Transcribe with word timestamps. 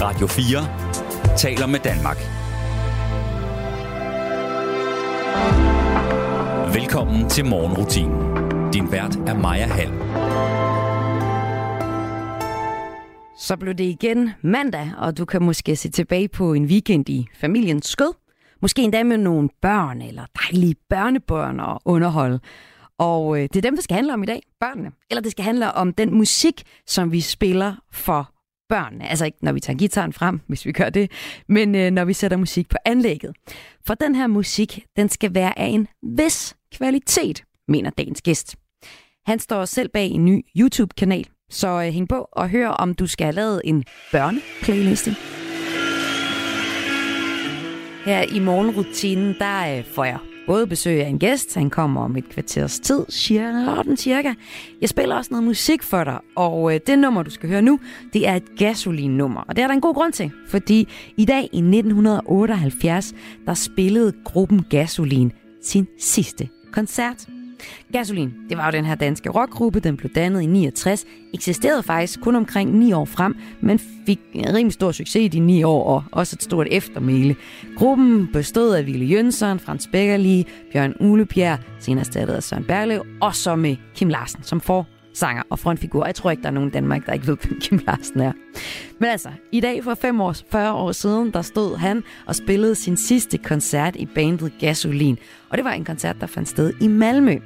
Radio 0.00 0.26
4 0.26 1.36
taler 1.36 1.66
med 1.66 1.80
Danmark. 1.80 2.16
Velkommen 6.74 7.28
til 7.28 7.44
morgenrutinen. 7.44 8.72
Din 8.72 8.92
vært 8.92 9.16
er 9.16 9.38
Maja 9.38 9.66
Hall. 9.66 9.92
Så 13.38 13.56
blev 13.56 13.74
det 13.74 13.84
igen 13.84 14.30
mandag, 14.42 14.92
og 14.98 15.18
du 15.18 15.24
kan 15.24 15.42
måske 15.42 15.76
se 15.76 15.90
tilbage 15.90 16.28
på 16.28 16.52
en 16.52 16.64
weekend 16.64 17.08
i 17.08 17.26
familiens 17.40 17.86
skød. 17.86 18.14
Måske 18.62 18.82
endda 18.82 19.02
med 19.02 19.18
nogle 19.18 19.48
børn 19.62 20.02
eller 20.02 20.22
dejlige 20.42 20.74
børnebørn 20.88 21.60
og 21.60 21.80
underhold. 21.84 22.40
Og 22.98 23.38
det 23.38 23.56
er 23.56 23.60
dem, 23.60 23.74
det 23.74 23.84
skal 23.84 23.94
handle 23.94 24.14
om 24.14 24.22
i 24.22 24.26
dag, 24.26 24.42
børnene. 24.60 24.90
Eller 25.10 25.22
det 25.22 25.30
skal 25.30 25.44
handle 25.44 25.72
om 25.72 25.92
den 25.92 26.14
musik, 26.14 26.62
som 26.86 27.12
vi 27.12 27.20
spiller 27.20 27.74
for 27.92 28.35
børnene. 28.68 29.08
Altså 29.08 29.24
ikke, 29.24 29.38
når 29.42 29.52
vi 29.52 29.60
tager 29.60 29.76
gitaren 29.76 30.12
frem, 30.12 30.40
hvis 30.46 30.66
vi 30.66 30.72
gør 30.72 30.90
det, 30.90 31.10
men 31.48 31.74
øh, 31.74 31.90
når 31.90 32.04
vi 32.04 32.12
sætter 32.12 32.36
musik 32.36 32.68
på 32.68 32.76
anlægget. 32.84 33.36
For 33.86 33.94
den 33.94 34.14
her 34.14 34.26
musik, 34.26 34.84
den 34.96 35.08
skal 35.08 35.34
være 35.34 35.58
af 35.58 35.66
en 35.66 35.88
vis 36.02 36.56
kvalitet, 36.74 37.44
mener 37.68 37.90
dagens 37.90 38.22
gæst. 38.22 38.56
Han 39.26 39.38
står 39.38 39.64
selv 39.64 39.88
bag 39.88 40.06
en 40.06 40.24
ny 40.24 40.44
YouTube-kanal, 40.56 41.26
så 41.50 41.68
øh, 41.68 41.92
hæng 41.92 42.08
på 42.08 42.28
og 42.32 42.50
hør, 42.50 42.68
om 42.68 42.94
du 42.94 43.06
skal 43.06 43.24
have 43.24 43.34
lavet 43.34 43.60
en 43.64 43.84
børneplayliste. 44.12 45.10
Her 48.04 48.22
i 48.22 48.38
morgenrutinen, 48.38 49.34
der 49.38 49.78
øh, 49.78 49.84
får 49.84 50.04
jeg 50.04 50.18
både 50.46 50.66
besøg 50.66 51.04
af 51.04 51.08
en 51.08 51.18
gæst, 51.18 51.54
han 51.54 51.70
kommer 51.70 52.00
om 52.00 52.16
et 52.16 52.28
kvarters 52.28 52.80
tid, 52.80 53.04
cirka, 53.10 53.96
cirka. 53.96 54.34
Jeg 54.80 54.88
spiller 54.88 55.16
også 55.16 55.28
noget 55.30 55.44
musik 55.44 55.82
for 55.82 56.04
dig, 56.04 56.18
og 56.36 56.74
øh, 56.74 56.80
det 56.86 56.98
nummer, 56.98 57.22
du 57.22 57.30
skal 57.30 57.48
høre 57.48 57.62
nu, 57.62 57.80
det 58.12 58.28
er 58.28 58.34
et 58.34 58.56
gasolin-nummer. 58.58 59.40
Og 59.40 59.56
det 59.56 59.62
er 59.62 59.66
der 59.66 59.74
en 59.74 59.80
god 59.80 59.94
grund 59.94 60.12
til, 60.12 60.30
fordi 60.48 60.88
i 61.16 61.24
dag 61.24 61.42
i 61.42 61.58
1978, 61.58 63.14
der 63.46 63.54
spillede 63.54 64.12
gruppen 64.24 64.64
Gasolin 64.70 65.32
sin 65.62 65.86
sidste 65.98 66.48
koncert. 66.72 67.35
Gasolin, 67.92 68.32
det 68.48 68.56
var 68.56 68.66
jo 68.66 68.72
den 68.72 68.84
her 68.84 68.94
danske 68.94 69.30
rockgruppe, 69.30 69.80
den 69.80 69.96
blev 69.96 70.10
dannet 70.14 70.42
i 70.42 70.46
69, 70.46 71.04
eksisterede 71.34 71.82
faktisk 71.82 72.20
kun 72.20 72.36
omkring 72.36 72.78
9 72.78 72.92
år 72.92 73.04
frem, 73.04 73.36
men 73.60 73.80
fik 74.06 74.20
en 74.32 74.54
rimelig 74.54 74.72
stor 74.72 74.92
succes 74.92 75.24
i 75.24 75.28
de 75.28 75.40
9 75.40 75.62
år 75.62 75.84
og 75.84 76.04
også 76.12 76.36
et 76.36 76.42
stort 76.42 76.66
eftermæle. 76.70 77.36
Gruppen 77.76 78.28
bestod 78.32 78.74
af 78.74 78.86
Ville 78.86 79.06
Jønsson, 79.06 79.58
Frans 79.58 79.88
Beckerli, 79.92 80.46
Bjørn 80.72 80.94
Ulebjerg, 81.00 81.58
senere 81.78 82.00
erstattet 82.00 82.34
af 82.34 82.42
Søren 82.42 82.64
Berlev, 82.64 83.06
og 83.20 83.34
så 83.34 83.56
med 83.56 83.76
Kim 83.94 84.08
Larsen 84.08 84.42
som 84.42 84.60
for 84.60 84.86
sanger 85.16 85.42
og 85.50 85.58
frontfigur. 85.58 86.06
Jeg 86.06 86.14
tror 86.14 86.30
ikke, 86.30 86.42
der 86.42 86.48
er 86.48 86.52
nogen 86.52 86.68
i 86.68 86.72
Danmark, 86.72 87.06
der 87.06 87.12
ikke 87.12 87.26
ved, 87.26 87.36
hvem 87.42 87.60
Kim 87.60 87.80
Larsen 87.86 88.20
er. 88.20 88.32
Men 89.00 89.08
altså, 89.08 89.30
i 89.52 89.60
dag 89.60 89.84
for 89.84 89.94
5 89.94 90.20
år, 90.20 90.36
40 90.50 90.72
år 90.72 90.92
siden, 90.92 91.32
der 91.32 91.42
stod 91.42 91.76
han 91.76 92.02
og 92.26 92.36
spillede 92.36 92.74
sin 92.74 92.96
sidste 92.96 93.38
koncert 93.38 93.96
i 93.96 94.06
bandet 94.06 94.52
Gasolin. 94.60 95.18
Og 95.50 95.56
det 95.56 95.64
var 95.64 95.72
en 95.72 95.84
koncert, 95.84 96.16
der 96.20 96.26
fandt 96.26 96.48
sted 96.48 96.72
i 96.80 96.86
Malmø. 96.88 97.38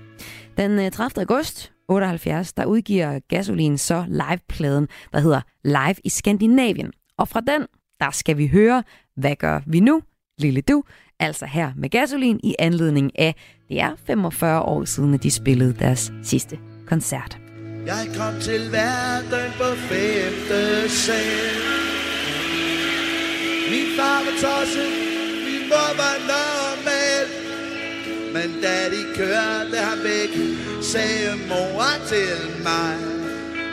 Den 0.57 0.79
øh, 0.79 0.91
30. 0.91 1.21
August 1.21 1.73
78, 1.89 2.53
der 2.53 2.65
udgiver 2.65 3.19
Gasolin 3.29 3.79
så 3.79 4.05
livepladen, 4.09 4.89
der 5.13 5.21
hedder 5.21 5.41
Live 5.65 5.97
i 6.05 6.09
Skandinavien. 6.09 6.93
Og 7.19 7.29
fra 7.29 7.41
den, 7.41 7.67
der 8.01 8.11
skal 8.11 8.39
vi 8.39 8.47
høre, 8.47 8.83
hvad 9.17 9.37
gør 9.37 9.61
vi 9.67 9.81
nu, 9.81 10.03
lille 10.39 10.61
du, 10.61 10.85
altså 11.19 11.47
her 11.47 11.73
med 11.77 11.91
Gasolin 11.91 12.41
i 12.43 12.55
anledning 12.59 13.19
af, 13.19 13.35
det 13.69 13.81
er 13.81 13.95
45 14.07 14.63
år 14.63 14.85
siden, 14.85 15.15
at 15.15 15.23
de 15.23 15.31
spillede 15.31 15.73
deres 15.73 16.13
sidste 16.23 16.59
koncert. 16.87 17.40
Jeg 17.87 18.09
kom 18.17 18.41
til 18.41 18.73
verden 18.73 19.53
på 19.59 19.65
femte 19.65 20.89
sal 20.89 21.57
Min 23.71 23.87
far 23.97 24.19
var 24.25 24.37
tosset, 24.41 24.93
min 25.47 25.69
mor 25.69 25.91
var 26.01 26.17
normal 26.33 27.27
Men 28.33 28.63
da 28.63 28.91
de 28.91 29.03
kørte 29.17 29.77
ham 29.77 29.99
væk, 30.05 30.31
sagde 30.83 31.37
mor 31.49 31.85
til 32.09 32.63
mig 32.63 32.97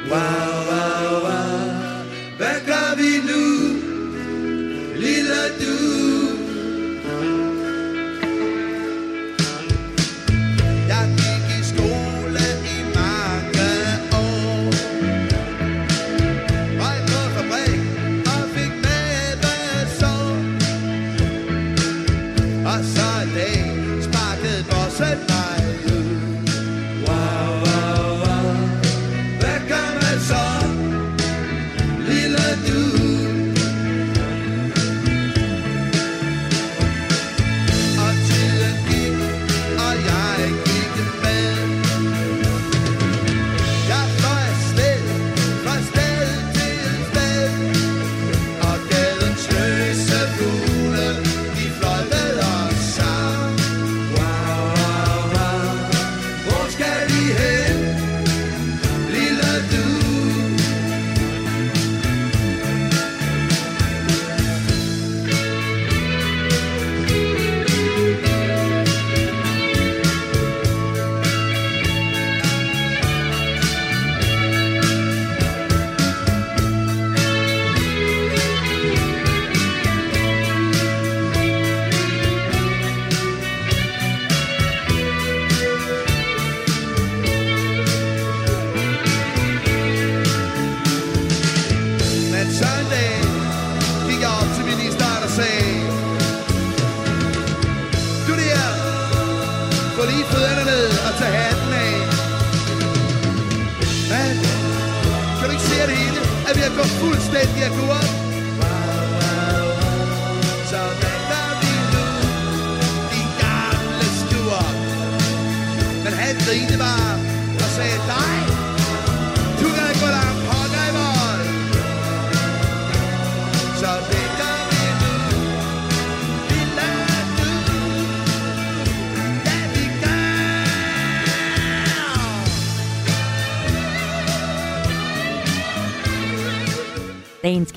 Wow, 0.10 0.54
wow, 0.70 1.22
wow, 1.28 1.58
hvad 2.38 2.60
gør 2.66 2.96
vi 2.98 3.12
nu, 3.30 3.44
lille 4.96 5.42
du? 5.60 5.77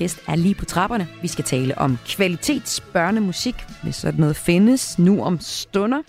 Gæst 0.01 0.19
er 0.27 0.35
lige 0.35 0.55
på 0.55 0.65
trapperne. 0.65 1.07
Vi 1.21 1.27
skal 1.27 1.45
tale 1.45 1.77
om 1.77 1.97
kvalitetsbørnemusik, 2.07 3.55
hvis 3.83 3.95
sådan 3.95 4.19
noget 4.19 4.35
findes 4.35 4.99
nu 4.99 5.23
om 5.23 5.39
stunder. 5.39 6.01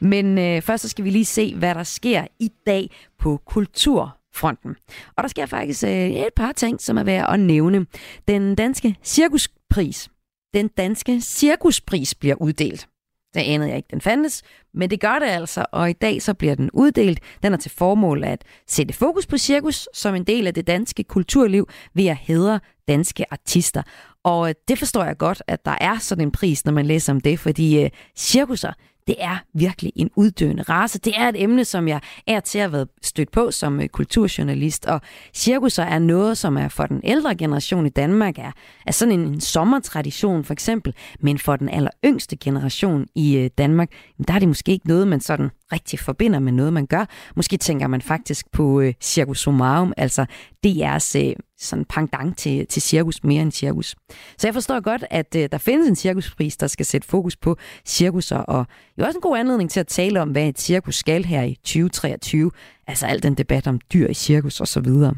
Men 0.00 0.38
øh, 0.38 0.62
først 0.62 0.82
så 0.82 0.88
skal 0.88 1.04
vi 1.04 1.10
lige 1.10 1.24
se, 1.24 1.54
hvad 1.54 1.74
der 1.74 1.82
sker 1.82 2.26
i 2.38 2.52
dag 2.66 2.90
på 3.18 3.40
kulturfronten. 3.46 4.76
Og 5.16 5.22
der 5.22 5.28
sker 5.28 5.46
faktisk 5.46 5.84
øh, 5.84 6.10
et 6.10 6.34
par 6.36 6.52
ting, 6.52 6.80
som 6.80 6.98
er 6.98 7.02
værd 7.02 7.32
at 7.32 7.40
nævne. 7.40 7.86
Den 8.28 8.54
danske 8.54 8.96
cirkuspris, 9.02 10.08
den 10.54 10.68
danske 10.68 11.20
cirkuspris 11.20 12.14
bliver 12.14 12.34
uddelt. 12.34 12.88
Det 13.34 13.40
anede 13.40 13.68
jeg 13.68 13.76
ikke, 13.76 13.88
den 13.90 14.00
fandtes, 14.00 14.42
men 14.74 14.90
det 14.90 15.00
gør 15.00 15.18
det 15.18 15.26
altså, 15.26 15.66
og 15.72 15.90
i 15.90 15.92
dag 15.92 16.22
så 16.22 16.34
bliver 16.34 16.54
den 16.54 16.70
uddelt. 16.72 17.20
Den 17.42 17.52
er 17.52 17.56
til 17.56 17.70
formål 17.70 18.24
at 18.24 18.44
sætte 18.66 18.94
fokus 18.94 19.26
på 19.26 19.38
cirkus 19.38 19.88
som 19.94 20.14
en 20.14 20.24
del 20.24 20.46
af 20.46 20.54
det 20.54 20.66
danske 20.66 21.04
kulturliv 21.04 21.68
ved 21.94 22.06
at 22.06 22.16
hedre 22.16 22.60
danske 22.88 23.24
artister. 23.32 23.82
Og 24.24 24.48
øh, 24.48 24.54
det 24.68 24.78
forstår 24.78 25.04
jeg 25.04 25.16
godt, 25.16 25.42
at 25.46 25.64
der 25.64 25.76
er 25.80 25.98
sådan 25.98 26.24
en 26.24 26.32
pris, 26.32 26.64
når 26.64 26.72
man 26.72 26.86
læser 26.86 27.12
om 27.12 27.20
det, 27.20 27.38
fordi 27.38 27.84
øh, 27.84 27.90
cirkusser, 28.16 28.72
det 29.08 29.16
er 29.18 29.36
virkelig 29.54 29.92
en 29.96 30.10
uddøende 30.16 30.62
race. 30.62 30.98
Det 30.98 31.12
er 31.16 31.28
et 31.28 31.42
emne, 31.42 31.64
som 31.64 31.88
jeg 31.88 32.00
er 32.26 32.40
til 32.40 32.58
at 32.58 32.62
have 32.62 32.72
været 32.72 32.88
stødt 33.02 33.30
på 33.30 33.50
som 33.50 33.80
øh, 33.80 33.88
kulturjournalist, 33.88 34.86
og 34.86 35.00
cirkusser 35.34 35.82
er 35.82 35.98
noget, 35.98 36.38
som 36.38 36.56
er 36.56 36.68
for 36.68 36.86
den 36.86 37.00
ældre 37.04 37.34
generation 37.34 37.86
i 37.86 37.88
Danmark, 37.88 38.38
er, 38.38 38.52
er 38.86 38.92
sådan 38.92 39.20
en, 39.20 39.20
en 39.20 39.40
sommertradition 39.40 40.44
for 40.44 40.52
eksempel, 40.52 40.94
men 41.20 41.38
for 41.38 41.56
den 41.56 41.68
aller 41.68 41.90
yngste 42.04 42.36
generation 42.36 43.06
i 43.14 43.36
øh, 43.36 43.50
Danmark, 43.58 43.88
der 44.28 44.34
er 44.34 44.38
det 44.38 44.48
måske 44.48 44.72
ikke 44.72 44.88
noget, 44.88 45.08
man 45.08 45.20
sådan 45.20 45.50
rigtig 45.72 45.98
forbinder 45.98 46.38
med 46.38 46.52
noget, 46.52 46.72
man 46.72 46.86
gør. 46.86 47.04
Måske 47.36 47.56
tænker 47.56 47.86
man 47.86 48.02
faktisk 48.02 48.50
på 48.52 48.80
øh, 48.80 48.94
Circus 49.00 49.40
Somarum, 49.40 49.92
altså 49.96 50.26
DR's 50.66 51.18
øh, 51.18 51.36
sådan 51.58 51.84
pangdang 51.84 52.36
til, 52.36 52.66
til 52.66 52.82
cirkus 52.82 53.24
mere 53.24 53.42
end 53.42 53.52
cirkus. 53.52 53.96
Så 54.38 54.46
jeg 54.46 54.54
forstår 54.54 54.80
godt, 54.80 55.04
at 55.10 55.36
øh, 55.36 55.48
der 55.52 55.58
findes 55.58 55.88
en 55.88 55.96
cirkuspris, 55.96 56.56
der 56.56 56.66
skal 56.66 56.86
sætte 56.86 57.08
fokus 57.08 57.36
på 57.36 57.56
cirkusser, 57.86 58.36
og 58.36 58.66
jo 58.98 59.04
også 59.04 59.18
en 59.18 59.22
god 59.22 59.38
anledning 59.38 59.70
til 59.70 59.80
at 59.80 59.86
tale 59.86 60.22
om, 60.22 60.30
hvad 60.30 60.48
et 60.48 60.60
cirkus 60.60 60.96
skal 60.96 61.24
her 61.24 61.42
i 61.42 61.54
2023. 61.54 62.50
Altså 62.86 63.06
al 63.06 63.22
den 63.22 63.34
debat 63.34 63.66
om 63.66 63.80
dyr 63.92 64.08
i 64.08 64.14
cirkus 64.14 64.60
osv. 64.60 64.88
Og, 64.88 65.16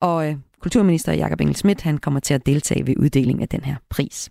og 0.00 0.28
øh, 0.28 0.36
kulturminister 0.60 1.12
Jakob 1.12 1.40
Engel 1.40 1.56
Schmidt, 1.56 1.80
han 1.80 1.98
kommer 1.98 2.20
til 2.20 2.34
at 2.34 2.46
deltage 2.46 2.86
ved 2.86 2.94
uddelingen 2.96 3.42
af 3.42 3.48
den 3.48 3.64
her 3.64 3.76
pris. 3.90 4.30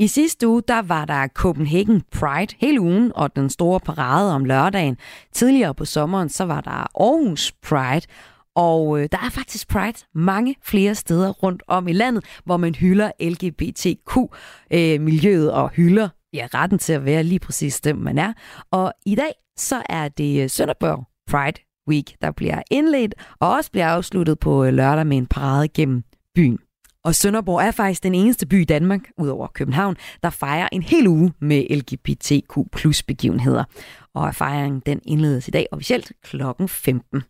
I 0.00 0.06
sidste 0.06 0.48
uge, 0.48 0.62
der 0.68 0.82
var 0.82 1.04
der 1.04 1.28
Copenhagen 1.28 2.02
Pride 2.12 2.54
hele 2.58 2.80
ugen, 2.80 3.12
og 3.14 3.36
den 3.36 3.50
store 3.50 3.80
parade 3.80 4.34
om 4.34 4.44
lørdagen. 4.44 4.96
Tidligere 5.32 5.74
på 5.74 5.84
sommeren, 5.84 6.28
så 6.28 6.44
var 6.44 6.60
der 6.60 6.70
Aarhus 6.70 7.52
Pride, 7.52 8.06
og 8.54 9.00
øh, 9.00 9.08
der 9.12 9.18
er 9.18 9.30
faktisk 9.30 9.68
Pride 9.68 9.98
mange 10.14 10.56
flere 10.62 10.94
steder 10.94 11.30
rundt 11.30 11.62
om 11.66 11.88
i 11.88 11.92
landet, 11.92 12.24
hvor 12.44 12.56
man 12.56 12.74
hylder 12.74 13.10
LGBTQ-miljøet 13.20 15.48
øh, 15.48 15.54
og 15.54 15.70
hylder 15.70 16.08
ja, 16.32 16.48
retten 16.54 16.78
til 16.78 16.92
at 16.92 17.04
være 17.04 17.22
lige 17.22 17.40
præcis 17.40 17.80
den, 17.80 18.04
man 18.04 18.18
er. 18.18 18.32
Og 18.70 18.92
i 19.06 19.14
dag, 19.14 19.32
så 19.56 19.82
er 19.88 20.08
det 20.08 20.42
øh, 20.42 20.50
Sønderborg 20.50 21.06
Pride 21.30 21.60
Week, 21.88 22.14
der 22.22 22.30
bliver 22.30 22.62
indledt 22.70 23.14
og 23.40 23.50
også 23.50 23.70
bliver 23.70 23.88
afsluttet 23.88 24.38
på 24.38 24.64
øh, 24.64 24.72
lørdag 24.72 25.06
med 25.06 25.16
en 25.16 25.26
parade 25.26 25.68
gennem 25.68 26.04
byen. 26.34 26.58
Og 27.04 27.14
Sønderborg 27.14 27.60
er 27.66 27.70
faktisk 27.70 28.02
den 28.02 28.14
eneste 28.14 28.46
by 28.46 28.60
i 28.60 28.64
Danmark, 28.64 29.00
udover 29.18 29.46
København, 29.46 29.96
der 30.22 30.30
fejrer 30.30 30.68
en 30.72 30.82
hel 30.82 31.06
uge 31.06 31.32
med 31.40 31.64
LGBTQ 31.70 32.58
plus 32.72 33.02
begivenheder. 33.02 33.64
Og 34.14 34.34
fejringen 34.34 34.82
den 34.86 35.00
indledes 35.04 35.48
i 35.48 35.50
dag 35.50 35.66
officielt 35.72 36.12
kl. 36.22 36.42
15. 36.66 37.22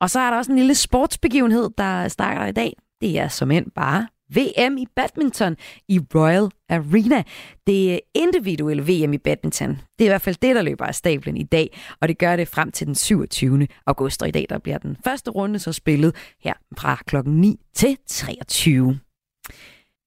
Og 0.00 0.10
så 0.10 0.20
er 0.20 0.30
der 0.30 0.36
også 0.36 0.52
en 0.52 0.58
lille 0.58 0.74
sportsbegivenhed, 0.74 1.70
der 1.78 2.08
starter 2.08 2.46
i 2.46 2.52
dag. 2.52 2.76
Det 3.00 3.18
er 3.18 3.28
som 3.28 3.50
end 3.50 3.66
bare 3.74 4.08
VM 4.36 4.76
i 4.76 4.86
badminton 4.96 5.56
i 5.88 6.00
Royal 6.14 6.50
Arena. 6.68 7.22
Det 7.66 8.00
individuelle 8.14 8.82
VM 8.82 9.12
i 9.12 9.18
badminton. 9.18 9.70
Det 9.70 10.04
er 10.04 10.04
i 10.04 10.08
hvert 10.08 10.22
fald 10.22 10.36
det, 10.42 10.56
der 10.56 10.62
løber 10.62 10.84
af 10.84 10.94
stablen 10.94 11.36
i 11.36 11.42
dag, 11.42 11.78
og 12.00 12.08
det 12.08 12.18
gør 12.18 12.36
det 12.36 12.48
frem 12.48 12.72
til 12.72 12.86
den 12.86 12.94
27. 12.94 13.66
august. 13.86 14.22
Og 14.22 14.28
i 14.28 14.30
dag 14.30 14.46
der 14.48 14.58
bliver 14.58 14.78
den 14.78 14.96
første 15.04 15.30
runde 15.30 15.58
så 15.58 15.72
spillet 15.72 16.14
her 16.44 16.54
fra 16.78 16.98
klokken 17.06 17.40
9 17.40 17.60
til 17.74 17.96
23. 18.06 18.98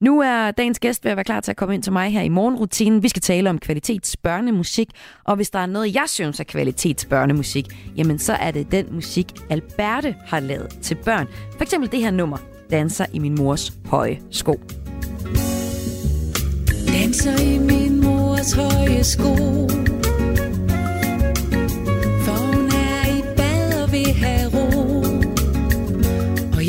Nu 0.02 0.22
er 0.22 0.52
dagens 0.52 0.80
gæst 0.80 1.04
ved 1.04 1.12
at 1.12 1.18
være 1.18 1.24
klar 1.24 1.40
til 1.40 1.52
at 1.52 1.58
komme 1.58 1.76
ind 1.76 1.84
til 1.84 1.94
mig 1.94 2.12
her 2.12 2.22
i 2.22 2.30
morgenrutinen. 2.30 3.04
Vi 3.04 3.08
skal 3.08 3.22
tale 3.22 3.50
om 3.50 3.60
kvalitetsbørnemusik, 3.60 4.90
og 5.24 5.36
hvis 5.36 5.50
der 5.50 5.60
er 5.60 5.66
noget, 5.66 5.96
jeg 5.96 6.06
synes 6.08 6.40
er 6.40 6.44
kvalitetsbørnemusik, 6.44 7.66
jamen 7.98 8.20
så 8.20 8.34
er 8.34 8.52
det 8.52 8.72
den 8.72 8.94
musik, 8.94 9.26
Alberte 9.50 10.16
har 10.26 10.40
lavet 10.40 10.78
til 10.82 10.96
børn. 10.96 11.28
For 11.52 11.62
eksempel 11.62 11.92
det 11.92 12.00
her 12.00 12.12
nummer, 12.12 12.38
Danser 12.72 13.06
i 13.14 13.20
min 13.20 13.36
mors 13.36 13.74
høje 13.86 14.20
sko. 14.32 14.60
Danser 16.88 17.42
i 17.42 17.58
min 17.58 18.02
mors 18.04 18.54
høje 18.54 19.04
sko. 19.04 19.36
For 22.26 22.38
hun 22.38 22.66
er 22.66 23.18
i 23.18 23.22
bad 23.38 23.84
og 23.84 23.92
vil 23.92 24.14
have 24.14 24.50
ro. 24.54 25.04
Og 26.58 26.64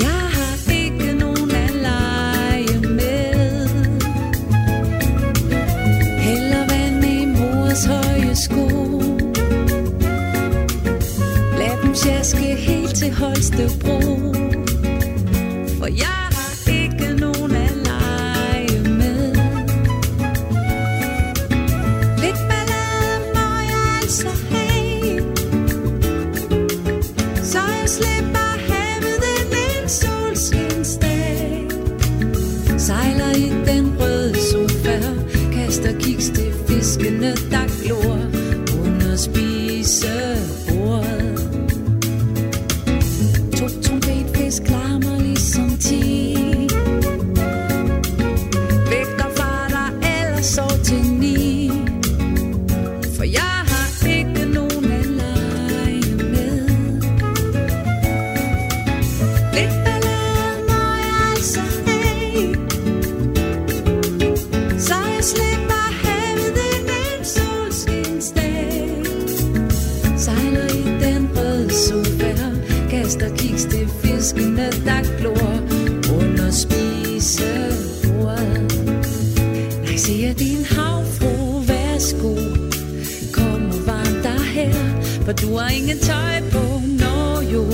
For 85.26 85.32
du 85.32 85.56
har 85.56 85.68
ingen 85.68 85.98
tøj 85.98 86.50
på, 86.52 86.60
nå 87.02 87.40
jo 87.52 87.64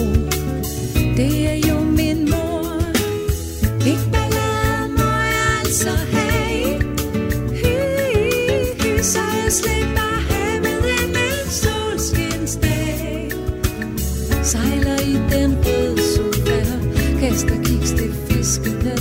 Det 1.16 1.49
er 1.50 1.68
jo 1.68 1.80
min 1.80 2.30
mor. 2.30 2.80
Ikke 3.87 4.09
ballade 4.12 4.88
må 4.88 5.11
jeg 5.35 5.59
altså 5.61 5.90
have. 6.12 6.80
Hi, 7.61 7.75
hi, 8.14 8.37
hi, 8.80 9.02
Så 9.02 9.21
jeg 9.44 9.52
slipper 9.52 10.14
havet 10.30 10.85
en 10.97 11.16
en 11.26 11.50
solskinsdag. 11.50 13.32
Sejler 14.42 15.00
i 15.00 15.16
den 15.32 15.56
røde 15.66 16.02
sofa 16.14 16.61
Kaster 17.21 17.62
kiks 17.64 17.90
til 17.90 18.14
fiskene, 18.28 18.92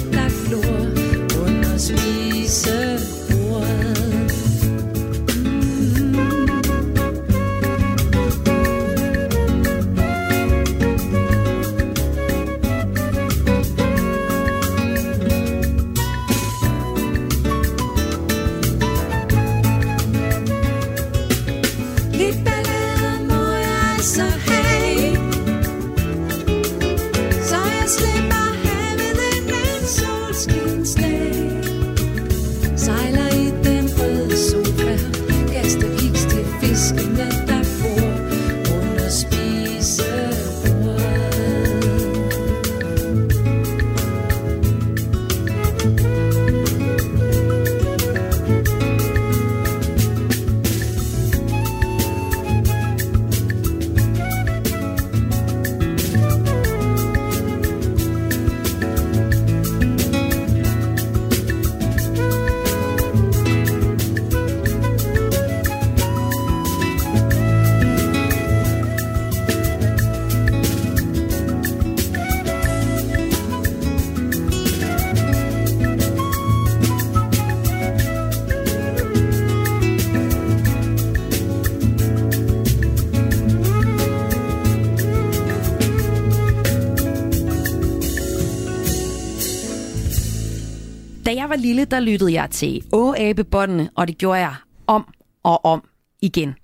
var 91.51 91.58
lille, 91.58 91.86
der 91.86 92.00
lyttede 92.00 92.34
jeg 92.34 92.50
til 92.50 92.84
Åabebåndene, 92.93 93.89
og 93.96 94.08
det 94.08 94.17
gjorde 94.17 94.39
jeg 94.39 94.55
om 94.88 95.13
og 95.43 95.65
om 95.65 95.84
igen. 96.22 96.55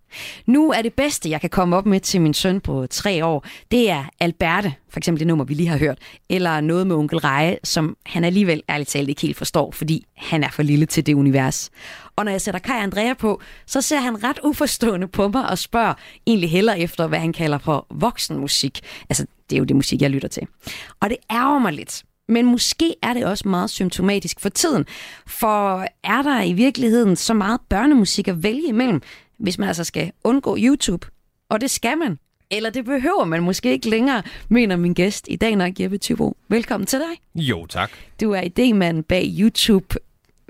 Nu 0.45 0.71
er 0.71 0.81
det 0.81 0.93
bedste, 0.93 1.29
jeg 1.29 1.41
kan 1.41 1.49
komme 1.49 1.75
op 1.75 1.85
med 1.85 1.99
til 1.99 2.21
min 2.21 2.33
søn 2.33 2.61
på 2.61 2.87
tre 2.89 3.25
år, 3.25 3.45
det 3.71 3.89
er 3.89 4.05
Alberte, 4.19 4.73
for 4.89 4.99
eksempel 4.99 5.19
det 5.19 5.27
nummer, 5.27 5.45
vi 5.45 5.53
lige 5.53 5.69
har 5.69 5.77
hørt, 5.77 5.97
eller 6.29 6.61
noget 6.61 6.87
med 6.87 6.95
onkel 6.95 7.19
Reje, 7.19 7.57
som 7.63 7.97
han 8.05 8.23
alligevel 8.23 8.63
ærligt 8.69 8.89
talt 8.89 9.09
ikke 9.09 9.21
helt 9.21 9.37
forstår, 9.37 9.71
fordi 9.71 10.05
han 10.17 10.43
er 10.43 10.49
for 10.49 10.63
lille 10.63 10.85
til 10.85 11.05
det 11.05 11.13
univers. 11.13 11.69
Og 12.15 12.25
når 12.25 12.31
jeg 12.31 12.41
sætter 12.41 12.59
Kai 12.59 12.79
Andrea 12.79 13.13
på, 13.13 13.41
så 13.65 13.81
ser 13.81 13.99
han 13.99 14.23
ret 14.23 14.39
uforstående 14.43 15.07
på 15.07 15.27
mig 15.27 15.49
og 15.49 15.57
spørger 15.57 15.93
egentlig 16.27 16.51
heller 16.51 16.73
efter, 16.73 17.07
hvad 17.07 17.19
han 17.19 17.33
kalder 17.33 17.57
for 17.57 17.87
voksenmusik. 17.91 18.79
Altså, 19.09 19.25
det 19.49 19.55
er 19.55 19.59
jo 19.59 19.65
det 19.65 19.75
musik, 19.75 20.01
jeg 20.01 20.09
lytter 20.09 20.29
til. 20.29 20.47
Og 20.99 21.09
det 21.09 21.17
ærger 21.31 21.59
mig 21.59 21.73
lidt, 21.73 22.03
men 22.27 22.45
måske 22.45 22.95
er 23.01 23.13
det 23.13 23.25
også 23.25 23.47
meget 23.47 23.69
symptomatisk 23.69 24.39
for 24.39 24.49
tiden. 24.49 24.85
For 25.27 25.85
er 26.03 26.21
der 26.21 26.43
i 26.43 26.53
virkeligheden 26.53 27.15
så 27.15 27.33
meget 27.33 27.59
børnemusik 27.69 28.27
at 28.27 28.43
vælge 28.43 28.67
imellem, 28.67 29.01
hvis 29.37 29.57
man 29.57 29.67
altså 29.67 29.83
skal 29.83 30.11
undgå 30.23 30.57
YouTube? 30.59 31.07
Og 31.49 31.61
det 31.61 31.71
skal 31.71 31.97
man. 31.97 32.19
Eller 32.51 32.69
det 32.69 32.85
behøver 32.85 33.25
man 33.25 33.43
måske 33.43 33.71
ikke 33.71 33.89
længere, 33.89 34.21
mener 34.49 34.75
min 34.75 34.93
gæst 34.93 35.27
i 35.29 35.35
dag 35.35 35.55
nok, 35.55 35.79
Jeppe 35.79 35.97
Tybo. 35.97 36.37
Velkommen 36.49 36.87
til 36.87 36.99
dig. 36.99 37.41
Jo, 37.43 37.65
tak. 37.65 37.91
Du 38.21 38.31
er 38.31 38.41
idémand 38.41 39.01
bag 39.01 39.35
YouTube 39.39 39.95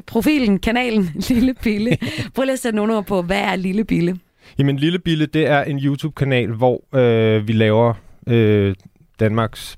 profilen, 0.06 0.60
kanalen 0.60 1.10
Lille 1.30 1.54
Bille. 1.54 1.98
Prøv 2.36 2.44
lige 2.44 2.54
at 2.54 2.60
sætte 2.60 2.76
nogle 2.76 2.96
ord 2.96 3.06
på, 3.06 3.22
hvad 3.22 3.42
er 3.42 3.56
Lille 3.56 3.84
Bille? 3.84 4.18
Jamen, 4.58 4.78
Lille 4.78 5.00
Bille, 5.00 5.26
det 5.26 5.48
er 5.48 5.64
en 5.64 5.80
YouTube-kanal, 5.80 6.52
hvor 6.52 6.98
øh, 6.98 7.48
vi 7.48 7.54
laver 7.54 7.94
øh, 8.28 8.76
Danmarks 9.20 9.78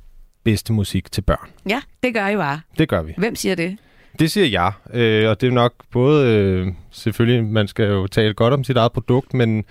bedste 0.50 0.74
musik 0.74 1.12
til 1.12 1.22
børn. 1.22 1.50
Ja, 1.70 1.82
det 2.04 2.14
gør 2.14 2.28
I 2.28 2.36
bare. 2.36 2.62
Det 2.78 2.90
gør 2.90 3.02
vi. 3.02 3.14
Hvem 3.18 3.36
siger 3.36 3.56
det? 3.56 3.78
Det 4.20 4.32
siger 4.32 4.48
jeg, 4.48 4.72
øh, 4.94 5.30
og 5.30 5.42
det 5.42 5.48
er 5.48 5.52
nok 5.52 5.74
både, 5.92 6.28
øh, 6.28 6.68
selvfølgelig, 6.92 7.46
man 7.46 7.68
skal 7.68 7.88
jo 7.88 8.08
tale 8.08 8.34
godt 8.34 8.54
om 8.54 8.64
sit 8.64 8.78
eget 8.78 8.92
produkt, 8.92 9.34
men 9.34 9.66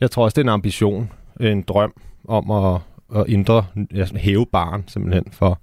jeg 0.00 0.10
tror 0.10 0.24
også, 0.24 0.34
det 0.34 0.40
er 0.40 0.44
en 0.44 0.48
ambition, 0.48 1.12
en 1.40 1.62
drøm 1.62 1.92
om 2.28 2.50
at, 2.50 2.80
at 3.16 3.24
ændre, 3.28 3.66
altså 3.94 4.16
hæve 4.16 4.46
barn 4.46 4.84
simpelthen 4.86 5.24
for, 5.32 5.60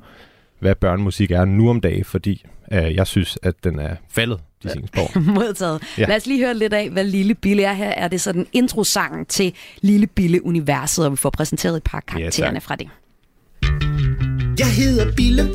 hvad 0.59 0.75
børnemusik 0.75 1.31
er 1.31 1.45
nu 1.45 1.69
om 1.69 1.81
dagen, 1.81 2.05
fordi 2.05 2.45
øh, 2.71 2.95
jeg 2.95 3.07
synes, 3.07 3.37
at 3.43 3.63
den 3.63 3.79
er 3.79 3.95
faldet 4.09 4.39
de 4.63 4.69
seneste 4.69 5.01
år. 5.01 5.19
Modtaget. 5.39 5.81
Ja. 5.97 6.01
Ja. 6.01 6.07
Lad 6.07 6.15
os 6.15 6.25
lige 6.25 6.45
høre 6.45 6.53
lidt 6.53 6.73
af, 6.73 6.89
hvad 6.89 7.03
Lille 7.03 7.35
Bille 7.35 7.63
er 7.63 7.73
her. 7.73 7.89
Er 7.89 8.07
det 8.07 8.21
sådan 8.21 8.47
introsangen 8.53 9.25
til 9.25 9.53
Lille 9.81 10.07
Bille-universet, 10.07 11.05
og 11.05 11.11
vi 11.11 11.17
får 11.17 11.29
præsenteret 11.29 11.77
et 11.77 11.83
par 11.83 11.99
karaktererne 12.07 12.55
tak. 12.55 12.63
fra 12.63 12.75
det. 12.75 12.89
Jeg 14.59 14.67
hedder 14.67 15.11
Bille, 15.15 15.49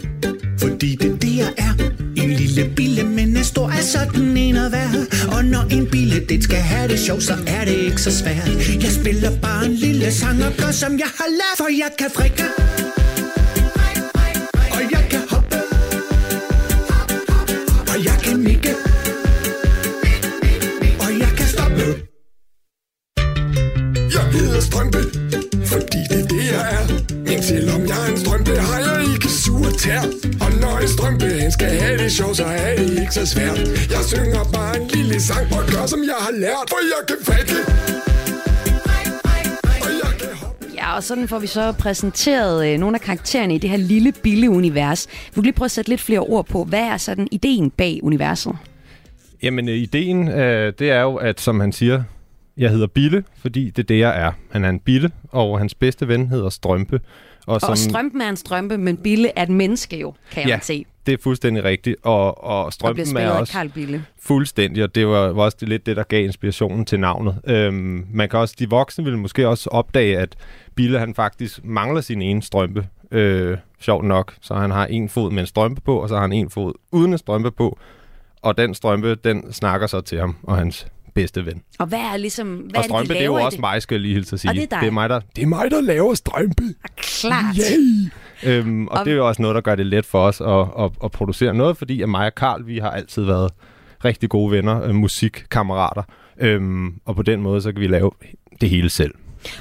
fordi 0.58 0.96
det 0.96 1.10
er 1.10 1.16
det, 1.16 1.36
jeg 1.36 1.52
er. 1.56 1.72
En 2.16 2.30
lille 2.30 2.72
bille, 2.76 3.04
men 3.04 3.36
en 3.36 3.44
stor 3.44 3.68
er 3.68 3.80
sådan 3.80 4.36
en 4.36 4.56
at 4.56 4.72
være. 4.72 5.06
Og 5.36 5.44
når 5.44 5.62
en 5.70 5.86
bille, 5.86 6.20
det 6.28 6.44
skal 6.44 6.56
have 6.56 6.88
det 6.88 6.98
sjovt, 6.98 7.22
så 7.22 7.34
er 7.46 7.64
det 7.64 7.74
ikke 7.74 8.00
så 8.02 8.12
svært. 8.18 8.48
Jeg 8.82 8.92
spiller 9.00 9.30
bare 9.42 9.66
en 9.66 9.74
lille 9.74 10.12
sang 10.12 10.44
og 10.44 10.52
gør, 10.58 10.70
som 10.70 10.92
jeg 10.92 11.10
har 11.18 11.28
lært, 11.30 11.56
for 11.56 11.68
jeg 11.68 11.90
kan 11.98 12.10
frikke. 12.14 12.44
Når 31.20 31.26
en 31.26 31.30
strømpe 31.30 31.40
han 31.42 31.52
skal 31.52 31.68
have 31.68 31.98
det 31.98 32.12
sjov, 32.12 32.34
så 32.34 32.44
er 32.44 32.76
det 32.76 33.00
ikke 33.00 33.14
så 33.14 33.26
svært. 33.26 33.58
Jeg 33.94 34.02
synger 34.12 34.44
bare 34.54 34.80
en 34.80 34.86
lille 34.88 35.20
sang 35.20 35.46
og 35.52 35.62
gør, 35.72 35.86
som 35.86 36.00
jeg 36.00 36.18
har 36.26 36.32
lært, 36.32 36.66
for 36.68 36.78
jeg 36.94 37.02
kan 37.08 37.16
fatte. 37.28 37.58
Ja, 40.74 40.96
og 40.96 41.02
sådan 41.02 41.28
får 41.28 41.38
vi 41.38 41.46
så 41.46 41.72
præsenteret 41.72 42.68
øh, 42.72 42.78
nogle 42.78 42.96
af 42.96 43.00
karaktererne 43.00 43.54
i 43.54 43.58
det 43.58 43.70
her 43.70 43.76
Lille 43.76 44.12
Bille-univers. 44.22 45.06
Vi 45.26 45.34
kan 45.34 45.42
lige 45.42 45.52
prøve 45.52 45.64
at 45.64 45.70
sætte 45.70 45.88
lidt 45.90 46.00
flere 46.00 46.20
ord 46.20 46.46
på, 46.46 46.64
hvad 46.64 46.80
er 46.82 46.96
sådan 46.96 47.28
ideen 47.32 47.70
bag 47.70 48.00
universet? 48.02 48.52
Jamen, 49.42 49.68
øh, 49.68 49.74
ideen, 49.74 50.28
øh, 50.28 50.72
det 50.78 50.90
er 50.90 51.00
jo, 51.00 51.14
at 51.14 51.40
som 51.40 51.60
han 51.60 51.72
siger, 51.72 52.02
jeg 52.56 52.70
hedder 52.70 52.86
Bille, 52.86 53.24
fordi 53.40 53.64
det 53.70 53.78
er 53.78 53.86
det, 53.86 53.98
jeg 53.98 54.20
er. 54.20 54.32
Han 54.50 54.64
er 54.64 54.68
en 54.68 54.78
bille, 54.80 55.10
og 55.30 55.58
hans 55.58 55.74
bedste 55.74 56.08
ven 56.08 56.28
hedder 56.28 56.48
Strømpe. 56.48 57.00
Og, 57.46 57.60
Og 57.62 57.78
strømpen 57.78 58.20
er 58.20 58.28
en 58.28 58.36
strømpe, 58.36 58.78
men 58.78 58.96
Bille 58.96 59.30
er 59.36 59.42
et 59.42 59.48
menneske 59.48 59.96
jo, 60.00 60.14
kan 60.30 60.46
Ja, 60.48 60.56
man 60.56 60.62
se. 60.62 60.84
Det 61.08 61.18
er 61.18 61.22
fuldstændig 61.22 61.64
rigtigt. 61.64 61.96
Og, 62.02 62.44
og 62.44 62.64
Og 62.64 62.72
Strømpen 62.72 63.06
spillet 63.06 63.24
er 63.24 63.30
også 63.30 63.52
Karl 63.52 63.68
Bille. 63.68 64.04
fuldstændig, 64.22 64.82
og 64.84 64.94
det 64.94 65.06
var, 65.06 65.32
var 65.32 65.42
også 65.42 65.56
det, 65.60 65.68
lidt 65.68 65.86
det, 65.86 65.96
der 65.96 66.02
gav 66.02 66.24
inspirationen 66.24 66.84
til 66.84 67.00
navnet. 67.00 67.38
Øhm, 67.46 68.06
man 68.12 68.28
kan 68.28 68.38
også, 68.38 68.54
de 68.58 68.70
voksne 68.70 69.04
vil 69.04 69.18
måske 69.18 69.48
også 69.48 69.70
opdage, 69.70 70.18
at 70.18 70.36
Bille 70.74 70.98
han 70.98 71.14
faktisk 71.14 71.64
mangler 71.64 72.00
sin 72.00 72.22
ene 72.22 72.42
strømpe. 72.42 72.86
Øh, 73.10 73.56
sjovt 73.80 74.04
nok. 74.04 74.34
Så 74.40 74.54
han 74.54 74.70
har 74.70 74.86
en 74.86 75.08
fod 75.08 75.30
med 75.30 75.40
en 75.40 75.46
strømpe 75.46 75.80
på, 75.80 75.96
og 75.98 76.08
så 76.08 76.14
har 76.14 76.22
han 76.22 76.32
en 76.32 76.50
fod 76.50 76.72
uden 76.92 77.12
en 77.12 77.18
strømpe 77.18 77.50
på. 77.50 77.78
Og 78.42 78.58
den 78.58 78.74
strømpe, 78.74 79.14
den 79.14 79.52
snakker 79.52 79.86
så 79.86 80.00
til 80.00 80.18
ham 80.20 80.36
og 80.42 80.56
hans 80.56 80.86
bedste 81.14 81.46
ven. 81.46 81.62
Og 81.78 81.86
hvad 81.86 81.98
er 81.98 82.16
ligesom, 82.16 82.48
hvad 82.56 82.64
og 82.64 82.70
er 82.76 82.82
det, 82.82 82.84
strømpe, 82.84 83.08
de 83.08 83.14
det 83.14 83.22
er 83.22 83.26
jo 83.26 83.34
også 83.34 83.60
mig, 83.60 83.82
skal 83.82 83.94
jeg 83.94 84.00
lige 84.02 84.14
hilse 84.14 84.34
at 84.36 84.40
sige. 84.40 84.50
Og 84.50 84.54
det 84.54 84.62
er 84.62 84.66
dig. 84.66 84.78
det 84.80 84.86
er 84.86 84.90
mig, 84.92 85.08
der, 85.08 85.20
Det 85.36 85.42
er 85.42 85.46
mig, 85.46 85.70
der 85.70 85.80
laver 85.80 86.14
strømpe. 86.14 86.62
Klart. 86.96 87.56
Yay! 87.56 88.10
Øhm, 88.46 88.86
og, 88.88 88.98
Og- 88.98 89.04
det 89.04 89.12
er 89.12 89.16
jo 89.16 89.28
også 89.28 89.42
noget, 89.42 89.54
der 89.54 89.60
gør 89.60 89.74
det 89.74 89.86
let 89.86 90.06
for 90.06 90.20
os 90.20 90.40
at, 90.40 90.84
at, 90.84 90.90
at 91.04 91.10
producere 91.10 91.54
noget, 91.54 91.76
fordi 91.76 92.02
at 92.02 92.08
mig 92.08 92.26
og 92.26 92.34
Karl, 92.34 92.66
vi 92.66 92.78
har 92.78 92.90
altid 92.90 93.22
været 93.24 93.50
rigtig 94.04 94.28
gode 94.28 94.50
venner, 94.52 94.82
øh, 94.82 94.94
musikkammerater. 94.94 96.02
Øhm, 96.40 96.94
og 97.04 97.16
på 97.16 97.22
den 97.22 97.42
måde, 97.42 97.62
så 97.62 97.72
kan 97.72 97.80
vi 97.80 97.86
lave 97.86 98.10
det 98.60 98.70
hele 98.70 98.90
selv. 98.90 99.14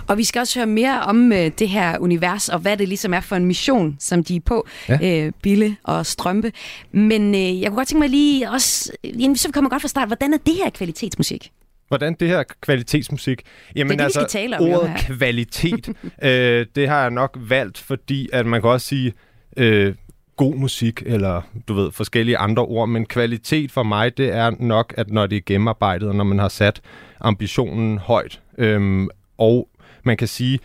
Og 0.07 0.17
vi 0.17 0.23
skal 0.23 0.39
også 0.39 0.59
høre 0.59 0.67
mere 0.67 1.01
om 1.01 1.31
øh, 1.31 1.51
det 1.59 1.69
her 1.69 1.97
univers, 1.99 2.49
og 2.49 2.59
hvad 2.59 2.77
det 2.77 2.87
ligesom 2.87 3.13
er 3.13 3.19
for 3.19 3.35
en 3.35 3.45
mission, 3.45 3.95
som 3.99 4.23
de 4.23 4.35
er 4.35 4.39
på, 4.45 4.67
ja. 4.89 5.25
Øh, 5.25 5.31
Bille 5.41 5.75
og 5.83 6.05
Strømpe. 6.05 6.51
Men 6.91 7.35
øh, 7.35 7.61
jeg 7.61 7.69
kunne 7.69 7.75
godt 7.77 7.87
tænke 7.87 7.99
mig 7.99 8.09
lige 8.09 8.51
også, 8.51 8.91
så 9.35 9.47
vi 9.47 9.51
kommer 9.51 9.69
godt 9.69 9.81
fra 9.81 9.87
start, 9.87 10.07
hvordan 10.07 10.33
er 10.33 10.37
det 10.45 10.53
her 10.63 10.69
kvalitetsmusik? 10.69 11.51
Hvordan 11.87 12.13
det 12.19 12.27
her 12.27 12.43
kvalitetsmusik? 12.61 13.41
Jamen 13.75 13.89
Det 13.89 13.93
er 13.93 13.97
det, 13.97 13.99
vi 13.99 14.03
altså, 14.03 14.19
skal 14.19 14.41
tale 14.41 14.59
om 14.59 14.65
ordet 14.65 14.89
her. 14.89 14.97
kvalitet, 15.17 15.89
øh, 16.23 16.65
det 16.75 16.89
har 16.89 17.01
jeg 17.01 17.11
nok 17.11 17.37
valgt, 17.41 17.77
fordi 17.77 18.29
at 18.33 18.45
man 18.45 18.61
kan 18.61 18.69
også 18.69 18.87
sige 18.87 19.13
øh, 19.57 19.95
god 20.37 20.55
musik, 20.55 21.03
eller 21.05 21.41
du 21.67 21.73
ved, 21.73 21.91
forskellige 21.91 22.37
andre 22.37 22.63
ord, 22.63 22.89
men 22.89 23.05
kvalitet 23.05 23.71
for 23.71 23.83
mig, 23.83 24.17
det 24.17 24.33
er 24.33 24.51
nok, 24.59 24.93
at 24.97 25.09
når 25.09 25.27
det 25.27 25.35
er 25.35 25.41
gennemarbejdet, 25.45 26.09
og 26.09 26.15
når 26.15 26.23
man 26.23 26.39
har 26.39 26.47
sat 26.47 26.81
ambitionen 27.19 27.97
højt, 27.97 28.41
øhm, 28.57 29.09
og 29.37 29.69
man 30.03 30.17
kan 30.17 30.27
sige, 30.27 30.59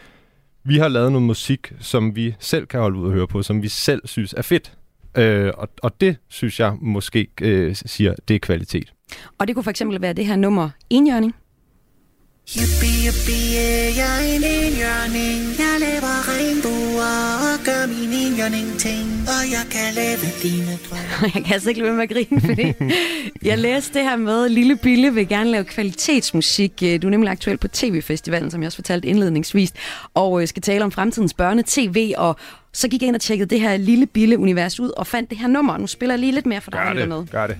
vi 0.64 0.79
har 0.79 0.88
lavet 0.88 1.12
noget 1.12 1.26
musik, 1.26 1.73
som 1.81 2.17
vi 2.17 2.35
selv 2.38 2.67
kan 2.67 2.81
holde 2.81 2.99
ud 2.99 3.07
og 3.07 3.12
høre 3.12 3.26
på, 3.26 3.43
som 3.43 3.62
vi 3.62 3.69
selv 3.69 4.02
synes 4.05 4.33
er 4.33 4.43
fedt. 4.43 4.73
Øh, 5.17 5.52
og, 5.57 5.69
og 5.83 6.00
det 6.00 6.17
synes 6.29 6.61
jeg 6.61 6.76
måske 6.81 7.29
øh, 7.41 7.75
siger, 7.75 8.14
det 8.29 8.35
er 8.35 8.38
kvalitet. 8.38 8.93
Og 9.38 9.47
det 9.49 9.54
kunne 9.54 9.62
for 9.62 9.71
eksempel 9.71 10.02
være 10.02 10.12
det 10.12 10.26
her 10.26 10.37
nummer 10.37 10.71
Enhjørning. 10.90 11.35
Yippie, 12.57 12.88
yippie, 13.07 13.97
jeg 13.97 14.16
er 14.19 14.37
en 14.37 14.45
enhjørning. 14.45 15.40
Jeg 15.59 15.76
laver 15.81 16.14
regnbuer 16.28 17.14
og 17.47 17.64
gør 17.64 17.87
min 17.87 18.11
enhjørning-ting. 18.26 19.07
Og 19.35 19.42
jeg 19.50 19.64
kan 19.71 19.95
lave 19.95 20.26
dine 20.42 20.78
drømme. 20.87 21.33
Jeg 21.35 21.45
kan 21.45 21.52
altså 21.52 21.69
ikke 21.69 21.81
lade 21.81 21.97
være 21.97 21.97
med 21.97 22.02
at 22.02 22.11
grine, 22.28 22.40
fordi 22.40 22.73
jeg 23.49 23.59
læste 23.59 23.95
det 23.99 24.02
her 24.02 24.16
med, 24.16 24.49
Lille 24.49 24.76
Bille 24.76 25.14
vil 25.14 25.28
gerne 25.28 25.50
lave 25.50 25.64
kvalitetsmusik. 25.64 26.81
Du 26.81 26.85
er 27.07 27.11
nemlig 27.11 27.31
aktuel 27.31 27.57
på 27.57 27.69
TV-festivalen, 27.69 28.50
som 28.50 28.62
jeg 28.62 28.66
også 28.66 28.76
fortalte 28.76 29.09
indledningsvis, 29.09 29.73
og 30.14 30.42
øh, 30.42 30.49
skal 30.49 30.62
tale 30.62 30.85
om 30.85 30.92
fremtidens 30.92 31.35
børne-tv, 31.35 32.12
og 32.16 32.37
så 32.73 32.88
gik 32.88 33.02
jeg 33.02 33.09
ind 33.09 33.16
og 33.16 33.23
tjekkede 33.23 33.50
det 33.50 33.61
her 33.61 33.76
Lille 33.76 34.07
Bille-univers 34.07 34.81
ud, 34.81 34.90
og 34.97 35.07
fandt 35.07 35.31
det 35.31 35.38
her 35.38 35.47
nummer. 35.47 35.76
Nu 35.76 35.87
spiller 35.87 36.14
jeg 36.14 36.21
lige 36.21 36.33
lidt 36.33 36.47
mere 36.47 36.61
for 36.61 36.71
dig. 36.71 36.81
Gør 36.95 37.07
det, 37.07 37.31
gør 37.31 37.47
det. 37.47 37.57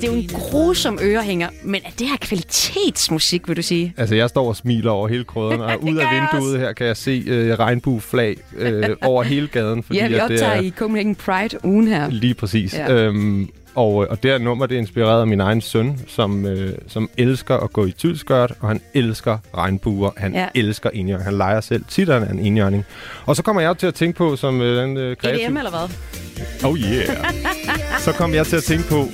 Det 0.00 0.08
er 0.08 0.12
jo 0.12 0.18
en 0.18 0.28
grusom 0.32 0.98
ørehænger, 1.02 1.48
men 1.62 1.80
er 1.84 1.90
det 1.98 2.06
her 2.08 2.16
kvalitetsmusik, 2.20 3.48
vil 3.48 3.56
du 3.56 3.62
sige? 3.62 3.94
Altså, 3.96 4.14
jeg 4.14 4.28
står 4.28 4.48
og 4.48 4.56
smiler 4.56 4.90
over 4.90 5.08
hele 5.08 5.24
krøderen, 5.24 5.60
og 5.60 5.82
ud 5.90 5.96
af 5.96 6.06
vinduet 6.14 6.60
her 6.60 6.72
kan 6.72 6.86
jeg 6.86 6.96
se 6.96 7.24
øh, 7.26 7.58
regnbueflag 7.58 8.36
øh, 8.58 8.88
over 9.02 9.22
hele 9.22 9.46
gaden. 9.48 9.82
Fordi 9.82 9.98
Ja, 9.98 10.08
vi 10.08 10.14
at 10.14 10.20
det 10.20 10.30
optager 10.32 10.52
er 10.52 10.60
i 10.60 10.72
Copenhagen 10.76 11.14
Pride-ugen 11.14 11.88
her. 11.88 12.10
Lige 12.10 12.34
præcis. 12.34 12.74
Ja. 12.74 12.92
Øhm, 12.92 13.48
og, 13.74 13.94
og 13.94 14.22
det 14.22 14.30
her 14.30 14.38
nummer, 14.38 14.66
det 14.66 14.74
er 14.74 14.78
inspireret 14.78 15.20
af 15.20 15.26
min 15.26 15.40
egen 15.40 15.60
søn, 15.60 16.00
som, 16.06 16.46
øh, 16.46 16.72
som 16.88 17.10
elsker 17.16 17.56
at 17.56 17.72
gå 17.72 17.86
i 17.86 17.90
tylskørt, 17.90 18.52
og 18.60 18.68
han 18.68 18.80
elsker 18.94 19.38
regnbuer. 19.56 20.10
Han 20.16 20.34
Ja. 20.34 20.46
elsker 20.54 20.90
enhjørning. 20.90 21.24
Han 21.24 21.34
leger 21.38 21.60
selv 21.60 21.84
tit, 21.88 22.08
han 22.08 22.22
er 22.22 22.28
en 22.30 22.38
enhjørning. 22.38 22.84
Og 23.26 23.36
så 23.36 23.42
kommer 23.42 23.62
jeg 23.62 23.78
til 23.78 23.86
at 23.86 23.94
tænke 23.94 24.16
på, 24.16 24.36
som 24.36 24.60
øh, 24.60 24.82
den 24.82 24.96
øh, 24.96 25.16
kreative... 25.16 25.46
EDM 25.46 25.56
eller 25.56 25.70
hvad? 25.70 25.88
Oh 26.70 26.78
yeah. 26.78 27.16
så 28.04 28.12
kom 28.12 28.34
jeg 28.34 28.46
til 28.46 28.56
at 28.56 28.62
tænke 28.62 28.88
på, 28.88 29.04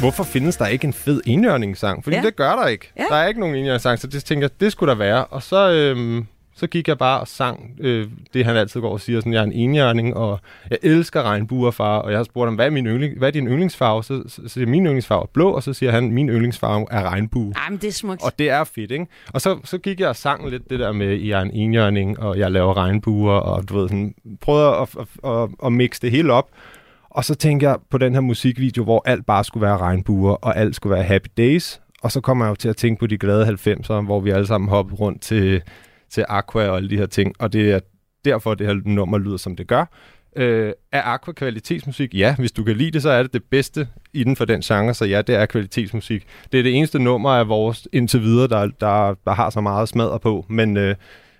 hvorfor 0.00 0.24
findes 0.24 0.56
der 0.56 0.66
ikke 0.66 0.84
en 0.84 0.92
fed 0.92 1.20
enhjørningssang? 1.26 2.04
Fordi 2.04 2.16
Ja. 2.16 2.22
det 2.22 2.36
gør 2.36 2.56
der 2.56 2.66
ikke. 2.66 2.92
Ja. 2.98 3.04
Der 3.08 3.14
er 3.16 3.28
ikke 3.28 3.40
nogen 3.40 3.54
enhjørningssang, 3.56 3.98
så 3.98 4.06
det 4.06 4.24
tænker 4.24 4.44
jeg, 4.44 4.60
det 4.60 4.72
skulle 4.72 4.90
der 4.90 4.98
være. 4.98 5.24
Og 5.24 5.42
så, 5.42 5.70
øhm, 5.72 6.26
så 6.54 6.66
gik 6.66 6.88
jeg 6.88 6.98
bare 6.98 7.20
og 7.20 7.28
sang 7.28 7.70
øh, 7.80 8.08
det, 8.34 8.44
han 8.44 8.56
altid 8.56 8.80
går 8.80 8.92
og 8.92 9.00
siger, 9.00 9.20
sådan, 9.20 9.32
jeg 9.32 9.40
er 9.40 9.44
en 9.44 9.52
enhjørning, 9.52 10.16
og 10.16 10.40
jeg 10.70 10.78
elsker 10.82 11.22
regnbuer, 11.22 11.70
far, 11.70 11.98
og 11.98 12.10
jeg 12.10 12.18
har 12.18 12.24
spurgt 12.24 12.46
ham, 12.48 12.54
hvad 12.54 12.66
er, 12.66 12.70
min 12.70 12.86
yndling, 12.86 13.18
hvad 13.18 13.28
er 13.28 13.32
din 13.32 13.46
yndlingsfarve? 13.48 14.04
Så, 14.04 14.22
så, 14.28 14.42
siger 14.46 14.66
min 14.66 14.84
yndlingsfarve 14.86 15.22
er 15.22 15.26
blå, 15.32 15.50
og 15.50 15.62
så 15.62 15.72
siger 15.72 15.92
han, 15.92 16.10
min 16.12 16.28
yndlingsfarve 16.28 16.86
er 16.90 17.02
regnbue. 17.02 17.52
Ej, 17.56 17.70
men 17.70 17.78
det 17.78 17.88
er 17.88 17.92
smukt. 17.92 18.22
Og 18.24 18.32
det 18.38 18.50
er 18.50 18.64
fedt, 18.64 18.90
ikke? 18.90 19.06
Og 19.32 19.40
så, 19.40 19.58
så 19.64 19.78
gik 19.78 20.00
jeg 20.00 20.08
og 20.08 20.16
sang 20.16 20.50
lidt 20.50 20.70
det 20.70 20.78
der 20.78 20.92
med, 20.92 21.06
jeg 21.20 21.38
er 21.38 21.42
en 21.42 21.50
enhjørning, 21.50 22.18
og 22.20 22.38
jeg 22.38 22.50
laver 22.50 22.76
regnbuer, 22.76 23.32
og 23.32 23.68
du 23.68 23.78
ved, 23.78 23.88
sådan, 23.88 24.14
prøvede 24.40 24.68
at, 24.68 24.88
at, 25.00 25.30
at, 25.30 25.48
at 25.64 25.72
mixe 25.72 26.02
det 26.02 26.10
hele 26.10 26.32
op. 26.32 26.48
Og 27.10 27.24
så 27.24 27.34
tænker 27.34 27.68
jeg 27.68 27.78
på 27.90 27.98
den 27.98 28.14
her 28.14 28.20
musikvideo, 28.20 28.84
hvor 28.84 29.02
alt 29.06 29.26
bare 29.26 29.44
skulle 29.44 29.66
være 29.66 29.76
regnbuer, 29.78 30.32
og 30.32 30.56
alt 30.56 30.76
skulle 30.76 30.94
være 30.94 31.04
happy 31.04 31.28
days. 31.36 31.80
Og 32.02 32.12
så 32.12 32.20
kommer 32.20 32.44
jeg 32.44 32.50
jo 32.50 32.54
til 32.54 32.68
at 32.68 32.76
tænke 32.76 33.00
på 33.00 33.06
de 33.06 33.18
glade 33.18 33.46
90'ere, 33.46 34.00
hvor 34.00 34.20
vi 34.20 34.30
alle 34.30 34.46
sammen 34.46 34.70
hoppede 34.70 34.96
rundt 34.96 35.22
til, 35.22 35.62
til 36.10 36.24
Aqua 36.28 36.68
og 36.68 36.76
alle 36.76 36.90
de 36.90 36.96
her 36.96 37.06
ting. 37.06 37.34
Og 37.38 37.52
det 37.52 37.72
er 37.72 37.80
derfor, 38.24 38.54
det 38.54 38.66
her 38.66 38.74
nummer 38.84 39.18
lyder, 39.18 39.36
som 39.36 39.56
det 39.56 39.66
gør. 39.66 39.84
Øh, 40.36 40.72
er 40.92 41.02
Aqua 41.02 41.32
kvalitetsmusik? 41.32 42.14
Ja, 42.14 42.34
hvis 42.38 42.52
du 42.52 42.64
kan 42.64 42.76
lide 42.76 42.90
det, 42.90 43.02
så 43.02 43.10
er 43.10 43.22
det 43.22 43.32
det 43.32 43.44
bedste 43.50 43.88
inden 44.14 44.36
for 44.36 44.44
den 44.44 44.60
genre, 44.60 44.94
så 44.94 45.04
ja, 45.04 45.22
det 45.22 45.34
er 45.34 45.46
kvalitetsmusik. 45.46 46.26
Det 46.52 46.58
er 46.58 46.62
det 46.62 46.74
eneste 46.74 46.98
nummer 46.98 47.30
af 47.30 47.48
vores 47.48 47.88
indtil 47.92 48.22
videre, 48.22 48.48
der, 48.48 48.66
der, 48.80 49.14
der 49.24 49.32
har 49.32 49.50
så 49.50 49.60
meget 49.60 49.88
smadder 49.88 50.18
på, 50.18 50.46
men, 50.48 50.76
øh, 50.76 50.94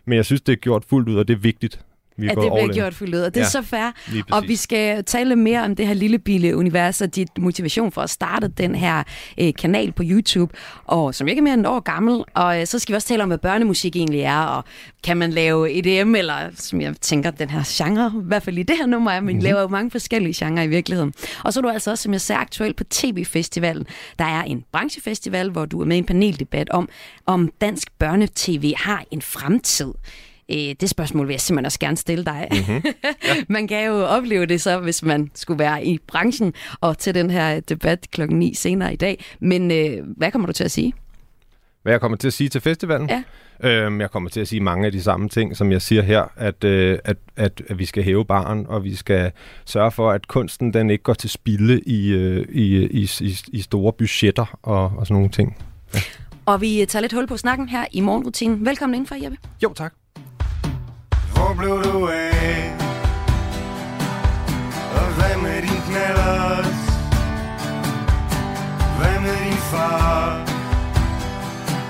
men 0.06 0.16
jeg 0.16 0.24
synes, 0.24 0.40
det 0.40 0.52
er 0.52 0.56
gjort 0.56 0.84
fuldt 0.84 1.08
ud, 1.08 1.16
og 1.16 1.28
det 1.28 1.34
er 1.34 1.38
vigtigt. 1.38 1.80
Vi 2.20 2.26
er 2.26 2.30
at 2.30 2.36
det 2.36 2.52
bliver 2.52 2.58
in. 2.58 2.72
gjort 2.72 2.94
fuldt 2.94 3.14
ud, 3.14 3.20
og 3.20 3.34
det 3.34 3.40
er 3.40 3.44
Ja, 3.44 3.50
så 3.50 3.62
fair. 3.62 3.90
Og 4.32 4.48
vi 4.48 4.56
skal 4.56 5.04
tale 5.04 5.36
mere 5.36 5.64
om 5.64 5.76
det 5.76 5.86
her 5.86 5.94
lille 5.94 6.18
bille 6.18 6.56
univers 6.56 7.00
og 7.00 7.14
dit 7.14 7.38
motivation 7.38 7.92
for 7.92 8.02
at 8.02 8.10
starte 8.10 8.48
den 8.48 8.74
her 8.74 9.02
øh, 9.40 9.52
kanal 9.58 9.92
på 9.92 10.02
YouTube, 10.06 10.54
og 10.84 11.14
som 11.14 11.28
ikke 11.28 11.38
er 11.38 11.42
mere 11.42 11.54
end 11.54 11.60
et 11.60 11.66
år 11.66 11.80
gammel. 11.80 12.24
Og 12.34 12.60
øh, 12.60 12.66
så 12.66 12.78
skal 12.78 12.92
vi 12.92 12.96
også 12.96 13.08
tale 13.08 13.22
om, 13.22 13.28
hvad 13.28 13.38
børnemusik 13.38 13.96
egentlig 13.96 14.20
er, 14.20 14.40
og 14.40 14.64
kan 15.04 15.16
man 15.16 15.30
lave 15.30 15.78
EDM, 15.78 16.14
eller 16.14 16.36
som 16.54 16.80
jeg 16.80 16.94
tænker, 17.00 17.30
den 17.30 17.50
her 17.50 17.62
genre, 17.66 18.12
i 18.22 18.24
hvert 18.24 18.42
fald 18.42 18.58
i 18.58 18.62
det 18.62 18.76
her 18.76 18.86
nummer 18.86 19.10
er, 19.10 19.20
men 19.20 19.26
mm-hmm. 19.26 19.44
laver 19.44 19.60
jo 19.60 19.68
mange 19.68 19.90
forskellige 19.90 20.44
genrer 20.44 20.62
i 20.62 20.68
virkeligheden. 20.68 21.12
Og 21.44 21.52
så 21.52 21.60
er 21.60 21.62
du 21.62 21.68
altså 21.68 21.90
også, 21.90 22.02
som 22.02 22.12
jeg 22.12 22.20
ser 22.20 22.36
aktuelt 22.36 22.76
på 22.76 22.84
TV-festivalen. 22.84 23.86
Der 24.18 24.24
er 24.24 24.42
en 24.42 24.64
branchefestival, 24.72 25.50
hvor 25.50 25.64
du 25.64 25.80
er 25.80 25.84
med 25.84 25.96
i 25.96 25.98
en 25.98 26.04
paneldebat 26.04 26.70
om, 26.70 26.88
om 27.26 27.50
dansk 27.60 27.88
børnetv 27.98 28.72
har 28.76 29.04
en 29.10 29.22
fremtid. 29.22 29.92
Øh, 30.52 30.74
Det 30.80 30.90
spørgsmål 30.90 31.26
vil 31.28 31.34
jeg 31.34 31.40
simpelthen 31.40 31.66
også 31.66 31.78
gerne 31.78 31.96
stille 31.96 32.24
dig. 32.24 32.48
Mm-hmm. 32.52 32.82
ja. 33.04 33.34
man 33.48 33.68
kan 33.68 33.86
jo 33.86 34.06
opleve 34.06 34.46
det 34.46 34.60
så, 34.60 34.78
hvis 34.78 35.02
man 35.02 35.30
skulle 35.34 35.58
være 35.58 35.84
i 35.84 35.98
branchen 36.06 36.54
og 36.80 36.98
til 36.98 37.14
den 37.14 37.30
her 37.30 37.60
debat 37.60 38.06
klokken 38.10 38.38
9 38.38 38.54
senere 38.54 38.92
i 38.92 38.96
dag. 38.96 39.24
Men 39.40 39.70
øh, 39.70 40.06
hvad 40.16 40.30
kommer 40.30 40.46
du 40.46 40.52
til 40.52 40.64
at 40.64 40.70
sige? 40.70 40.92
Hvad 41.82 41.92
jeg 41.92 42.00
kommer 42.00 42.16
til 42.16 42.26
at 42.26 42.32
sige 42.32 42.48
til 42.48 42.60
festivalen? 42.60 43.10
Ja. 43.10 43.22
Øhm, 43.62 44.00
jeg 44.00 44.10
kommer 44.10 44.30
til 44.30 44.40
at 44.40 44.48
sige 44.48 44.60
mange 44.60 44.86
af 44.86 44.92
de 44.92 45.02
samme 45.02 45.28
ting, 45.28 45.56
som 45.56 45.72
jeg 45.72 45.82
siger 45.82 46.02
her, 46.02 46.24
at, 46.36 46.64
øh, 46.64 46.98
at, 47.04 47.16
at, 47.36 47.62
at 47.68 47.78
vi 47.78 47.84
skal 47.84 48.02
hæve 48.02 48.24
baren, 48.24 48.66
og 48.68 48.84
vi 48.84 48.94
skal 48.94 49.32
sørge 49.64 49.90
for, 49.90 50.10
at 50.10 50.28
kunsten 50.28 50.72
den 50.72 50.90
ikke 50.90 51.04
går 51.04 51.14
til 51.14 51.30
spilde 51.30 51.80
i, 51.80 52.08
øh, 52.12 52.46
i, 52.48 52.86
i, 52.86 53.10
i, 53.20 53.36
i 53.52 53.60
store 53.60 53.92
budgetter 53.92 54.58
og, 54.62 54.92
og 54.96 55.06
sådan 55.06 55.14
nogle 55.14 55.28
ting. 55.28 55.56
Og 56.46 56.60
vi 56.60 56.84
tager 56.88 57.00
lidt 57.00 57.12
hul 57.12 57.26
på 57.26 57.36
snakken 57.36 57.68
her 57.68 57.84
i 57.92 58.00
morgenrutinen. 58.00 58.66
Velkommen 58.66 58.94
indenfor, 58.94 59.14
Jeppe. 59.24 59.36
Jo, 59.62 59.72
tak. 59.72 59.92
Hvor 61.40 61.54
blev 61.54 61.84
du 61.84 62.08
af? 62.08 62.72
Og 64.98 65.06
hvad 65.16 65.36
med 65.42 65.62
din 65.62 65.80
knallert? 65.88 66.80
Hvad 68.98 69.20
med 69.20 69.36
din 69.44 69.60
far? 69.72 70.46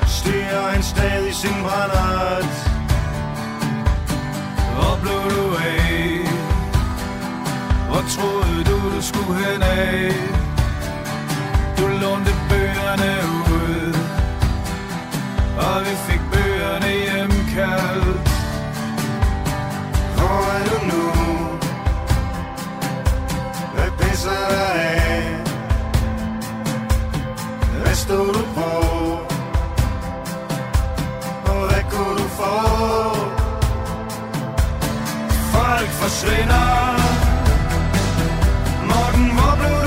Styrer 0.06 0.70
han 0.72 0.82
stadig 0.82 1.34
sin 1.34 1.56
brændert? 1.62 2.52
Hvor 4.74 4.94
blev 5.02 5.22
du 5.36 5.44
af? 5.54 6.28
Hvor 7.88 8.02
troede 8.14 8.64
du, 8.64 8.96
du 8.96 9.02
skulle 9.02 9.34
hen 9.44 9.62
af? 9.62 10.12
Du 11.78 11.86
lånte 11.86 12.32
bøgerne 12.48 13.12
ud 13.56 13.94
Og 15.58 15.80
vi 15.80 15.94
fik 16.06 16.20
bøgerne 16.32 16.88
hjemkaldt 17.04 18.29
Folk 35.54 35.88
forsvinder 35.88 36.66
Morten, 38.90 39.30
hvor 39.36 39.54
blev 39.60 39.79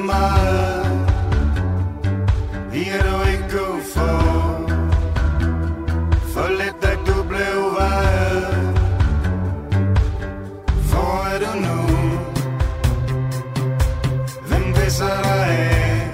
for 0.00 0.06
meget? 0.06 0.86
Vi 2.72 2.88
er 2.88 3.02
du 3.02 3.30
ikke 3.30 3.58
god 3.58 3.80
for 3.94 4.20
For 6.32 6.48
lidt, 6.48 6.82
da 6.82 6.90
du 7.06 7.22
blev 7.28 7.74
vejet 7.78 8.70
hvor 10.90 11.26
er 11.32 11.38
du 11.38 11.52
nu? 11.66 11.78
Hvem 14.48 14.74
pisser 14.74 15.22
dig 15.22 15.46
af? 15.48 16.10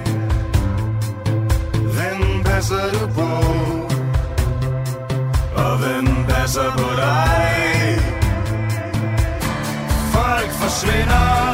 Hvem 1.72 2.44
passer 2.44 2.90
du 2.92 3.06
på? 3.14 3.30
Og 5.62 5.78
hvem 5.78 6.24
passer 6.28 6.70
på 6.72 6.88
dig? 6.96 7.98
Folk 10.12 10.50
forsvinder 10.50 11.45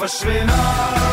forsvinder. 0.00 1.09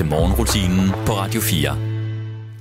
Til 0.00 0.08
morgenrutinen 0.08 0.90
på 1.06 1.12
Radio 1.12 1.40
4. 1.40 1.76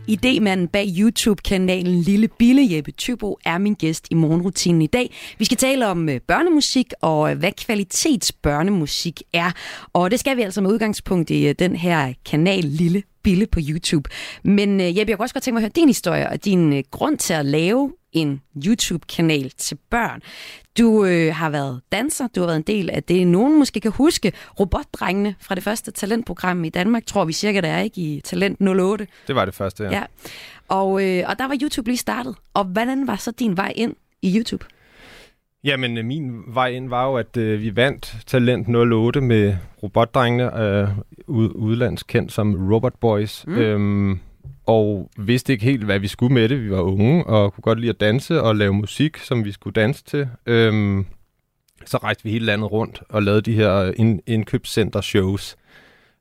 Idemanden 0.07 0.67
bag 0.67 0.87
YouTube-kanalen 0.99 2.01
Lille 2.01 2.27
Bille 2.27 2.75
Jeppe 2.75 2.91
Tybo 2.91 3.37
er 3.45 3.57
min 3.57 3.73
gæst 3.73 4.07
i 4.11 4.13
morgenrutinen 4.13 4.81
i 4.81 4.87
dag. 4.87 5.15
Vi 5.37 5.45
skal 5.45 5.57
tale 5.57 5.87
om 5.87 6.09
øh, 6.09 6.19
børnemusik 6.27 6.93
og 7.01 7.31
øh, 7.31 7.37
hvad 7.37 7.51
kvalitetsbørnemusik 7.51 9.21
er. 9.33 9.51
Og 9.93 10.11
det 10.11 10.19
skal 10.19 10.37
vi 10.37 10.41
altså 10.41 10.61
med 10.61 10.71
udgangspunkt 10.71 11.29
i 11.29 11.47
øh, 11.47 11.55
den 11.59 11.75
her 11.75 12.13
kanal 12.25 12.63
Lille 12.63 13.03
Bille 13.23 13.47
på 13.47 13.59
YouTube. 13.69 14.09
Men 14.43 14.79
Jeppe, 14.79 15.09
jeg 15.09 15.17
kunne 15.17 15.25
også 15.25 15.35
godt 15.35 15.43
tænke 15.43 15.53
mig 15.53 15.59
at 15.59 15.63
høre 15.63 15.71
din 15.75 15.87
historie 15.87 16.29
og 16.29 16.45
din 16.45 16.83
grund 16.91 17.17
til 17.17 17.33
at 17.33 17.45
lave 17.45 17.91
en 18.13 18.41
YouTube-kanal 18.65 19.49
til 19.49 19.77
børn. 19.89 20.21
Du 20.77 21.05
øh, 21.05 21.35
har 21.35 21.49
været 21.49 21.81
danser, 21.91 22.27
du 22.27 22.39
har 22.39 22.47
været 22.47 22.57
en 22.57 22.63
del 22.63 22.89
af 22.89 23.03
det, 23.03 23.27
nogen 23.27 23.59
måske 23.59 23.79
kan 23.79 23.91
huske, 23.91 24.31
robotdrengene 24.59 25.35
fra 25.39 25.55
det 25.55 25.63
første 25.63 25.91
talentprogram 25.91 26.63
i 26.63 26.69
Danmark, 26.69 27.05
tror 27.05 27.25
vi 27.25 27.33
cirka, 27.33 27.61
der 27.61 27.69
er 27.69 27.81
ikke 27.81 28.01
i 28.01 28.21
Talent 28.21 28.61
08. 28.61 29.07
Det 29.27 29.35
var 29.35 29.45
det 29.45 29.53
første, 29.53 29.83
ja. 29.83 29.91
Ja. 29.91 30.03
Og, 30.67 31.05
øh, 31.05 31.23
og 31.27 31.39
der 31.39 31.47
var 31.47 31.57
YouTube 31.61 31.89
lige 31.89 31.97
startet. 31.97 32.35
Og 32.53 32.63
hvordan 32.63 33.07
var 33.07 33.15
så 33.15 33.31
din 33.31 33.57
vej 33.57 33.73
ind 33.75 33.95
i 34.21 34.37
YouTube? 34.37 34.65
Jamen, 35.63 35.97
øh, 35.97 36.05
min 36.05 36.41
vej 36.47 36.67
ind 36.67 36.89
var 36.89 37.05
jo, 37.05 37.15
at 37.15 37.37
øh, 37.37 37.61
vi 37.61 37.75
vandt 37.75 38.17
Talent 38.27 38.75
08 38.75 39.21
med 39.21 39.55
robotdrengene, 39.83 40.61
øh, 40.61 40.87
ud, 41.27 41.51
udlandskendt 41.55 42.31
som 42.31 42.71
Robot 42.73 42.93
Boys. 42.99 43.47
Mm. 43.47 43.57
Øhm, 43.57 44.19
og 44.65 45.09
vidste 45.17 45.53
ikke 45.53 45.65
helt, 45.65 45.83
hvad 45.83 45.99
vi 45.99 46.07
skulle 46.07 46.33
med 46.33 46.49
det. 46.49 46.63
Vi 46.63 46.71
var 46.71 46.81
unge 46.81 47.23
og 47.23 47.53
kunne 47.53 47.61
godt 47.61 47.79
lide 47.79 47.89
at 47.89 47.99
danse 47.99 48.41
og 48.41 48.55
lave 48.55 48.73
musik, 48.73 49.17
som 49.17 49.45
vi 49.45 49.51
skulle 49.51 49.73
danse 49.73 50.03
til. 50.03 50.27
Øhm, 50.45 51.05
så 51.85 51.97
rejste 51.97 52.23
vi 52.23 52.29
hele 52.31 52.45
landet 52.45 52.71
rundt 52.71 53.01
og 53.09 53.23
lavede 53.23 53.41
de 53.41 53.53
her 53.53 53.91
ind, 53.95 54.19
indkøbscenter-shows, 54.27 55.55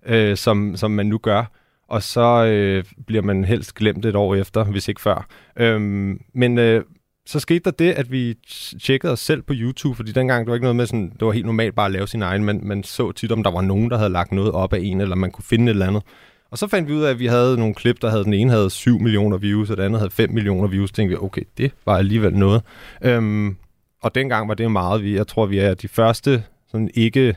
øh, 0.06 0.36
som, 0.36 0.76
som 0.76 0.90
man 0.90 1.06
nu 1.06 1.18
gør. 1.18 1.44
Og 1.88 2.02
så 2.02 2.44
øh, 2.44 2.84
bliver 3.06 3.22
man 3.22 3.44
helst 3.44 3.74
glemt 3.74 4.04
et 4.04 4.16
år 4.16 4.34
efter, 4.34 4.64
hvis 4.64 4.88
ikke 4.88 5.00
før. 5.00 5.26
Øhm, 5.56 6.20
men 6.34 6.58
øh, 6.58 6.84
så 7.26 7.40
skete 7.40 7.60
der 7.64 7.70
det, 7.70 7.92
at 7.92 8.12
vi 8.12 8.34
tjekkede 8.80 9.12
os 9.12 9.20
selv 9.20 9.42
på 9.42 9.52
YouTube, 9.56 9.96
fordi 9.96 10.12
dengang 10.12 10.46
det 10.46 10.48
var 10.50 10.54
ikke 10.54 10.64
noget 10.64 10.76
med 10.76 10.86
sådan, 10.86 11.10
det 11.10 11.26
var 11.26 11.32
helt 11.32 11.46
normalt 11.46 11.74
bare 11.74 11.86
at 11.86 11.92
lave 11.92 12.08
sin 12.08 12.22
egen, 12.22 12.44
men 12.44 12.68
man 12.68 12.82
så 12.82 13.12
tit, 13.12 13.32
om 13.32 13.42
der 13.42 13.50
var 13.50 13.60
nogen, 13.60 13.90
der 13.90 13.96
havde 13.96 14.10
lagt 14.10 14.32
noget 14.32 14.52
op 14.52 14.72
af 14.72 14.78
en, 14.82 15.00
eller 15.00 15.16
man 15.16 15.30
kunne 15.30 15.44
finde 15.44 15.64
et 15.64 15.70
eller 15.70 15.86
andet. 15.86 16.02
Og 16.50 16.58
så 16.58 16.66
fandt 16.66 16.88
vi 16.88 16.94
ud 16.94 17.02
af, 17.02 17.10
at 17.10 17.18
vi 17.18 17.26
havde 17.26 17.56
nogle 17.56 17.74
klip, 17.74 18.02
der 18.02 18.10
havde, 18.10 18.24
den 18.24 18.34
ene 18.34 18.50
havde 18.50 18.70
7 18.70 19.00
millioner 19.00 19.36
views, 19.36 19.70
og 19.70 19.76
den 19.76 19.84
anden 19.84 19.98
havde 19.98 20.10
5 20.10 20.30
millioner 20.30 20.68
views. 20.68 20.90
Så 20.90 20.94
tænkte 20.94 21.16
vi, 21.16 21.24
okay, 21.24 21.42
det 21.58 21.72
var 21.86 21.96
alligevel 21.96 22.34
noget. 22.34 22.62
Øhm, 23.02 23.56
og 24.02 24.14
dengang 24.14 24.48
var 24.48 24.54
det 24.54 24.70
meget, 24.70 25.02
vi, 25.02 25.16
jeg 25.16 25.26
tror, 25.26 25.46
vi 25.46 25.58
er 25.58 25.74
de 25.74 25.88
første 25.88 26.44
sådan 26.70 26.90
ikke, 26.94 27.34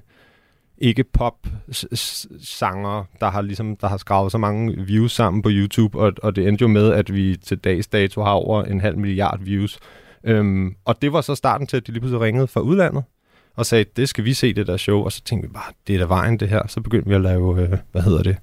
ikke 0.78 1.04
pop 1.04 1.48
sanger, 2.42 3.04
der 3.20 3.30
har 3.32 3.42
ligesom 3.42 3.76
der 3.76 3.88
har 3.88 3.98
skravet 3.98 4.32
så 4.32 4.38
mange 4.38 4.86
views 4.86 5.12
sammen 5.12 5.42
på 5.42 5.50
YouTube, 5.52 6.00
og, 6.00 6.14
og 6.24 6.36
det 6.36 6.48
endte 6.48 6.62
jo 6.62 6.68
med, 6.68 6.92
at 6.92 7.14
vi 7.14 7.38
til 7.38 7.58
dags 7.58 7.88
dato 7.88 8.24
har 8.24 8.32
over 8.32 8.64
en 8.64 8.82
halv 8.82 8.98
milliard 8.98 9.40
views. 9.44 9.80
Øhm, 10.24 10.76
og 10.86 11.02
det 11.02 11.14
var 11.14 11.22
så 11.22 11.36
starten 11.36 11.68
til, 11.68 11.78
at 11.78 11.88
de 11.88 11.92
lige 11.92 12.02
pludselig 12.02 12.22
ringede 12.22 12.48
fra 12.48 12.62
udlandet, 12.62 13.04
og 13.56 13.66
sagde, 13.66 13.86
det 13.96 14.10
skal 14.10 14.26
vi 14.26 14.34
se, 14.34 14.54
det 14.54 14.68
der 14.68 14.78
show. 14.78 15.04
Og 15.04 15.12
så 15.12 15.22
tænkte 15.24 15.50
vi 15.50 15.54
bare, 15.54 15.74
det 15.88 15.96
er 15.96 16.00
da 16.00 16.06
vejen, 16.06 16.38
det 16.38 16.50
her. 16.50 16.68
Så 16.68 16.82
begyndte 16.82 17.10
vi 17.10 17.16
at 17.16 17.22
lave, 17.22 17.62
øh, 17.62 17.78
hvad 17.92 18.02
hedder 18.02 18.24
det, 18.24 18.38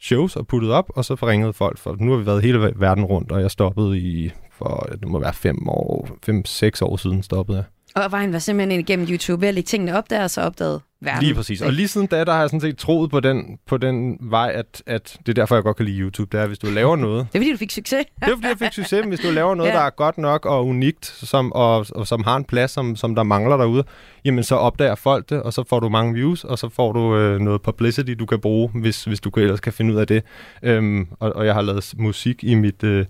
shows 0.00 0.36
og 0.36 0.46
puttet 0.46 0.72
op, 0.72 0.90
og 0.96 1.04
så 1.04 1.16
forringede 1.16 1.52
folk. 1.52 1.78
For 1.78 1.96
nu 2.00 2.10
har 2.10 2.18
vi 2.18 2.26
været 2.26 2.42
hele 2.42 2.72
verden 2.76 3.04
rundt, 3.04 3.32
og 3.32 3.40
jeg 3.40 3.50
stoppede 3.50 3.98
i, 3.98 4.30
for 4.52 4.88
det 5.00 5.08
må 5.08 5.18
være 5.18 5.34
fem 5.34 5.68
år, 5.68 6.08
fem, 6.24 6.44
seks 6.44 6.82
år 6.82 6.96
siden 6.96 7.22
stoppede 7.22 7.58
jeg. 7.58 7.64
Og 8.04 8.12
vejen 8.12 8.32
var 8.32 8.38
simpelthen 8.38 8.80
igennem 8.80 9.06
YouTube 9.10 9.40
ved 9.40 9.48
at 9.48 9.54
lægge 9.54 9.66
tingene 9.66 9.98
op 9.98 10.10
der, 10.10 10.22
og 10.22 10.30
så 10.30 10.40
opdagede 10.40 10.80
verden. 11.06 11.22
Lige 11.22 11.34
præcis. 11.34 11.62
Og 11.62 11.72
lige 11.72 11.88
siden 11.88 12.06
da, 12.06 12.24
der 12.24 12.32
har 12.32 12.40
jeg 12.40 12.48
sådan 12.50 12.60
set 12.60 12.78
troet 12.78 13.10
på 13.10 13.20
den, 13.20 13.58
på 13.66 13.76
den 13.76 14.16
vej, 14.20 14.52
at, 14.54 14.82
at 14.86 15.16
det 15.26 15.28
er 15.28 15.34
derfor, 15.34 15.54
jeg 15.54 15.62
godt 15.64 15.76
kan 15.76 15.86
lide 15.86 15.98
YouTube. 15.98 16.36
Det 16.36 16.42
er, 16.44 16.46
hvis 16.46 16.58
du 16.58 16.66
laver 16.66 16.96
noget, 16.96 17.26
Det 17.32 17.38
er 17.38 17.42
fordi, 17.42 17.52
du 17.52 17.58
fik 17.58 17.70
succes. 17.70 18.04
Det 18.20 18.28
er 18.28 18.30
fordi, 18.30 18.46
jeg 18.48 18.58
fik 18.58 18.72
succes, 18.72 19.00
men 19.00 19.08
hvis 19.08 19.20
du 19.20 19.30
laver 19.30 19.54
noget, 19.54 19.70
Ja. 19.70 19.74
ja. 19.74 19.80
der 19.80 19.86
er 19.86 19.90
godt 19.90 20.18
nok 20.18 20.46
og 20.46 20.66
unikt, 20.66 21.06
som, 21.06 21.52
og, 21.52 21.86
og 21.94 22.06
som 22.06 22.24
har 22.24 22.36
en 22.36 22.44
plads, 22.44 22.70
som, 22.70 22.96
som 22.96 23.14
der 23.14 23.22
mangler 23.22 23.56
derude, 23.56 23.84
jamen 24.24 24.44
så 24.44 24.54
opdager 24.54 24.94
folk 24.94 25.30
det, 25.30 25.42
og 25.42 25.52
så 25.52 25.64
får 25.68 25.80
du 25.80 25.88
mange 25.88 26.14
views, 26.14 26.44
og 26.44 26.58
så 26.58 26.68
får 26.68 26.92
du 26.92 27.16
øh, 27.16 27.40
noget 27.40 27.62
publicity, 27.62 28.10
du 28.18 28.26
kan 28.26 28.40
bruge, 28.40 28.70
hvis, 28.74 29.04
hvis 29.04 29.20
du 29.20 29.30
kan- 29.30 29.42
ellers 29.42 29.60
kan 29.60 29.72
finde 29.72 29.94
ud 29.94 29.98
af 29.98 30.06
det. 30.06 30.22
Øhm, 30.62 31.08
og, 31.20 31.36
og 31.36 31.46
jeg 31.46 31.54
har 31.54 31.62
lavet 31.62 31.94
musik 31.98 32.44
i 32.44 32.54
mit, 32.54 32.82
øh, 32.84 33.06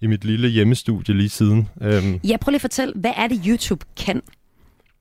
i 0.00 0.06
mit 0.06 0.24
lille 0.24 0.48
hjemmestudie 0.48 1.14
lige 1.14 1.28
siden. 1.28 1.68
Øhm, 1.82 2.20
Ja, 2.24 2.36
prøv 2.40 2.50
lige 2.50 2.56
at 2.56 2.60
fortælle, 2.60 2.92
hvad 2.96 3.12
er 3.16 3.26
det, 3.28 3.40
YouTube 3.46 3.84
kan? 4.06 4.22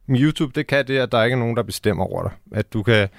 YouTube, 0.09 0.51
det 0.55 0.67
kan 0.67 0.87
det, 0.87 0.97
at 0.97 1.11
der 1.11 1.23
ikke 1.23 1.35
er 1.35 1.39
nogen, 1.39 1.57
der 1.57 1.63
bestemmer 1.63 2.03
over 2.03 2.23
dig. 2.23 2.31
At 2.51 2.73
du 2.73 2.83
kan 2.83 3.09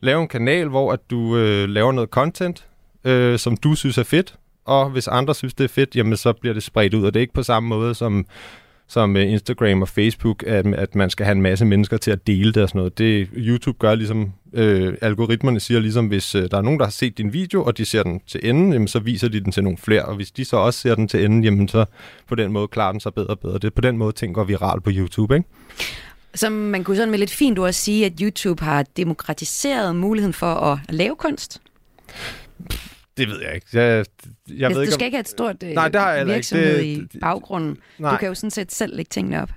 lave 0.00 0.22
en 0.22 0.28
kanal, 0.28 0.68
hvor 0.68 0.92
at 0.92 1.00
du 1.10 1.36
øh, 1.36 1.68
laver 1.68 1.92
noget 1.92 2.10
content, 2.10 2.66
øh, 3.04 3.38
som 3.38 3.56
du 3.56 3.74
synes 3.74 3.98
er 3.98 4.02
fedt, 4.02 4.36
og 4.64 4.90
hvis 4.90 5.08
andre 5.08 5.34
synes, 5.34 5.54
det 5.54 5.64
er 5.64 5.68
fedt, 5.68 5.96
jamen 5.96 6.16
så 6.16 6.32
bliver 6.32 6.54
det 6.54 6.62
spredt 6.62 6.94
ud, 6.94 7.04
og 7.04 7.14
det 7.14 7.20
er 7.20 7.22
ikke 7.22 7.34
på 7.34 7.42
samme 7.42 7.68
måde 7.68 7.94
som, 7.94 8.26
som 8.88 9.16
øh, 9.16 9.32
Instagram 9.32 9.82
og 9.82 9.88
Facebook, 9.88 10.42
at, 10.46 10.66
at 10.66 10.94
man 10.94 11.10
skal 11.10 11.26
have 11.26 11.36
en 11.36 11.42
masse 11.42 11.64
mennesker 11.64 11.96
til 11.96 12.10
at 12.10 12.26
dele 12.26 12.52
det 12.52 12.62
og 12.62 12.68
sådan 12.68 12.78
noget. 12.78 12.98
Det 12.98 13.28
YouTube 13.36 13.78
gør 13.78 13.94
ligesom, 13.94 14.32
øh, 14.52 14.94
algoritmerne 15.00 15.60
siger 15.60 15.80
ligesom, 15.80 16.06
hvis 16.06 16.34
øh, 16.34 16.50
der 16.50 16.56
er 16.56 16.62
nogen, 16.62 16.78
der 16.78 16.86
har 16.86 16.90
set 16.90 17.18
din 17.18 17.32
video, 17.32 17.64
og 17.64 17.78
de 17.78 17.84
ser 17.84 18.02
den 18.02 18.20
til 18.26 18.40
enden, 18.42 18.72
jamen 18.72 18.88
så 18.88 18.98
viser 18.98 19.28
de 19.28 19.40
den 19.40 19.52
til 19.52 19.64
nogle 19.64 19.78
flere, 19.78 20.04
og 20.04 20.16
hvis 20.16 20.30
de 20.30 20.44
så 20.44 20.56
også 20.56 20.80
ser 20.80 20.94
den 20.94 21.08
til 21.08 21.24
enden, 21.24 21.44
jamen 21.44 21.68
så 21.68 21.84
på 22.28 22.34
den 22.34 22.52
måde 22.52 22.68
klarer 22.68 22.92
den 22.92 23.00
sig 23.00 23.14
bedre 23.14 23.28
og 23.28 23.40
bedre. 23.40 23.54
Det 23.54 23.64
er 23.64 23.70
på 23.70 23.80
den 23.80 23.98
måde, 23.98 24.12
ting 24.12 24.34
går 24.34 24.44
viral 24.44 24.80
på 24.80 24.90
YouTube, 24.92 25.36
ikke? 25.36 25.48
Som 26.34 26.52
man 26.52 26.84
kunne 26.84 26.96
sådan 26.96 27.10
med 27.10 27.18
lidt 27.18 27.30
fint 27.30 27.58
ord 27.58 27.72
sige, 27.72 28.06
at 28.06 28.12
YouTube 28.20 28.64
har 28.64 28.82
demokratiseret 28.82 29.96
muligheden 29.96 30.32
for 30.34 30.54
at 30.54 30.78
lave 30.88 31.16
kunst. 31.16 31.60
Det 33.16 33.28
ved 33.28 33.40
jeg 33.42 33.54
ikke. 33.54 33.66
Jeg, 33.72 33.82
jeg 33.82 34.04
Jeg 34.48 34.68
ved 34.70 34.76
du 34.76 34.80
ikke, 34.80 34.92
skal 34.92 35.04
om... 35.04 35.06
ikke 35.06 35.16
have 35.16 35.20
et 35.20 35.28
stort 35.28 35.56
øh, 35.62 35.70
Nej, 35.70 35.88
det 35.88 36.00
har 36.00 36.08
jeg 36.10 36.18
heller 36.18 36.34
ikke. 36.34 36.36
virksomhed 36.36 36.76
Det- 36.78 36.84
i 36.84 36.94
det- 37.12 37.20
baggrunden. 37.20 37.76
Nej. 37.98 38.10
Du 38.10 38.16
kan 38.16 38.28
jo 38.28 38.34
sådan 38.34 38.50
set 38.50 38.72
selv 38.72 38.96
lægge 38.96 39.08
tingene 39.08 39.42
op. 39.42 39.50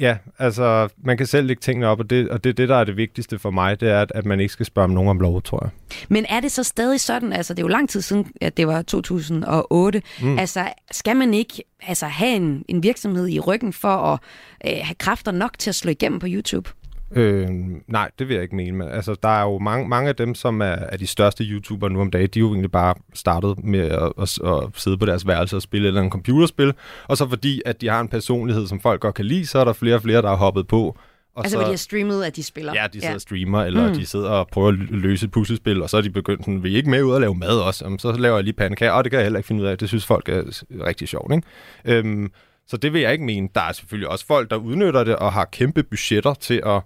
Ja, 0.00 0.16
altså, 0.38 0.88
man 1.04 1.16
kan 1.16 1.26
selv 1.26 1.46
lægge 1.46 1.60
tingene 1.60 1.86
op, 1.86 2.00
og 2.00 2.10
det, 2.10 2.28
og 2.28 2.44
det, 2.44 2.56
det, 2.56 2.68
der 2.68 2.76
er 2.76 2.84
det 2.84 2.96
vigtigste 2.96 3.38
for 3.38 3.50
mig, 3.50 3.80
det 3.80 3.90
er, 3.90 4.00
at, 4.00 4.12
at 4.14 4.26
man 4.26 4.40
ikke 4.40 4.52
skal 4.52 4.66
spørge 4.66 4.84
om 4.84 4.90
nogen 4.90 5.10
om 5.10 5.20
lov, 5.20 5.42
tror 5.42 5.58
jeg. 5.62 5.70
Men 6.08 6.26
er 6.28 6.40
det 6.40 6.52
så 6.52 6.62
stadig 6.62 7.00
sådan, 7.00 7.32
altså 7.32 7.54
det 7.54 7.60
er 7.60 7.64
jo 7.64 7.68
lang 7.68 7.88
tid 7.88 8.00
siden, 8.00 8.32
at 8.40 8.56
det 8.56 8.66
var 8.66 8.82
2008, 8.82 10.02
mm. 10.22 10.38
altså 10.38 10.68
skal 10.90 11.16
man 11.16 11.34
ikke 11.34 11.62
altså, 11.82 12.06
have 12.06 12.36
en, 12.36 12.64
en 12.68 12.82
virksomhed 12.82 13.28
i 13.28 13.40
ryggen 13.40 13.72
for 13.72 13.88
at 13.88 14.18
øh, 14.66 14.80
have 14.82 14.94
kræfter 14.94 15.32
nok 15.32 15.58
til 15.58 15.70
at 15.70 15.74
slå 15.74 15.90
igennem 15.90 16.18
på 16.18 16.26
YouTube? 16.30 16.70
Øh, 17.14 17.48
nej, 17.88 18.10
det 18.18 18.28
vil 18.28 18.34
jeg 18.34 18.42
ikke 18.42 18.56
mene. 18.56 18.76
Men, 18.76 18.88
altså, 18.88 19.14
der 19.22 19.28
er 19.28 19.42
jo 19.42 19.58
mange, 19.58 19.88
mange 19.88 20.08
af 20.08 20.16
dem, 20.16 20.34
som 20.34 20.60
er, 20.60 20.64
er 20.64 20.96
de 20.96 21.06
største 21.06 21.44
YouTubere 21.44 21.90
nu 21.90 22.00
om 22.00 22.10
dagen, 22.10 22.28
de 22.34 22.38
er 22.38 22.40
jo 22.40 22.48
egentlig 22.48 22.72
bare 22.72 22.94
startet 23.14 23.64
med 23.64 23.80
at, 23.80 24.12
at, 24.20 24.38
at 24.44 24.62
sidde 24.74 24.98
på 24.98 25.06
deres 25.06 25.26
værelse 25.26 25.56
og 25.56 25.62
spille 25.62 25.84
et 25.84 25.88
eller 25.88 26.00
andet 26.00 26.12
computerspil. 26.12 26.74
Og 27.08 27.16
så 27.16 27.28
fordi, 27.28 27.62
at 27.66 27.80
de 27.80 27.88
har 27.88 28.00
en 28.00 28.08
personlighed, 28.08 28.66
som 28.66 28.80
folk 28.80 29.00
godt 29.00 29.14
kan 29.14 29.24
lide, 29.24 29.46
så 29.46 29.58
er 29.58 29.64
der 29.64 29.72
flere 29.72 29.94
og 29.94 30.02
flere, 30.02 30.22
der 30.22 30.28
har 30.28 30.36
hoppet 30.36 30.66
på. 30.66 30.96
Og 31.34 31.44
Altså 31.44 31.52
så, 31.52 31.56
hvor 31.56 31.64
de 31.64 31.70
har 31.70 31.76
streamet, 31.76 32.24
at 32.24 32.36
de 32.36 32.42
spiller? 32.42 32.72
Ja, 32.74 32.86
de 32.86 32.92
sidder 32.92 33.08
ja. 33.08 33.14
og 33.14 33.20
streamer, 33.20 33.62
eller 33.62 33.88
mm. 33.88 33.94
de 33.94 34.06
sidder 34.06 34.30
og 34.30 34.48
prøver 34.48 34.68
at 34.68 34.74
lø- 34.74 34.96
løse 34.96 35.24
et 35.24 35.30
puslespil, 35.30 35.82
og 35.82 35.90
så 35.90 35.96
er 35.96 36.00
de 36.00 36.10
begyndt 36.10 36.44
sådan, 36.44 36.62
vil 36.62 36.72
I 36.72 36.76
ikke 36.76 36.90
med 36.90 37.02
ud 37.02 37.12
og 37.12 37.20
lave 37.20 37.34
mad 37.34 37.58
også? 37.58 37.84
Jamen, 37.84 37.98
så 37.98 38.12
laver 38.12 38.36
jeg 38.36 38.44
lige 38.44 38.54
pandekager, 38.54 38.92
og 38.92 39.04
det 39.04 39.10
kan 39.10 39.18
jeg 39.18 39.24
heller 39.24 39.38
ikke 39.38 39.46
finde 39.46 39.62
ud 39.62 39.66
af. 39.68 39.78
Det 39.78 39.88
synes 39.88 40.06
folk 40.06 40.28
er 40.28 40.42
rigtig 40.86 41.08
sjovt, 41.08 41.32
ikke? 41.32 41.46
Øhm, 41.84 42.30
så 42.72 42.76
det 42.76 42.92
vil 42.92 43.00
jeg 43.00 43.12
ikke 43.12 43.24
mene. 43.24 43.48
Der 43.54 43.60
er 43.60 43.72
selvfølgelig 43.72 44.08
også 44.08 44.26
folk, 44.26 44.50
der 44.50 44.56
udnytter 44.56 45.04
det 45.04 45.16
og 45.16 45.32
har 45.32 45.44
kæmpe 45.44 45.82
budgetter 45.82 46.34
til 46.34 46.62
at 46.66 46.80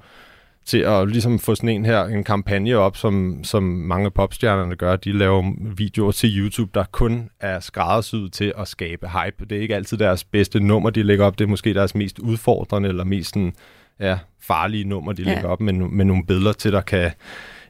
til 0.65 0.79
at 0.79 1.09
ligesom 1.09 1.39
få 1.39 1.55
sådan 1.55 1.69
en 1.69 1.85
her, 1.85 2.05
en 2.05 2.25
kampagne 2.25 2.77
op, 2.77 2.97
som, 2.97 3.45
som 3.45 3.63
mange 3.63 4.11
popstjernerne 4.11 4.77
gør. 4.77 4.97
De 4.97 5.13
laver 5.13 5.53
videoer 5.77 6.13
til 6.13 6.39
YouTube, 6.39 6.71
der 6.75 6.85
kun 6.93 7.31
er 7.41 7.61
skræddersyet 7.61 8.33
til 8.33 8.53
at 8.59 8.69
skabe 8.69 9.09
hype. 9.09 9.45
Det 9.45 9.59
er 9.59 9.63
ikke 9.63 9.75
altid 9.75 9.99
deres 9.99 10.25
bedste 10.25 10.61
nummer, 10.61 10.91
de 10.91 11.03
lægger 11.03 11.25
op. 11.25 11.39
Det 11.39 11.45
er 11.45 11.49
måske 11.49 11.75
deres 11.75 11.95
mest 11.95 12.19
udfordrende, 12.19 12.89
eller 12.89 13.05
mest 13.05 13.29
sådan, 13.29 13.53
ja, 14.01 14.19
farlige 14.41 14.85
nummer, 14.85 15.13
de 15.13 15.23
Ja. 15.23 15.35
lægger 15.35 15.49
op 15.49 15.61
med, 15.61 15.73
med 15.73 16.05
nogle 16.05 16.27
billeder 16.27 16.53
til, 16.53 16.73
der 16.73 16.81
kan 16.81 17.11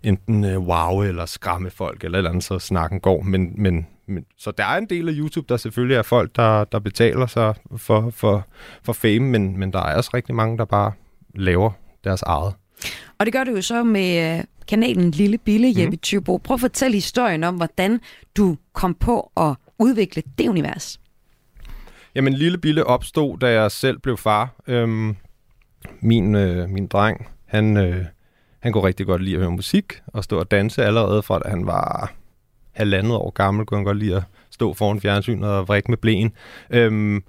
enten 0.02 0.44
øh, 0.44 0.58
wow 0.58 1.02
eller 1.02 1.26
skræmme 1.26 1.70
folk, 1.70 2.04
eller 2.04 2.18
eller 2.18 2.30
andet, 2.30 2.44
så 2.44 2.58
snakken 2.58 3.00
går. 3.00 3.22
Men, 3.22 3.52
men, 3.56 3.86
men, 4.08 4.24
så 4.38 4.50
der 4.50 4.64
er 4.64 4.78
en 4.78 4.86
del 4.86 5.08
af 5.08 5.12
YouTube, 5.16 5.46
der 5.48 5.56
selvfølgelig 5.56 5.96
er 5.96 6.02
folk, 6.02 6.36
der, 6.36 6.64
der 6.64 6.78
betaler 6.78 7.26
sig 7.26 7.54
for, 7.76 8.10
for, 8.10 8.46
for 8.82 8.92
fame, 8.92 9.20
men, 9.20 9.58
men 9.58 9.72
der 9.72 9.78
er 9.78 9.96
også 9.96 10.10
rigtig 10.14 10.34
mange, 10.34 10.58
der 10.58 10.64
bare 10.64 10.92
laver 11.34 11.70
deres 12.04 12.22
eget. 12.22 12.54
Og 13.18 13.26
det 13.26 13.32
gør 13.32 13.44
du 13.44 13.50
jo 13.50 13.62
så 13.62 13.82
med 13.84 14.38
øh, 14.38 14.44
kanalen 14.68 15.10
Lille 15.10 15.38
Bille, 15.38 15.72
Mhm. 15.72 15.80
Jeppe 15.80 15.98
Thybo. 16.02 16.36
Prøv 16.36 16.54
at 16.54 16.60
fortælle 16.60 16.94
historien 16.94 17.44
om, 17.44 17.54
hvordan 17.56 18.00
du 18.36 18.56
kom 18.72 18.94
på 18.94 19.32
at 19.36 19.54
udvikle 19.78 20.22
det 20.38 20.48
univers. 20.48 21.00
Jamen, 22.14 22.32
Lille 22.32 22.58
Bille 22.58 22.84
opstod, 22.84 23.38
da 23.38 23.52
jeg 23.60 23.70
selv 23.70 23.98
blev 23.98 24.16
far. 24.16 24.54
Øhm, 24.66 25.16
min, 26.00 26.34
øh, 26.34 26.70
min 26.70 26.86
dreng, 26.86 27.26
han, 27.46 27.76
øh, 27.76 28.04
han 28.60 28.72
kunne 28.72 28.84
rigtig 28.84 29.06
godt 29.06 29.22
lide 29.22 29.34
at 29.36 29.40
høre 29.40 29.50
musik 29.50 29.92
og 30.06 30.24
stå 30.24 30.38
og 30.38 30.50
danse 30.50 30.84
allerede 30.84 31.22
fra, 31.22 31.38
da 31.38 31.48
han 31.48 31.66
var 31.66 32.12
halvandet 32.76 33.12
år 33.12 33.30
gammel, 33.30 33.66
kunne 33.66 33.78
han 33.78 33.84
godt 33.84 33.98
lide 33.98 34.16
at 34.16 34.22
stå 34.50 34.74
foran 34.74 35.00
fjernsynet 35.00 35.50
og 35.50 35.68
vrikke 35.68 35.90
med 35.90 35.98
blæen. 35.98 36.32
Øhm, 36.70 37.22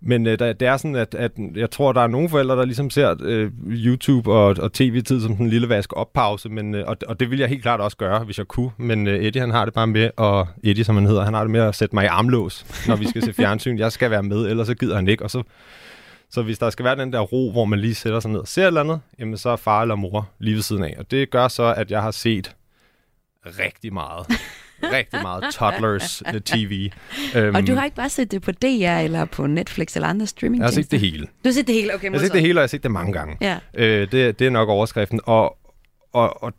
Men 0.00 0.26
øh, 0.26 0.38
der, 0.38 0.52
det 0.52 0.68
er 0.68 0.76
sådan, 0.76 0.96
at, 0.96 1.14
at 1.14 1.32
jeg 1.56 1.70
tror, 1.70 1.92
der 1.92 2.00
er 2.00 2.06
nogle 2.06 2.28
forældre, 2.28 2.56
der 2.56 2.64
ligesom 2.64 2.90
ser 2.90 3.14
øh, 3.22 3.50
YouTube 3.68 4.32
og, 4.32 4.56
og 4.60 4.72
tv-tid 4.72 5.20
som 5.20 5.30
sådan 5.32 5.46
en 5.46 5.50
lille 5.50 5.68
vask 5.68 5.92
oppause, 5.96 6.48
men, 6.48 6.74
øh, 6.74 6.84
og, 6.86 6.96
og 7.06 7.20
det 7.20 7.30
vil 7.30 7.38
jeg 7.38 7.48
helt 7.48 7.62
klart 7.62 7.80
også 7.80 7.96
gøre, 7.96 8.24
hvis 8.24 8.38
jeg 8.38 8.46
kunne. 8.46 8.70
Men 8.76 9.06
øh, 9.06 9.24
Eddie, 9.24 9.40
han 9.40 9.50
har 9.50 9.64
det 9.64 9.74
bare 9.74 9.86
med, 9.86 10.10
og 10.16 10.48
Eddie, 10.64 10.84
som 10.84 10.96
han 10.96 11.06
hedder, 11.06 11.24
han 11.24 11.34
har 11.34 11.40
det 11.40 11.50
med 11.50 11.60
at 11.60 11.74
sætte 11.74 11.94
mig 11.94 12.04
i 12.04 12.06
armlås, 12.06 12.66
når 12.88 12.96
vi 12.96 13.08
skal 13.08 13.22
se 13.22 13.32
fjernsyn. 13.32 13.78
Jeg 13.78 13.92
skal 13.92 14.10
være 14.10 14.22
med, 14.22 14.46
ellers 14.46 14.66
så 14.66 14.74
gider 14.74 14.96
han 14.96 15.08
ikke. 15.08 15.24
Og 15.24 15.30
så, 15.30 15.42
så 16.30 16.42
hvis 16.42 16.58
der 16.58 16.70
skal 16.70 16.84
være 16.84 16.96
den 16.96 17.12
der 17.12 17.20
ro, 17.20 17.52
hvor 17.52 17.64
man 17.64 17.78
lige 17.78 17.94
sætter 17.94 18.20
sig 18.20 18.30
ned 18.30 18.40
og 18.40 18.48
ser 18.48 18.62
et 18.62 18.66
eller 18.66 18.80
andet, 18.80 19.00
jamen 19.18 19.36
så 19.36 19.50
er 19.50 19.56
far 19.56 19.82
eller 19.82 19.94
mor 19.94 20.28
lige 20.38 20.54
ved 20.54 20.62
siden 20.62 20.84
af. 20.84 20.94
Og 20.98 21.10
det 21.10 21.30
gør 21.30 21.48
så, 21.48 21.74
at 21.76 21.90
jeg 21.90 22.02
har 22.02 22.10
set 22.10 22.54
rigtig 23.58 23.92
meget. 23.92 24.26
rigtig 24.82 25.22
meget 25.22 25.44
toddlers 25.54 26.22
TV. 26.44 26.90
Um, 27.36 27.54
Og 27.54 27.66
du 27.66 27.74
har 27.74 27.84
ikke 27.84 27.96
bare 27.96 28.08
set 28.08 28.30
det 28.30 28.42
på 28.42 28.52
DR 28.52 28.98
eller 28.98 29.24
på 29.24 29.46
Netflix 29.46 29.94
eller 29.96 30.08
andre 30.08 30.26
streaming 30.26 30.60
jeg 30.60 30.66
har 30.66 30.72
set 30.72 30.90
det 30.90 31.00
hele. 31.00 31.26
Du 31.26 31.30
har 31.44 31.52
set 31.52 31.66
det 31.66 31.74
hele, 31.74 31.94
okay. 31.94 32.04
Jeg 32.04 32.12
har 32.12 32.18
set 32.26 32.32
det 32.32 32.40
hele, 32.40 32.52
og 32.52 32.60
jeg 32.60 32.62
har 32.62 32.68
set 32.68 32.82
det 32.82 32.90
mange 32.90 33.12
gange. 33.12 33.36
Ja. 33.40 33.58
Øh, 33.74 34.12
det, 34.12 34.38
det 34.38 34.46
er 34.46 34.50
nok 34.50 34.68
overskriften. 34.68 35.20
Og, 35.24 35.56
og, 36.12 36.42
og, 36.42 36.52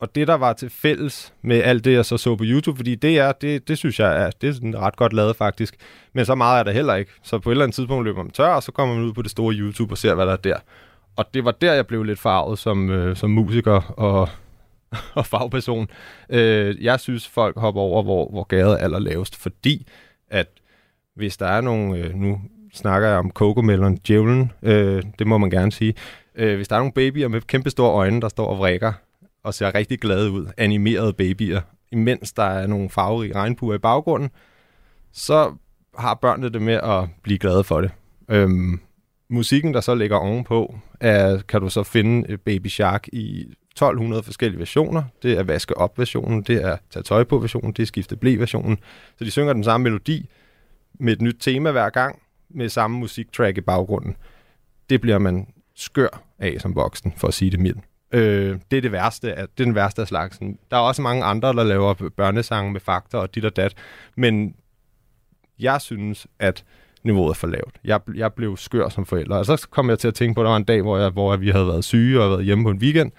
og 0.00 0.14
det, 0.14 0.28
der 0.28 0.34
var 0.34 0.52
til 0.52 0.70
fælles 0.70 1.32
med 1.42 1.62
alt 1.62 1.84
det, 1.84 1.92
jeg 1.92 2.04
så 2.04 2.16
så 2.16 2.36
på 2.36 2.44
YouTube, 2.46 2.76
fordi 2.76 2.94
det 2.94 3.18
er, 3.18 3.32
det, 3.32 3.68
det 3.68 3.78
synes 3.78 4.00
jeg 4.00 4.22
er, 4.22 4.30
det 4.30 4.48
er 4.48 4.52
sådan 4.52 4.78
ret 4.78 4.96
godt 4.96 5.12
lavet 5.12 5.36
faktisk. 5.36 5.74
Men 6.14 6.24
så 6.24 6.34
meget 6.34 6.58
er 6.58 6.62
der 6.62 6.72
heller 6.72 6.94
ikke. 6.94 7.10
Så 7.22 7.38
på 7.38 7.50
et 7.50 7.52
eller 7.52 7.64
andet 7.64 7.74
tidspunkt 7.74 8.04
løber 8.04 8.22
man 8.22 8.32
tør, 8.32 8.48
og 8.48 8.62
så 8.62 8.72
kommer 8.72 8.94
man 8.94 9.04
ud 9.04 9.12
på 9.12 9.22
det 9.22 9.30
store 9.30 9.54
YouTube 9.54 9.92
og 9.92 9.98
ser, 9.98 10.14
hvad 10.14 10.26
der 10.26 10.32
er 10.32 10.36
der. 10.36 10.56
Og 11.16 11.24
det 11.34 11.44
var 11.44 11.50
der, 11.50 11.72
jeg 11.72 11.86
blev 11.86 12.02
lidt 12.02 12.18
farvet 12.18 12.58
som, 12.58 12.90
øh, 12.90 13.16
som 13.16 13.30
musiker 13.30 13.80
og, 13.96 14.28
og 15.14 15.26
fagperson. 15.26 15.88
Øh, 16.28 16.84
jeg 16.84 17.00
synes, 17.00 17.28
folk 17.28 17.58
hopper 17.58 17.80
over, 17.80 18.02
hvor, 18.02 18.30
hvor 18.30 18.44
gade 18.44 18.72
er 18.72 18.76
allerlavest, 18.76 19.36
fordi 19.36 19.86
at 20.30 20.48
hvis 21.16 21.36
der 21.36 21.46
er 21.46 21.60
nogle, 21.60 21.98
øh, 21.98 22.14
nu 22.14 22.40
snakker 22.74 23.08
jeg 23.08 23.18
om 23.18 23.30
Cocomelon, 23.30 23.96
djævlen, 23.96 24.52
øh, 24.62 25.02
det 25.18 25.26
må 25.26 25.38
man 25.38 25.50
gerne 25.50 25.72
sige, 25.72 25.94
øh, 26.34 26.56
hvis 26.56 26.68
der 26.68 26.76
er 26.76 26.80
nogle 26.80 26.92
babyer 26.92 27.28
med 27.28 27.40
kæmpe 27.40 27.70
store 27.70 27.92
øjne, 27.92 28.20
der 28.20 28.28
står 28.28 28.46
og 28.46 28.58
vrikker, 28.58 28.92
og 29.44 29.54
ser 29.54 29.74
rigtig 29.74 30.00
glade 30.00 30.30
ud, 30.30 30.46
animerede 30.56 31.12
babyer, 31.12 31.60
imens 31.92 32.32
der 32.32 32.42
er 32.42 32.66
nogle 32.66 32.90
farverige 32.90 33.34
regnbuer 33.34 33.74
i 33.74 33.78
baggrunden, 33.78 34.30
så 35.12 35.54
har 35.98 36.14
børnene 36.14 36.48
det 36.48 36.62
med 36.62 36.74
at 36.74 37.08
blive 37.22 37.38
glade 37.38 37.64
for 37.64 37.80
det. 37.80 37.90
Øhm, 38.28 38.80
musikken, 39.30 39.74
der 39.74 39.80
så 39.80 39.94
ligger 39.94 40.16
ovenpå, 40.16 40.74
er, 41.00 41.40
kan 41.48 41.60
du 41.60 41.68
så 41.68 41.82
finde 41.82 42.32
øh, 42.32 42.38
Baby 42.38 42.66
Shark 42.66 43.08
i 43.12 43.46
1200 43.72 44.22
forskellige 44.22 44.58
versioner. 44.58 45.02
Det 45.22 45.38
er 45.38 45.42
vaske 45.42 45.76
op 45.76 45.98
versionen, 45.98 46.42
det 46.42 46.64
er 46.64 46.76
tage 46.90 47.02
tøj 47.02 47.24
på 47.24 47.38
versionen, 47.38 47.72
det 47.72 47.82
er 47.82 47.86
skifte 47.86 48.16
blæ 48.16 48.36
versionen. 48.38 48.78
Så 49.18 49.24
de 49.24 49.30
synger 49.30 49.52
den 49.52 49.64
samme 49.64 49.84
melodi 49.84 50.30
med 50.94 51.12
et 51.12 51.22
nyt 51.22 51.36
tema 51.40 51.70
hver 51.70 51.90
gang, 51.90 52.22
med 52.50 52.68
samme 52.68 52.98
musiktrack 52.98 53.58
i 53.58 53.60
baggrunden. 53.60 54.16
Det 54.90 55.00
bliver 55.00 55.18
man 55.18 55.46
skør 55.74 56.22
af 56.38 56.56
som 56.60 56.74
voksen, 56.74 57.14
for 57.16 57.28
at 57.28 57.34
sige 57.34 57.50
det 57.50 57.60
mildt. 57.60 57.78
Øh, 58.12 58.58
det 58.70 58.76
er 58.76 58.80
det 58.80 58.92
værste, 58.92 59.34
af, 59.34 59.48
det 59.48 59.62
er 59.62 59.64
den 59.64 59.74
værste 59.74 60.02
af 60.02 60.08
slagsen. 60.08 60.58
Der 60.70 60.76
er 60.76 60.80
også 60.80 61.02
mange 61.02 61.24
andre, 61.24 61.48
der 61.48 61.62
laver 61.62 61.94
børnesange 62.16 62.72
med 62.72 62.80
fakta 62.80 63.16
og 63.16 63.34
dit 63.34 63.44
og 63.44 63.56
dat, 63.56 63.74
men 64.16 64.54
jeg 65.58 65.80
synes, 65.80 66.26
at 66.38 66.64
niveauet 67.02 67.30
er 67.30 67.34
for 67.34 67.46
lavt. 67.46 67.74
Jeg, 67.84 68.00
jeg 68.14 68.32
blev 68.32 68.56
skør 68.56 68.88
som 68.88 69.06
forælder, 69.06 69.36
og 69.36 69.46
så 69.46 69.66
kom 69.70 69.90
jeg 69.90 69.98
til 69.98 70.08
at 70.08 70.14
tænke 70.14 70.34
på, 70.34 70.40
at 70.40 70.44
der 70.44 70.50
var 70.50 70.56
en 70.56 70.64
dag, 70.64 70.82
hvor, 70.82 70.98
jeg, 70.98 71.10
hvor 71.10 71.36
vi 71.36 71.50
havde 71.50 71.66
været 71.66 71.84
syge 71.84 72.22
og 72.22 72.30
været 72.30 72.44
hjemme 72.44 72.64
på 72.64 72.70
en 72.70 72.78
weekend, 72.78 73.12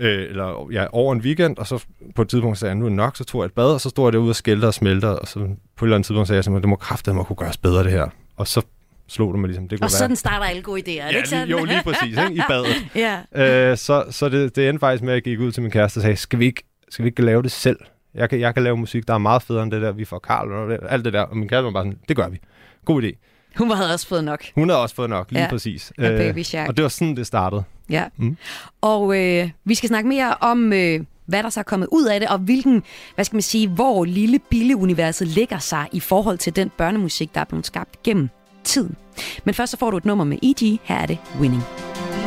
øh, 0.00 0.28
eller 0.28 0.68
ja, 0.72 0.86
over 0.92 1.12
en 1.12 1.20
weekend, 1.20 1.58
og 1.58 1.66
så 1.66 1.84
på 2.14 2.22
et 2.22 2.28
tidspunkt 2.28 2.58
sagde 2.58 2.70
jeg, 2.70 2.78
nu 2.78 2.86
er 2.86 2.90
nok, 2.90 3.16
så 3.16 3.24
tog 3.24 3.40
jeg 3.42 3.46
et 3.46 3.52
bad, 3.52 3.72
og 3.74 3.80
så 3.80 3.88
stod 3.88 4.06
jeg 4.06 4.12
derude 4.12 4.30
og 4.30 4.36
skældte 4.36 4.66
og 4.66 4.74
smelter, 4.74 5.08
og 5.08 5.28
så 5.28 5.34
på 5.34 5.44
et 5.44 5.48
eller 5.82 5.96
andet 5.96 6.06
tidspunkt 6.06 6.28
sagde 6.28 6.36
jeg, 6.36 6.44
simpelthen, 6.44 6.62
det 6.62 6.68
må 6.68 6.76
kraftedeme 6.76 7.16
mig 7.16 7.26
kunne 7.26 7.36
gøres 7.36 7.56
bedre 7.56 7.84
det 7.84 7.92
her. 7.92 8.08
Og 8.36 8.46
så 8.46 8.62
slog 9.08 9.32
det 9.32 9.40
mig 9.40 9.48
ligesom, 9.48 9.68
det 9.68 9.78
kunne 9.78 9.86
Og 9.86 9.90
være... 9.92 9.98
sådan 9.98 10.16
starter 10.16 10.46
alle 10.46 10.62
gode 10.62 10.80
idéer, 10.80 11.02
er 11.02 11.10
ja, 11.10 11.16
ikke 11.16 11.28
sådan? 11.28 11.48
jo, 11.48 11.64
lige 11.64 11.82
præcis, 11.84 12.18
ikke? 12.18 12.34
i 12.34 12.40
badet. 12.48 12.86
ja. 13.34 13.70
Øh, 13.70 13.76
så 13.76 14.04
så 14.10 14.28
det, 14.28 14.56
det 14.56 14.68
endte 14.68 14.80
faktisk 14.80 15.02
med, 15.02 15.12
at 15.12 15.14
jeg 15.14 15.22
gik 15.22 15.38
ud 15.38 15.52
til 15.52 15.62
min 15.62 15.72
kæreste 15.72 15.98
og 15.98 16.02
sagde, 16.02 16.16
skal 16.16 16.38
vi 16.38 16.44
ikke, 16.44 16.62
skal 16.90 17.02
vi 17.04 17.08
ikke 17.08 17.22
lave 17.22 17.42
det 17.42 17.52
selv? 17.52 17.78
Jeg 18.14 18.30
kan, 18.30 18.40
jeg 18.40 18.54
kan 18.54 18.62
lave 18.62 18.76
musik, 18.76 19.08
der 19.08 19.14
er 19.14 19.18
meget 19.18 19.42
federe 19.42 19.62
end 19.62 19.70
det 19.70 19.82
der, 19.82 19.92
vi 19.92 20.04
får 20.04 20.18
Karl 20.18 20.52
og 20.52 20.92
alt 20.92 21.04
det 21.04 21.12
der. 21.12 21.20
Og 21.20 21.36
min 21.36 21.48
kæreste 21.48 21.64
var 21.64 21.70
bare 21.70 21.84
sådan, 21.84 21.98
det 22.08 22.16
gør 22.16 22.28
vi. 22.28 22.38
God 22.84 23.02
idé. 23.02 23.29
Hun 23.56 23.70
havde 23.70 23.92
også 23.92 24.06
fået 24.06 24.24
nok. 24.24 24.44
Hun 24.54 24.68
havde 24.68 24.82
også 24.82 24.94
fået 24.94 25.10
nok, 25.10 25.30
lige 25.30 25.38
Ja, 25.40 25.44
ja, 25.44 25.50
præcis. 25.50 25.92
Øh, 25.98 26.06
af 26.06 26.16
Baby 26.16 26.42
Shark. 26.42 26.68
Og 26.68 26.76
det 26.76 26.82
var 26.82 26.88
sådan, 26.88 27.16
det 27.16 27.26
startede. 27.26 27.62
Ja. 27.90 28.04
Mm. 28.16 28.36
Og 28.80 29.16
øh, 29.18 29.50
vi 29.64 29.74
skal 29.74 29.88
snakke 29.88 30.08
mere 30.08 30.34
om, 30.40 30.72
øh, 30.72 31.00
hvad 31.26 31.42
der 31.42 31.48
så 31.50 31.60
er 31.60 31.64
kommet 31.64 31.88
ud 31.92 32.04
af 32.04 32.20
det, 32.20 32.28
og 32.28 32.38
hvilken, 32.38 32.82
hvad 33.14 33.24
skal 33.24 33.36
man 33.36 33.42
sige, 33.42 33.68
hvor 33.68 34.04
lille 34.04 34.38
Bille-universet 34.38 35.28
ligger 35.28 35.58
sig 35.58 35.86
i 35.92 36.00
forhold 36.00 36.38
til 36.38 36.56
den 36.56 36.70
børnemusik, 36.78 37.34
der 37.34 37.40
er 37.40 37.44
blevet 37.44 37.66
skabt 37.66 38.02
gennem 38.02 38.28
tiden. 38.64 38.96
Men 39.44 39.54
først 39.54 39.70
så 39.70 39.76
får 39.76 39.90
du 39.90 39.96
et 39.96 40.04
nummer 40.04 40.24
med 40.24 40.38
E.G. 40.42 40.80
Her 40.84 40.96
er 40.96 41.06
det 41.06 41.18
Winning. 41.40 41.62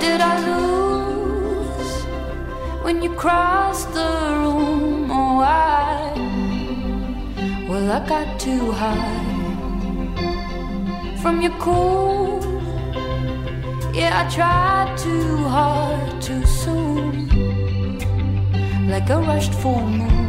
Did 0.02 0.20
I 0.20 0.48
lose 0.48 2.08
when 2.86 2.98
you 3.04 3.16
crossed 3.18 3.90
the 3.94 4.36
room? 4.36 5.12
Oh, 5.12 5.44
I, 5.44 6.20
well, 7.70 7.92
I 7.92 8.00
got 8.10 8.40
too 8.40 8.72
high 8.72 9.33
from 11.24 11.42
your 11.42 11.58
cool. 11.58 12.42
Yeah, 13.94 14.12
I 14.22 14.30
tried 14.30 14.98
too 14.98 15.38
hard 15.56 16.22
too 16.22 16.46
soon, 16.46 17.30
like 18.90 19.10
a 19.10 19.20
rushed 19.22 19.54
full 19.54 19.88
moon. 20.00 20.28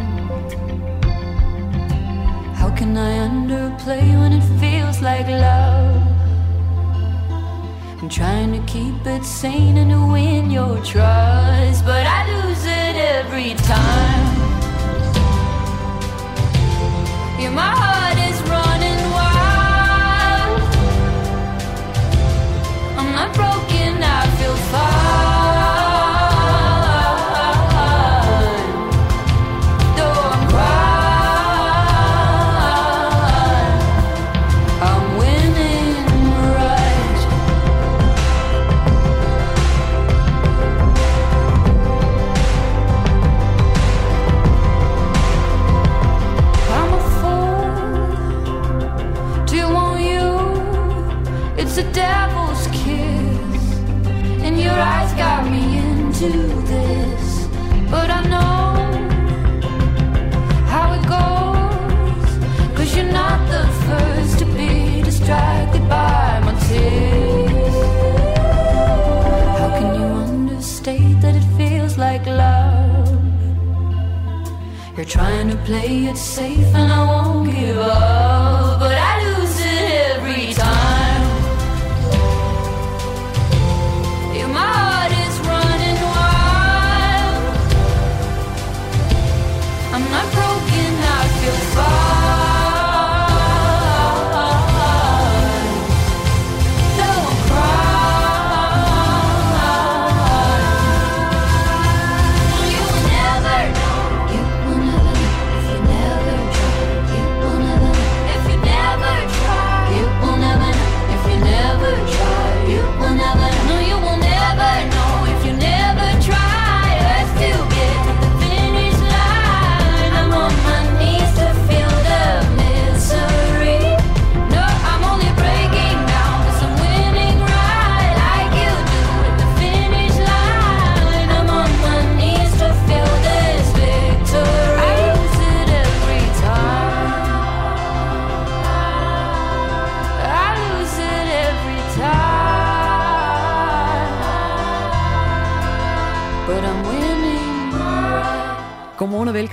How 2.61 2.70
can 2.78 2.96
I 2.96 3.12
underplay 3.28 4.07
when 4.20 4.35
it 4.35 4.46
feels 4.61 5.02
like 5.02 5.26
love? 5.26 6.02
I'm 8.00 8.09
trying 8.09 8.52
to 8.52 8.62
keep 8.72 9.04
it 9.04 9.24
sane 9.24 9.76
and 9.78 9.90
to 9.90 10.00
win 10.12 10.48
your 10.48 10.76
trust, 10.85 11.85
but 11.85 12.07
I 12.07 12.20
lose 12.33 12.64
it 12.66 12.94
every 13.16 13.54
time. 13.72 14.26
Yeah, 17.40 17.50
my 17.50 17.72
heart 17.83 18.13
I'm 23.16 23.33
broke 23.33 23.63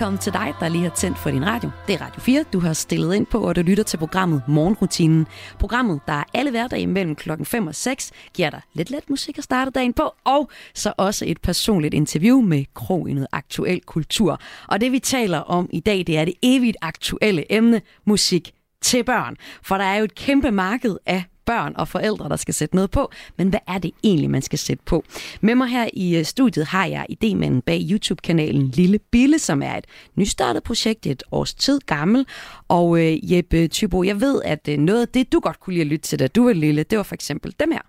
velkommen 0.02 0.20
til 0.20 0.34
dig, 0.34 0.54
der 0.60 0.70
lige 0.70 0.84
har 0.84 0.90
tændt 0.90 1.18
for 1.18 1.32
din 1.32 1.46
radio. 1.46 1.70
Det 1.88 1.96
er 1.96 2.02
Radio 2.02 2.22
4, 2.22 2.44
du 2.54 2.60
har 2.60 2.74
stillet 2.74 3.14
ind 3.14 3.26
på, 3.26 3.40
og 3.40 3.56
du 3.56 3.62
lytter 3.62 3.84
til 3.84 3.98
programmet 3.98 4.42
Morgenrutinen. 4.48 5.28
Programmet, 5.60 6.00
der 6.08 6.24
alle 6.34 6.52
hverdage 6.52 6.88
mellem 6.88 7.16
klokken 7.16 7.46
5 7.46 7.68
og 7.68 7.76
6 7.76 8.12
giver 8.34 8.50
dig 8.50 8.62
lidt 8.74 8.90
let 8.90 9.10
musik 9.10 9.38
at 9.38 9.44
starte 9.44 9.72
dagen 9.72 9.94
på, 9.94 10.14
og 10.24 10.50
så 10.74 10.94
også 10.98 11.26
et 11.28 11.42
personligt 11.42 11.94
interview 11.94 12.42
med 12.42 12.66
kroenet 12.74 13.24
i 13.24 13.26
aktuel 13.32 13.82
kultur. 13.82 14.40
Og 14.68 14.82
det 14.82 14.92
vi 14.92 15.00
taler 15.00 15.38
om 15.38 15.70
i 15.74 15.80
dag, 15.80 16.04
det 16.08 16.18
er 16.18 16.26
det 16.26 16.34
evigt 16.42 16.78
aktuelle 16.82 17.54
emne, 17.54 17.82
musik 18.06 18.52
til 18.82 19.04
børn. 19.04 19.36
For 19.64 19.78
der 19.78 19.86
er 19.86 19.98
jo 19.98 20.04
et 20.04 20.16
kæmpe 20.16 20.52
marked 20.52 20.98
af 21.06 21.24
børn 21.52 21.74
og 21.76 21.88
forældre, 21.88 22.30
der 22.30 22.36
skal 22.36 22.54
sætte 22.54 22.76
noget 22.76 22.92
på. 22.92 23.12
Men 23.38 23.50
hvad 23.50 23.60
er 23.68 23.78
det 23.78 23.92
egentlig, 24.04 24.30
man 24.30 24.42
skal 24.42 24.60
sætte 24.60 24.84
på? 24.86 25.04
Med 25.42 25.56
mig 25.56 25.68
her 25.68 25.90
i 25.94 26.18
øh, 26.18 26.26
studiet 26.26 26.66
har 26.66 26.86
jeg 26.86 27.06
idémanden 27.12 27.62
bag 27.66 27.88
YouTube-kanalen 27.92 28.68
Lille 28.68 29.00
Bille, 29.12 29.40
som 29.40 29.62
er 29.62 29.78
et 29.78 29.86
nystartet 30.16 30.64
projekt, 30.64 31.06
et 31.06 31.24
års 31.32 31.54
tid 31.54 31.80
gammel. 31.86 32.26
Og 32.68 33.00
øh, 33.00 33.34
Jeppe 33.34 33.68
Tybo, 33.68 34.04
jeg 34.04 34.22
ved, 34.22 34.42
at 34.46 34.68
øh, 34.70 34.78
noget 34.78 35.02
af 35.02 35.08
det, 35.08 35.32
du 35.32 35.40
godt 35.40 35.60
kunne 35.60 35.74
lide 35.74 35.82
at 35.82 35.88
lytte 35.88 36.08
til, 36.08 36.20
da 36.20 36.28
du 36.28 36.44
var 36.44 36.54
lille, 36.54 36.84
det 36.84 36.98
var 36.98 37.04
for 37.04 37.16
eksempel 37.16 37.54
dem 37.60 37.72
her. 37.72 37.82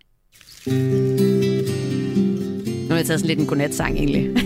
Nu 2.82 2.88
har 2.88 2.96
jeg 2.96 3.06
taget 3.06 3.20
sådan 3.20 3.28
lidt 3.28 3.38
en 3.38 3.46
godnatsang 3.46 3.96
egentlig. 3.96 4.30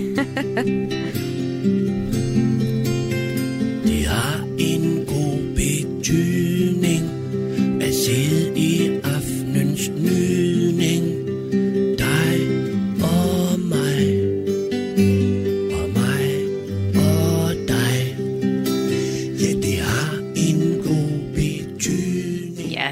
Det 3.89 4.05
har 4.07 4.47
en 4.59 5.05
god 5.07 5.39
betydning 5.57 7.03
at 7.83 7.95
sidde 7.95 8.46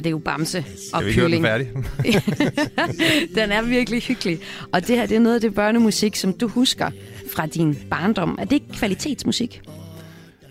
det 0.05 0.09
er 0.09 0.11
jo 0.11 0.19
Bamse 0.19 0.65
og 0.93 1.03
vi 1.03 1.09
ikke 1.09 1.21
høre 1.21 1.31
den 1.31 1.43
Kylling. 1.43 1.45
færdig? 1.45 1.69
den 3.39 3.53
er 3.53 3.63
virkelig 3.63 4.03
hyggelig. 4.03 4.39
Og 4.73 4.87
det 4.87 4.97
her, 4.97 5.07
det 5.07 5.17
er 5.17 5.21
noget 5.21 5.35
af 5.35 5.41
det 5.41 5.55
børnemusik, 5.55 6.17
som 6.17 6.33
du 6.33 6.49
husker 6.49 6.91
fra 7.35 7.47
din 7.47 7.79
barndom. 7.91 8.39
Er 8.41 8.45
det 8.45 8.53
ikke 8.53 8.73
kvalitetsmusik? 8.73 9.63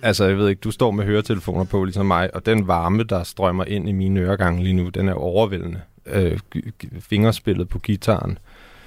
altså, 0.03 0.25
jeg 0.25 0.37
ved 0.37 0.49
ikke, 0.49 0.59
du 0.59 0.71
står 0.71 0.91
med 0.91 1.05
høretelefoner 1.05 1.63
på, 1.63 1.83
ligesom 1.83 2.05
mig, 2.05 2.35
og 2.35 2.45
den 2.45 2.67
varme, 2.67 3.03
der 3.03 3.23
strømmer 3.23 3.65
ind 3.65 3.89
i 3.89 3.91
mine 3.91 4.19
øregange 4.19 4.63
lige 4.63 4.73
nu, 4.73 4.89
den 4.89 5.09
er 5.09 5.13
overvældende. 5.13 5.81
Øh, 6.05 6.39
fingerspillet 6.99 7.69
på 7.69 7.79
gitaren, 7.79 8.37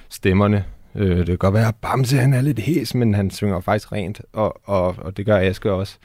stemmerne. 0.09 0.65
Øh, 0.95 1.17
det 1.17 1.27
kan 1.27 1.39
godt 1.39 1.55
være, 1.55 1.69
at 1.69 1.75
Bamse 1.75 2.17
han 2.17 2.35
er 2.35 2.41
lidt 2.41 2.59
hæs, 2.59 2.95
men 2.95 3.15
han 3.15 3.31
synger 3.31 3.61
faktisk 3.61 3.93
rent, 3.93 4.21
og, 4.33 4.61
og, 4.65 4.97
og 4.99 5.17
det 5.17 5.27
gør 5.27 5.39
Aske 5.39 5.73
også. 5.73 5.97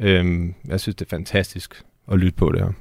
Øh, 0.00 0.48
jeg 0.68 0.80
synes, 0.80 0.96
det 0.96 1.04
er 1.04 1.16
fantastisk 1.16 1.82
at 2.12 2.18
lytte 2.18 2.36
på 2.36 2.52
det 2.52 2.60
her. 2.60 2.72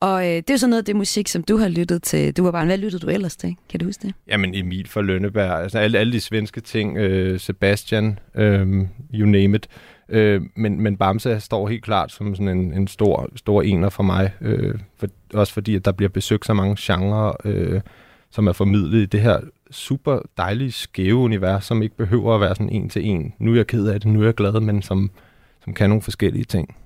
Og 0.00 0.22
øh, 0.24 0.30
det 0.30 0.50
er 0.50 0.54
jo 0.54 0.58
sådan 0.58 0.70
noget 0.70 0.82
af 0.82 0.84
det 0.84 0.96
musik, 0.96 1.28
som 1.28 1.42
du 1.42 1.56
har 1.56 1.68
lyttet 1.68 2.02
til. 2.02 2.36
Du 2.36 2.44
var 2.44 2.50
barn. 2.50 2.66
Hvad 2.66 2.78
lyttede 2.78 3.06
du 3.06 3.10
ellers 3.10 3.36
til? 3.36 3.56
Kan 3.68 3.80
du 3.80 3.86
huske 3.86 4.06
det? 4.06 4.14
Jamen 4.28 4.54
Emil 4.54 4.88
fra 4.88 5.02
Lønneberg, 5.02 5.62
altså 5.62 5.78
alle, 5.78 5.98
alle 5.98 6.12
de 6.12 6.20
svenske 6.20 6.60
ting, 6.60 6.96
øh, 6.96 7.40
Sebastian, 7.40 8.18
øh, 8.34 8.86
you 9.14 9.26
name 9.26 9.56
it. 9.56 9.68
Øh, 10.08 10.42
men, 10.56 10.80
men 10.80 10.96
Bamse 10.96 11.40
står 11.40 11.68
helt 11.68 11.84
klart 11.84 12.12
som 12.12 12.34
sådan 12.34 12.58
en, 12.58 12.72
en 12.72 12.88
stor, 12.88 13.28
stor 13.36 13.62
ener 13.62 13.88
for 13.88 14.02
mig. 14.02 14.30
Øh, 14.40 14.74
for, 14.96 15.06
også 15.34 15.52
fordi, 15.52 15.74
at 15.74 15.84
der 15.84 15.92
bliver 15.92 16.08
besøgt 16.08 16.46
så 16.46 16.54
mange 16.54 16.76
genrer, 16.78 17.32
øh, 17.44 17.80
som 18.30 18.46
er 18.46 18.52
formidlet 18.52 18.98
i 18.98 19.06
det 19.06 19.20
her 19.20 19.40
super 19.70 20.18
dejlige, 20.36 20.72
skæve 20.72 21.16
univers, 21.16 21.64
som 21.64 21.82
ikke 21.82 21.96
behøver 21.96 22.34
at 22.34 22.40
være 22.40 22.54
sådan 22.54 22.68
en 22.68 22.88
til 22.88 23.06
en. 23.06 23.34
Nu 23.38 23.52
er 23.52 23.56
jeg 23.56 23.66
ked 23.66 23.86
af 23.86 24.00
det, 24.00 24.10
nu 24.12 24.20
er 24.20 24.24
jeg 24.24 24.34
glad, 24.34 24.60
men 24.60 24.82
som, 24.82 25.10
som 25.64 25.74
kan 25.74 25.88
nogle 25.88 26.02
forskellige 26.02 26.44
ting. 26.44 26.76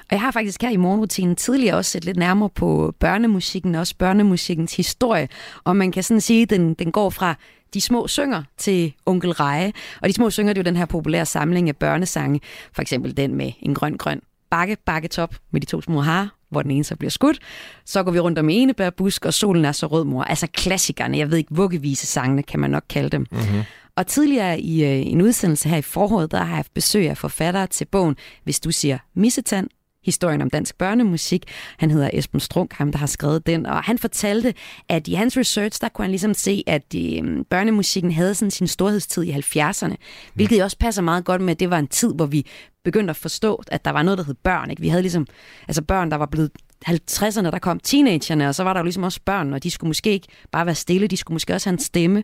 Og 0.00 0.08
jeg 0.10 0.20
har 0.20 0.30
faktisk 0.30 0.62
her 0.62 0.70
i 0.70 0.76
morgenrutinen 0.76 1.36
tidligere 1.36 1.76
også 1.76 1.90
set 1.90 2.04
lidt 2.04 2.16
nærmere 2.16 2.50
på 2.50 2.94
børnemusikken, 2.98 3.74
også 3.74 3.94
børnemusikkens 3.98 4.76
historie. 4.76 5.28
Og 5.64 5.76
man 5.76 5.92
kan 5.92 6.02
sådan 6.02 6.20
sige, 6.20 6.42
at 6.42 6.50
den, 6.50 6.74
den 6.74 6.92
går 6.92 7.10
fra 7.10 7.34
de 7.74 7.80
små 7.80 8.08
synger 8.08 8.42
til 8.58 8.92
Onkel 9.06 9.32
Reje. 9.32 9.72
Og 10.02 10.08
de 10.08 10.14
små 10.14 10.30
synger, 10.30 10.52
det 10.52 10.60
er 10.60 10.62
jo 10.62 10.70
den 10.70 10.76
her 10.76 10.86
populære 10.86 11.26
samling 11.26 11.68
af 11.68 11.76
børnesange. 11.76 12.40
For 12.72 12.82
eksempel 12.82 13.16
den 13.16 13.34
med 13.34 13.52
en 13.60 13.74
grøn, 13.74 13.96
grøn 13.96 14.20
bakke, 14.52 14.76
bakke 14.86 15.08
top 15.08 15.34
med 15.50 15.60
de 15.60 15.66
to 15.66 15.80
små 15.80 16.00
har, 16.00 16.34
hvor 16.50 16.62
den 16.62 16.70
ene 16.70 16.84
så 16.84 16.96
bliver 16.96 17.10
skudt. 17.10 17.38
Så 17.84 18.02
går 18.02 18.12
vi 18.12 18.18
rundt 18.18 18.38
om 18.38 18.48
enebærbusk, 18.48 19.24
og 19.24 19.34
solen 19.34 19.64
er 19.64 19.72
så 19.72 19.86
rød, 19.86 20.04
mor. 20.04 20.22
Altså 20.22 20.46
klassikerne, 20.46 21.18
jeg 21.18 21.30
ved 21.30 21.38
ikke, 21.38 21.54
vuggevise 21.54 22.06
sangene 22.06 22.42
kan 22.42 22.60
man 22.60 22.70
nok 22.70 22.84
kalde 22.88 23.08
dem. 23.08 23.26
Mm-hmm. 23.30 23.62
Og 23.96 24.06
tidligere 24.06 24.60
i 24.60 24.84
øh, 24.84 25.06
en 25.06 25.22
udsendelse 25.22 25.68
her 25.68 25.76
i 25.76 25.82
foråret, 25.82 26.30
der 26.30 26.38
har 26.38 26.46
jeg 26.46 26.56
haft 26.56 26.74
besøg 26.74 27.10
af 27.10 27.18
forfattere 27.18 27.66
til 27.66 27.84
bogen, 27.84 28.16
hvis 28.44 28.60
du 28.60 28.70
siger 28.70 28.98
Missetand, 29.14 29.68
historien 30.04 30.42
om 30.42 30.50
dansk 30.50 30.78
børnemusik. 30.78 31.44
Han 31.78 31.90
hedder 31.90 32.10
Esben 32.12 32.40
Strunk, 32.40 32.72
ham 32.72 32.92
der 32.92 32.98
har 32.98 33.06
skrevet 33.06 33.46
den, 33.46 33.66
og 33.66 33.82
han 33.82 33.98
fortalte, 33.98 34.54
at 34.88 35.08
i 35.08 35.14
hans 35.14 35.36
research, 35.36 35.80
der 35.80 35.88
kunne 35.88 36.04
han 36.04 36.10
ligesom 36.10 36.34
se, 36.34 36.64
at 36.66 36.94
øh, 36.96 37.44
børnemusikken 37.50 38.12
havde 38.12 38.34
sådan 38.34 38.50
sin 38.50 38.66
storhedstid 38.66 39.22
i 39.22 39.32
70'erne, 39.32 39.94
hvilket 40.34 40.58
jo 40.58 40.64
også 40.64 40.78
passer 40.78 41.02
meget 41.02 41.24
godt 41.24 41.42
med, 41.42 41.50
at 41.50 41.60
det 41.60 41.70
var 41.70 41.78
en 41.78 41.88
tid, 41.88 42.14
hvor 42.14 42.26
vi 42.26 42.46
begyndte 42.84 43.10
at 43.10 43.16
forstå, 43.16 43.62
at 43.66 43.84
der 43.84 43.90
var 43.90 44.02
noget, 44.02 44.18
der 44.18 44.24
hed 44.24 44.34
børn. 44.34 44.70
Ikke? 44.70 44.82
Vi 44.82 44.88
havde 44.88 45.02
ligesom 45.02 45.26
altså 45.68 45.82
børn, 45.82 46.10
der 46.10 46.16
var 46.16 46.26
blevet 46.26 46.50
50'erne, 46.88 47.50
der 47.50 47.58
kom 47.58 47.80
teenagerne, 47.80 48.48
og 48.48 48.54
så 48.54 48.64
var 48.64 48.72
der 48.72 48.80
jo 48.80 48.84
ligesom 48.84 49.02
også 49.02 49.20
børn, 49.24 49.52
og 49.52 49.62
de 49.62 49.70
skulle 49.70 49.88
måske 49.88 50.10
ikke 50.10 50.28
bare 50.52 50.66
være 50.66 50.74
stille, 50.74 51.06
de 51.06 51.16
skulle 51.16 51.34
måske 51.34 51.54
også 51.54 51.68
have 51.68 51.74
en 51.74 51.78
stemme. 51.78 52.22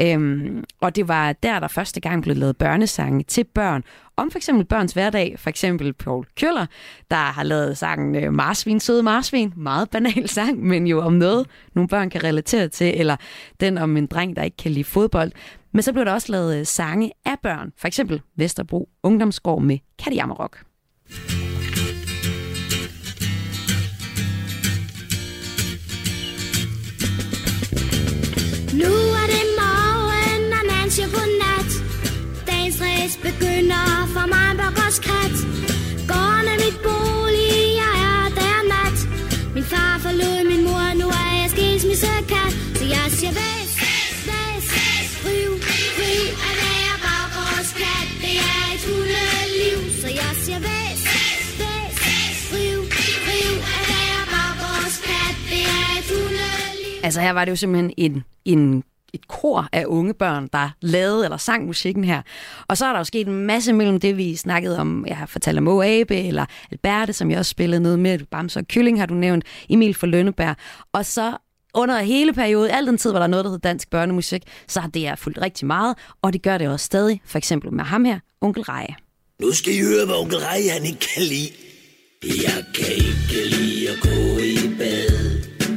Øhm, 0.00 0.64
og 0.80 0.96
det 0.96 1.08
var 1.08 1.32
der, 1.32 1.60
der 1.60 1.68
første 1.68 2.00
gang 2.00 2.22
blev 2.22 2.36
lavet 2.36 2.56
børnesange 2.56 3.24
til 3.24 3.44
børn, 3.44 3.82
om 4.16 4.30
for 4.30 4.38
eksempel 4.38 4.64
børns 4.64 4.92
hverdag, 4.92 5.34
for 5.38 5.48
eksempel 5.50 5.92
Paul 5.92 6.26
Køller, 6.40 6.66
der 7.10 7.16
har 7.16 7.42
lavet 7.42 7.78
sangen 7.78 8.24
øh, 8.24 8.32
Marsvin, 8.32 8.80
søde 8.80 9.02
Marsvin, 9.02 9.52
meget 9.56 9.90
banal 9.90 10.28
sang, 10.28 10.62
men 10.66 10.86
jo 10.86 11.00
om 11.00 11.12
noget, 11.12 11.46
nogle 11.74 11.88
børn 11.88 12.10
kan 12.10 12.24
relatere 12.24 12.68
til, 12.68 13.00
eller 13.00 13.16
den 13.60 13.78
om 13.78 13.96
en 13.96 14.06
dreng, 14.06 14.36
der 14.36 14.42
ikke 14.42 14.56
kan 14.56 14.70
lide 14.70 14.84
fodbold. 14.84 15.32
Men 15.72 15.82
så 15.82 15.92
blev 15.92 16.04
der 16.04 16.12
også 16.12 16.32
lavet 16.32 16.58
øh, 16.58 16.66
sange 16.66 17.12
af 17.24 17.36
børn, 17.42 17.72
for 17.78 17.86
eksempel 17.86 18.20
Vesterbro 18.36 18.88
Ungdomsgård 19.02 19.62
med 19.62 19.78
Katjammerok. 19.98 20.58
Nu 20.58 20.75
mig 34.86 35.30
Gården 36.10 36.46
er 36.52 36.58
mit 36.64 36.78
bolig, 36.86 37.54
jeg 37.82 37.94
er 38.10 38.24
der 38.38 38.58
nat. 38.72 38.98
Min 39.54 39.64
far 39.72 39.94
forlod 40.04 40.38
min 40.50 40.62
mor, 40.68 40.86
nu 41.00 41.06
er 41.22 41.32
jeg 41.40 41.48
skilsmissekat. 41.54 42.52
Så 42.78 42.84
jeg 42.94 43.06
siger 43.18 43.32
væs, 43.40 43.72
væs, 44.28 45.08
riv, 45.26 45.52
riv 46.00 46.26
at 46.48 46.54
være 46.62 46.94
baggårdskat. 47.06 48.06
Det 48.24 48.36
er 48.54 48.62
et 48.74 48.82
hundeliv, 48.90 49.78
så 50.00 50.08
jeg 50.20 50.32
siger 50.44 50.60
væs, 50.68 51.00
væs, 51.60 52.38
riv, 52.54 52.80
riv 53.28 53.54
at 53.76 53.82
være 53.92 54.22
baggårdskat. 54.34 55.34
Det 55.52 55.62
er 55.78 55.88
et 55.98 56.06
hundeliv. 56.12 57.04
Altså 57.06 57.20
her 57.20 57.32
var 57.36 57.44
det 57.44 57.50
jo 57.54 57.56
simpelthen 57.56 57.90
en, 57.96 58.14
en 58.52 58.62
et 59.16 59.28
kor 59.28 59.68
af 59.72 59.84
unge 59.86 60.14
børn, 60.14 60.48
der 60.52 60.70
lavede 60.80 61.24
eller 61.24 61.36
sang 61.36 61.66
musikken 61.66 62.04
her. 62.04 62.22
Og 62.68 62.76
så 62.76 62.86
er 62.86 62.92
der 62.92 62.98
jo 62.98 63.04
sket 63.04 63.26
en 63.26 63.46
masse 63.46 63.72
mellem 63.72 64.00
det, 64.00 64.16
vi 64.16 64.36
snakkede 64.36 64.78
om. 64.78 65.04
Jeg 65.06 65.16
har 65.16 65.26
fortalt 65.26 65.58
om 65.58 65.68
Abe 65.68 66.16
eller 66.16 66.46
Alberte, 66.72 67.12
som 67.12 67.30
jeg 67.30 67.38
også 67.38 67.50
spillede 67.50 67.80
noget 67.80 67.98
med. 67.98 68.18
Bamse 68.30 68.58
og 68.58 68.68
Kylling 68.68 68.98
har 68.98 69.06
du 69.06 69.14
nævnt. 69.14 69.44
Emil 69.68 69.94
for 69.94 70.06
Lønneberg. 70.06 70.56
Og 70.92 71.06
så 71.06 71.36
under 71.74 71.98
hele 71.98 72.32
perioden, 72.32 72.70
al 72.70 72.86
den 72.86 72.98
tid, 72.98 73.10
hvor 73.10 73.18
der 73.18 73.24
er 73.24 73.30
noget, 73.30 73.44
der 73.44 73.50
hedder 73.50 73.68
dansk 73.68 73.90
børnemusik, 73.90 74.42
så 74.68 74.80
har 74.80 74.88
det 74.88 75.06
er 75.06 75.14
fulgt 75.14 75.38
rigtig 75.42 75.66
meget, 75.66 75.96
og 76.22 76.32
det 76.32 76.42
gør 76.42 76.58
det 76.58 76.68
også 76.68 76.86
stadig. 76.86 77.20
For 77.24 77.38
eksempel 77.38 77.72
med 77.72 77.84
ham 77.84 78.04
her, 78.04 78.18
Onkel 78.40 78.62
Reje. 78.62 78.94
Nu 79.40 79.52
skal 79.52 79.74
I 79.74 79.80
høre, 79.80 80.06
hvad 80.06 80.16
onkel 80.16 80.38
Reje 80.38 80.68
han 80.68 80.84
ikke 80.84 81.06
kan 81.14 81.22
lide. 81.22 81.50
Jeg 82.24 82.64
kan 82.74 82.92
ikke 82.92 83.56
lide 83.56 83.88
at 83.90 84.00
gå 84.00 84.38
i 84.38 84.74
bad. 84.78 85.26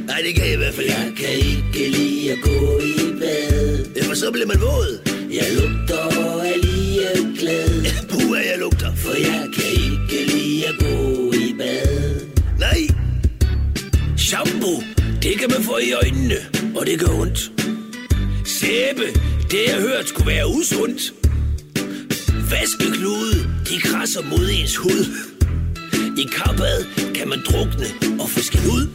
Nej, 0.06 0.20
det 0.26 0.34
kan 0.34 0.44
jeg 0.44 0.54
i 0.54 0.56
hvert 0.56 0.74
fald. 0.74 0.86
Jeg 0.86 1.12
kan 1.16 1.28
ikke 1.28 1.90
lide 1.96 2.32
at 2.32 2.38
gå 2.42 2.78
i 2.78 2.94
bad 2.98 3.09
så 4.20 4.30
bliver 4.30 4.46
man 4.46 4.60
våd. 4.60 4.92
Jeg 5.30 5.46
lugter 5.60 5.98
og 5.98 6.46
er 6.46 6.56
lige 6.62 7.36
glad. 7.38 7.68
Puh, 8.08 8.38
jeg 8.50 8.58
lugter. 8.58 8.94
For 8.94 9.14
jeg 9.28 9.48
kan 9.54 9.70
ikke 9.86 10.32
lide 10.32 10.66
at 10.68 10.74
gå 10.78 11.32
i 11.32 11.54
bad. 11.58 12.20
Nej. 12.58 12.80
Shampoo, 14.18 14.82
det 15.22 15.38
kan 15.38 15.48
man 15.50 15.62
få 15.62 15.78
i 15.78 15.92
øjnene, 15.92 16.38
og 16.76 16.86
det 16.86 17.00
gør 17.00 17.20
ondt. 17.22 17.52
Sæbe, 18.44 19.06
det 19.50 19.62
jeg 19.68 19.80
hørt 19.80 20.08
skulle 20.08 20.26
være 20.26 20.48
usundt. 20.48 21.02
Vaskeklude, 22.50 23.36
de 23.68 23.80
krasser 23.80 24.22
mod 24.22 24.48
ens 24.58 24.76
hud. 24.76 25.04
I 26.18 26.24
kappad 26.36 26.84
kan 27.14 27.28
man 27.28 27.38
drukne 27.48 27.86
og 28.20 28.28
fiske 28.28 28.58
ud. 28.58 28.88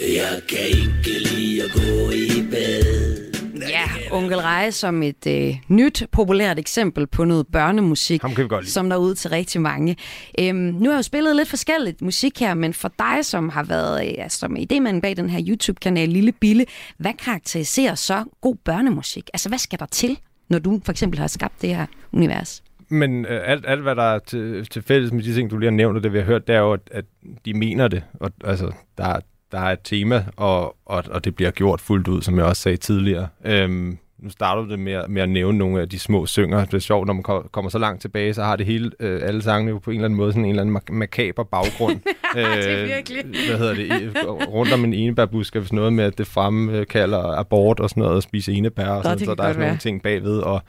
Jeg 0.00 0.40
kan 0.48 0.66
ikke 0.66 1.18
lide 1.18 1.62
at 1.62 1.70
gå 1.72 2.10
i 2.10 2.46
bad. 2.50 3.29
Ja, 3.68 3.84
Onkel 4.10 4.38
Reje 4.38 4.72
som 4.72 5.02
et 5.02 5.26
øh, 5.26 5.56
nyt, 5.68 6.02
populært 6.12 6.58
eksempel 6.58 7.06
på 7.06 7.24
noget 7.24 7.46
børnemusik, 7.52 8.22
Ham 8.22 8.34
kan 8.34 8.44
vi 8.44 8.48
godt 8.48 8.64
lide. 8.64 8.72
som 8.72 8.88
der 8.88 8.96
er 8.96 9.00
ud 9.00 9.14
til 9.14 9.30
rigtig 9.30 9.60
mange. 9.60 9.96
Øhm, 10.38 10.56
nu 10.56 10.84
har 10.84 10.90
jeg 10.90 10.98
jo 10.98 11.02
spillet 11.02 11.36
lidt 11.36 11.48
forskelligt 11.48 12.02
musik 12.02 12.40
her, 12.40 12.54
men 12.54 12.74
for 12.74 12.92
dig, 12.98 13.24
som 13.24 13.48
har 13.48 13.62
været 13.62 14.08
øh, 14.18 14.24
som 14.28 14.56
idémanden 14.56 15.00
bag 15.00 15.16
den 15.16 15.30
her 15.30 15.44
YouTube-kanal 15.48 16.08
Lille 16.08 16.32
Bille, 16.32 16.66
hvad 16.98 17.12
karakteriserer 17.24 17.94
så 17.94 18.24
god 18.40 18.56
børnemusik? 18.64 19.30
Altså, 19.34 19.48
hvad 19.48 19.58
skal 19.58 19.78
der 19.78 19.86
til, 19.86 20.18
når 20.48 20.58
du 20.58 20.80
for 20.84 20.92
eksempel 20.92 21.18
har 21.20 21.26
skabt 21.26 21.62
det 21.62 21.76
her 21.76 21.86
univers? 22.12 22.62
Men 22.88 23.24
øh, 23.26 23.40
alt, 23.44 23.64
alt, 23.68 23.82
hvad 23.82 23.96
der 23.96 24.02
er 24.02 24.18
til, 24.18 24.66
til 24.66 24.82
fælles 24.82 25.12
med 25.12 25.22
de 25.22 25.34
ting, 25.34 25.50
du 25.50 25.58
lige 25.58 25.70
har 25.70 25.76
nævnt, 25.76 25.96
og 25.96 26.02
det 26.02 26.12
vi 26.12 26.18
har 26.18 26.24
hørt, 26.24 26.46
det 26.46 26.54
er 26.54 26.60
jo, 26.60 26.72
at, 26.72 26.80
at 26.90 27.04
de 27.44 27.54
mener 27.54 27.88
det. 27.88 28.02
Og, 28.14 28.30
altså, 28.44 28.72
der, 28.98 29.20
der 29.52 29.58
er 29.58 29.72
et 29.72 29.78
tema, 29.84 30.24
og, 30.36 30.76
og, 30.86 31.04
og 31.10 31.24
det 31.24 31.36
bliver 31.36 31.50
gjort 31.50 31.80
fuldt 31.80 32.08
ud, 32.08 32.22
som 32.22 32.36
jeg 32.36 32.44
også 32.44 32.62
sagde 32.62 32.76
tidligere. 32.76 33.28
Øhm, 33.44 33.98
nu 34.18 34.30
starter 34.30 34.62
det 34.62 34.78
med, 34.78 34.92
at- 34.92 35.10
med 35.10 35.22
at 35.22 35.28
nævne 35.28 35.58
nogle 35.58 35.80
af 35.80 35.88
de 35.88 35.98
små 35.98 36.26
synger. 36.26 36.64
Det 36.64 36.74
er 36.74 36.78
sjovt, 36.78 37.06
når 37.06 37.14
man 37.14 37.22
ko- 37.22 37.48
kommer 37.52 37.70
så 37.70 37.78
langt 37.78 38.00
tilbage, 38.02 38.34
så 38.34 38.42
har 38.42 38.56
det 38.56 38.66
hele, 38.66 38.90
øh, 39.00 39.20
alle 39.24 39.42
sangene 39.42 39.70
jo 39.70 39.78
på 39.78 39.90
en 39.90 39.96
eller 39.96 40.04
anden 40.04 40.16
måde 40.16 40.32
sådan 40.32 40.44
en 40.44 40.50
eller 40.50 40.62
anden 40.62 40.72
mak- 40.76 40.92
makaber 40.92 41.42
baggrund. 41.44 42.00
Det 42.34 42.44
er 42.44 42.82
Øh, 42.82 42.88
virkelig. 42.88 43.24
Hvad 43.48 43.58
hedder 43.58 43.74
det? 43.74 44.12
Rundt 44.48 44.72
om 44.72 44.84
en 44.84 44.94
enebærbusk 44.94 45.56
er 45.56 45.60
vist 45.60 45.72
noget 45.72 45.92
med, 45.92 46.04
at 46.04 46.18
det 46.18 46.26
fremkalder 46.26 47.38
abort 47.38 47.80
og 47.80 47.90
sådan 47.90 48.00
noget, 48.00 48.16
og 48.16 48.22
spise 48.22 48.52
enebær 48.52 48.88
og 48.88 48.96
Nå, 48.96 49.02
sådan 49.02 49.18
det 49.18 49.26
så 49.26 49.34
der 49.34 49.42
er 49.42 49.46
sådan 49.46 49.56
nogle 49.60 49.70
være. 49.70 49.78
ting 49.78 50.02
bagved. 50.02 50.38
Og, 50.38 50.62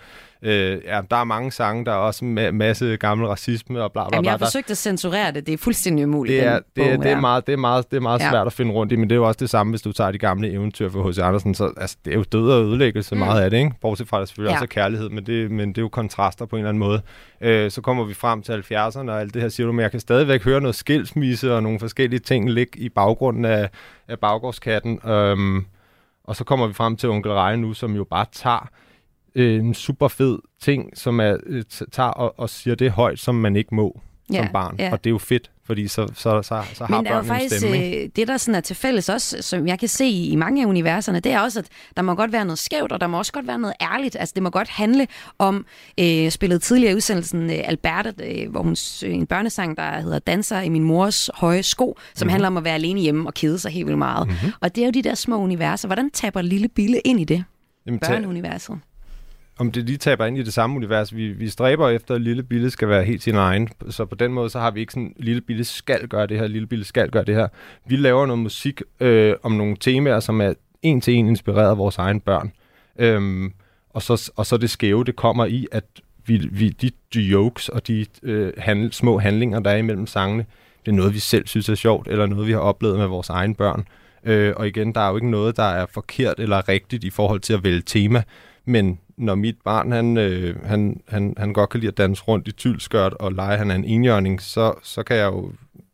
øh, 0.43 0.77
ja, 0.85 1.01
der 1.11 1.17
er 1.17 1.23
mange 1.23 1.51
sange, 1.51 1.85
der 1.85 1.91
er 1.91 1.95
også 1.95 2.25
en 2.25 2.39
ma- 2.39 2.51
masse 2.51 2.97
gammel 2.97 3.27
racisme 3.27 3.83
og 3.83 3.91
bla 3.91 4.03
bla 4.09 4.15
Jamen, 4.15 4.23
bla. 4.23 4.27
jeg 4.29 4.33
har 4.33 4.37
Der- 4.37 4.45
forsøgt 4.45 4.71
at 4.71 4.77
censurere 4.77 5.31
det. 5.31 5.45
Det 5.47 5.53
er 5.53 5.57
fuldstændig 5.57 6.05
umuligt. 6.07 6.35
det 6.41 6.47
er, 6.47 6.59
det, 6.75 6.91
er, 6.91 6.95
bog 6.95 7.03
det, 7.03 7.11
er 7.11 7.15
her. 7.15 7.21
meget, 7.21 7.47
det 7.47 7.53
er 7.53 7.57
meget, 7.57 7.91
det 7.91 7.97
er 7.97 8.01
meget 8.01 8.19
Ja. 8.19 8.29
svært 8.29 8.47
at 8.47 8.53
finde 8.53 8.71
rundt 8.73 8.91
i, 8.91 8.95
men 8.95 9.09
det 9.09 9.15
er 9.15 9.17
jo 9.19 9.27
også 9.27 9.37
det 9.37 9.49
samme, 9.49 9.71
hvis 9.71 9.81
du 9.81 9.91
tager 9.91 10.11
de 10.11 10.17
gamle 10.17 10.51
eventyr 10.51 10.89
for 10.89 11.09
H.C. 11.11 11.17
Andersen. 11.19 11.55
Så, 11.55 11.71
altså, 11.77 11.97
det 12.05 12.13
er 12.13 12.17
jo 12.17 12.23
død 12.31 12.51
og 12.51 12.63
ødelæggelse 12.63 13.15
mm. 13.15 13.19
meget 13.19 13.41
af 13.43 13.49
det, 13.49 13.57
ikke? 13.57 13.71
Bortset 13.81 14.07
fra, 14.07 14.17
at 14.17 14.19
der 14.19 14.25
selvfølgelig 14.25 14.49
ja. 14.51 14.55
også 14.55 14.63
er 14.65 14.67
kærlighed, 14.81 15.09
men 15.09 15.25
det, 15.25 15.51
men 15.51 15.69
det 15.69 15.77
er 15.77 15.81
jo 15.81 15.89
kontraster 15.89 16.45
på 16.45 16.55
en 16.55 16.59
eller 16.59 16.69
anden 16.69 16.79
måde. 16.79 17.01
Øh, 17.41 17.71
så 17.71 17.81
kommer 17.81 18.03
vi 18.03 18.13
frem 18.13 18.41
til 18.41 18.51
70'erne, 18.51 19.11
og 19.11 19.21
alt 19.21 19.33
det 19.33 19.41
her 19.41 19.49
siger 19.49 19.67
du, 19.67 19.73
men 19.73 19.83
jeg 19.83 19.91
kan 19.91 19.99
stadigvæk 19.99 20.43
høre 20.43 20.61
noget 20.61 20.75
skilsmisse 20.75 21.55
og 21.55 21.63
nogle 21.63 21.79
forskellige 21.79 22.19
ting 22.19 22.49
ligge 22.49 22.79
i 22.79 22.89
baggrunden 22.89 23.45
af, 23.45 23.69
af 24.07 24.19
baggårdskatten. 24.19 24.99
Øhm, 25.09 25.65
og 26.23 26.35
så 26.35 26.43
kommer 26.43 26.67
vi 26.67 26.73
frem 26.73 26.97
til 26.97 27.09
Onkel 27.09 27.31
Reje 27.31 27.57
nu, 27.57 27.73
som 27.73 27.95
jo 27.95 28.03
bare 28.03 28.25
tager 28.31 28.69
øh, 29.36 29.59
en 29.59 29.73
super 29.73 30.07
fed 30.07 30.39
ting, 30.61 30.97
som 30.97 31.19
er, 31.19 31.38
øh, 31.45 31.63
tager 31.91 32.09
og, 32.09 32.39
og 32.39 32.49
siger 32.49 32.75
det 32.75 32.91
højt, 32.91 33.19
som 33.19 33.36
man 33.36 33.55
ikke 33.55 33.75
må 33.75 33.99
Ja, 34.34 34.38
som 34.38 34.47
barn. 34.53 34.75
ja. 34.79 34.91
Og 34.91 35.03
det 35.03 35.09
er 35.09 35.11
jo 35.11 35.17
fedt, 35.17 35.51
fordi 35.65 35.88
så, 35.88 36.07
så, 36.15 36.41
så, 36.41 36.61
så 36.73 36.86
har 36.86 36.95
Men 36.97 37.05
der 37.05 37.11
er 37.11 37.15
jo 37.15 37.21
en 37.21 37.27
faktisk 37.27 37.57
stemme. 37.57 37.86
ikke? 37.86 38.03
øh, 38.03 38.09
det, 38.15 38.27
der 38.27 38.38
sådan 38.38 38.55
er 38.55 38.59
til 38.61 38.75
fælles 38.75 39.09
også, 39.09 39.38
som 39.41 39.67
jeg 39.67 39.79
kan 39.79 39.88
se 39.88 40.05
i 40.09 40.36
mange 40.36 40.61
af 40.61 40.65
universerne, 40.65 41.19
det 41.19 41.32
er 41.32 41.39
også, 41.39 41.59
at 41.59 41.65
der 41.97 42.01
må 42.01 42.15
godt 42.15 42.32
være 42.32 42.45
noget 42.45 42.59
skævt, 42.59 42.91
og 42.91 43.01
der 43.01 43.07
må 43.07 43.17
også 43.17 43.32
godt 43.34 43.47
være 43.47 43.59
noget 43.59 43.75
ærligt. 43.82 44.15
Altså, 44.19 44.34
det 44.36 44.43
må 44.43 44.49
godt 44.49 44.69
handle 44.69 45.07
om, 45.39 45.65
øh, 45.99 46.29
spillet 46.32 46.61
tidligere 46.61 46.91
i 46.93 46.95
udsendelsen 46.95 47.49
øh, 47.49 47.57
Alberte, 47.63 48.13
øh, 48.23 48.51
hvor 48.51 48.61
hun 48.61 48.75
s- 48.75 49.03
en 49.03 49.25
børnesang, 49.27 49.77
der 49.77 49.99
hedder 50.01 50.19
Danser 50.19 50.61
i 50.61 50.69
min 50.69 50.84
mors 50.84 51.29
høje 51.34 51.63
sko, 51.63 51.97
som 52.15 52.25
mm-hmm. 52.25 52.29
handler 52.32 52.47
om 52.47 52.57
at 52.57 52.63
være 52.63 52.75
alene 52.75 52.99
hjemme 53.01 53.29
og 53.29 53.34
kede 53.34 53.59
sig 53.59 53.71
helt 53.71 53.86
vildt 53.88 53.97
meget. 53.99 54.27
Mm-hmm. 54.27 54.51
Og 54.61 54.75
det 54.75 54.82
er 54.82 54.86
jo 54.86 54.91
de 54.91 55.01
der 55.01 55.15
små 55.15 55.38
universer. 55.38 55.88
Hvordan 55.88 56.09
taber 56.11 56.41
Lille 56.41 56.67
Bille 56.67 56.99
ind 57.05 57.19
i 57.19 57.23
det? 57.23 57.43
Jamen, 57.86 57.99
Børneuniverset 57.99 58.79
om 59.62 59.72
det 59.72 59.86
lige 59.86 59.97
taber 59.97 60.26
ind 60.26 60.38
i 60.38 60.43
det 60.43 60.53
samme 60.53 60.76
univers. 60.76 61.16
Vi, 61.16 61.28
vi 61.28 61.49
stræber 61.49 61.89
efter, 61.89 62.16
at 62.16 62.22
Lille 62.22 62.43
Bille 62.43 62.72
skal 62.72 62.88
være 62.88 63.03
helt 63.03 63.24
sin 63.24 63.36
egen. 63.36 63.70
Så 63.89 64.05
på 64.05 64.16
den 64.16 64.34
måde, 64.34 64.49
så 64.49 64.59
har 64.59 64.72
vi 64.72 64.80
ikke 64.80 64.93
sådan, 64.93 65.14
Lille 65.18 65.41
Bille 65.41 65.64
skal 65.64 66.07
gøre 66.07 66.28
det 66.28 66.39
her, 66.39 66.47
Lille 66.47 66.68
Bille 66.68 66.86
skal 66.86 67.09
gøre 67.09 67.24
det 67.24 67.36
her. 67.36 67.47
Vi 67.86 67.95
laver 67.95 68.26
noget 68.26 68.39
musik 68.39 68.82
øh, 68.99 69.36
om 69.43 69.51
nogle 69.51 69.76
temaer, 69.80 70.20
som 70.20 70.41
er 70.41 70.53
en 70.82 71.01
til 71.01 71.14
en 71.14 71.28
inspireret 71.28 71.70
af 71.70 71.78
vores 71.78 71.97
egen 71.97 72.20
børn. 72.20 72.51
Øhm, 72.99 73.53
og, 73.89 74.01
så, 74.01 74.32
og 74.36 74.45
så 74.45 74.57
det 74.57 74.70
skæve, 74.70 75.03
det 75.03 75.16
kommer 75.16 75.45
i, 75.45 75.68
at 75.72 75.84
vi, 76.26 76.38
vi, 76.51 76.70
de 77.14 77.20
jokes 77.20 77.70
og 77.70 77.88
de 77.88 78.05
øh, 78.24 78.53
handl, 78.57 78.91
små 78.91 79.20
handlinger, 79.20 79.59
der 79.59 79.72
er 79.72 79.78
imellem 79.78 80.07
sangene, 80.07 80.45
det 80.86 80.91
er 80.91 80.95
noget, 80.95 81.14
vi 81.14 81.20
selv 81.20 81.47
synes 81.47 81.70
er 81.70 81.76
sjovt, 81.76 82.07
eller 82.07 82.26
noget, 82.26 82.47
vi 82.47 82.51
har 82.51 82.59
oplevet 82.59 82.97
med 82.97 83.07
vores 83.07 83.30
egen 83.30 83.55
børn. 83.55 83.88
Øh, 84.24 84.53
og 84.55 84.68
igen, 84.68 84.95
der 84.95 85.01
er 85.01 85.09
jo 85.09 85.16
ikke 85.16 85.30
noget, 85.30 85.57
der 85.57 85.64
er 85.64 85.86
forkert 85.93 86.39
eller 86.39 86.70
rigtigt 86.70 87.03
i 87.03 87.09
forhold 87.09 87.39
til 87.39 87.53
at 87.53 87.64
vælge 87.64 87.82
tema, 87.86 88.24
men 88.66 88.99
når 89.18 89.36
mit 89.36 89.55
barn, 89.66 89.91
han, 89.91 90.18
øh, 90.18 90.64
han, 90.66 91.01
han, 91.07 91.34
han 91.38 91.53
godt 91.53 91.70
kan 91.70 91.80
lide 91.80 91.88
at 91.91 91.97
danse 91.97 92.24
rundt 92.24 92.47
i 92.47 92.51
tylskørt 92.51 93.14
og 93.14 93.32
lege, 93.32 93.57
han 93.57 93.72
er 93.72 93.76
en 93.76 93.86
enhjørning, 93.86 94.41
så, 94.41 94.74
så 94.84 95.03
kan 95.03 95.18
jeg 95.18 95.26
jo 95.26 95.51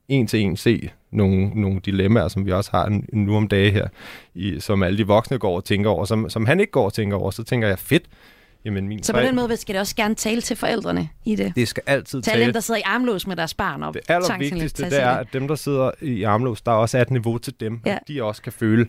en 0.07 0.27
til 0.27 0.39
en 0.39 0.57
se 0.57 0.89
nogle, 1.11 1.61
nogle 1.61 1.79
dilemmaer, 1.85 2.27
som 2.27 2.45
vi 2.45 2.51
også 2.51 2.71
har 2.73 3.01
nu 3.13 3.35
om 3.35 3.47
dage 3.47 3.71
her, 3.71 3.87
i, 4.35 4.59
som 4.59 4.83
alle 4.83 4.97
de 4.97 5.07
voksne 5.07 5.37
går 5.39 5.55
og 5.55 5.65
tænker 5.65 5.89
over, 5.89 6.05
som, 6.05 6.29
som 6.29 6.45
han 6.45 6.59
ikke 6.59 6.71
går 6.71 6.85
og 6.85 6.93
tænker 6.93 7.17
over, 7.17 7.31
så 7.31 7.43
tænker 7.43 7.67
jeg, 7.67 7.79
fedt, 7.79 8.03
jamen 8.65 8.87
min 8.87 9.03
Så 9.03 9.13
på 9.13 9.19
tre- 9.19 9.25
den 9.27 9.35
måde 9.35 9.57
skal 9.57 9.73
det 9.73 9.79
også 9.79 9.95
gerne 9.95 10.15
tale 10.15 10.41
til 10.41 10.55
forældrene 10.57 11.09
i 11.25 11.35
det. 11.35 11.53
det 11.55 11.67
skal 11.67 11.83
altid 11.85 12.21
Til 12.21 12.31
alle 12.31 12.39
dem, 12.43 12.45
tale 12.47 12.53
der 12.53 12.59
sidder 12.59 12.79
i 12.79 12.83
armlås 12.85 13.27
med 13.27 13.35
deres 13.35 13.53
barn. 13.53 13.83
Og 13.83 13.93
det 13.93 14.01
allervigtigste, 14.09 14.85
det 14.85 15.01
er, 15.01 15.09
at 15.09 15.27
dem, 15.33 15.47
der 15.47 15.55
sidder 15.55 15.91
i 16.01 16.23
armlås, 16.23 16.61
der 16.61 16.71
også 16.71 16.97
er 16.97 17.01
et 17.01 17.11
niveau 17.11 17.37
til 17.37 17.53
dem, 17.59 17.79
Ja. 17.85 17.91
at 17.95 17.99
de 18.07 18.23
også 18.23 18.41
kan 18.41 18.53
føle, 18.53 18.85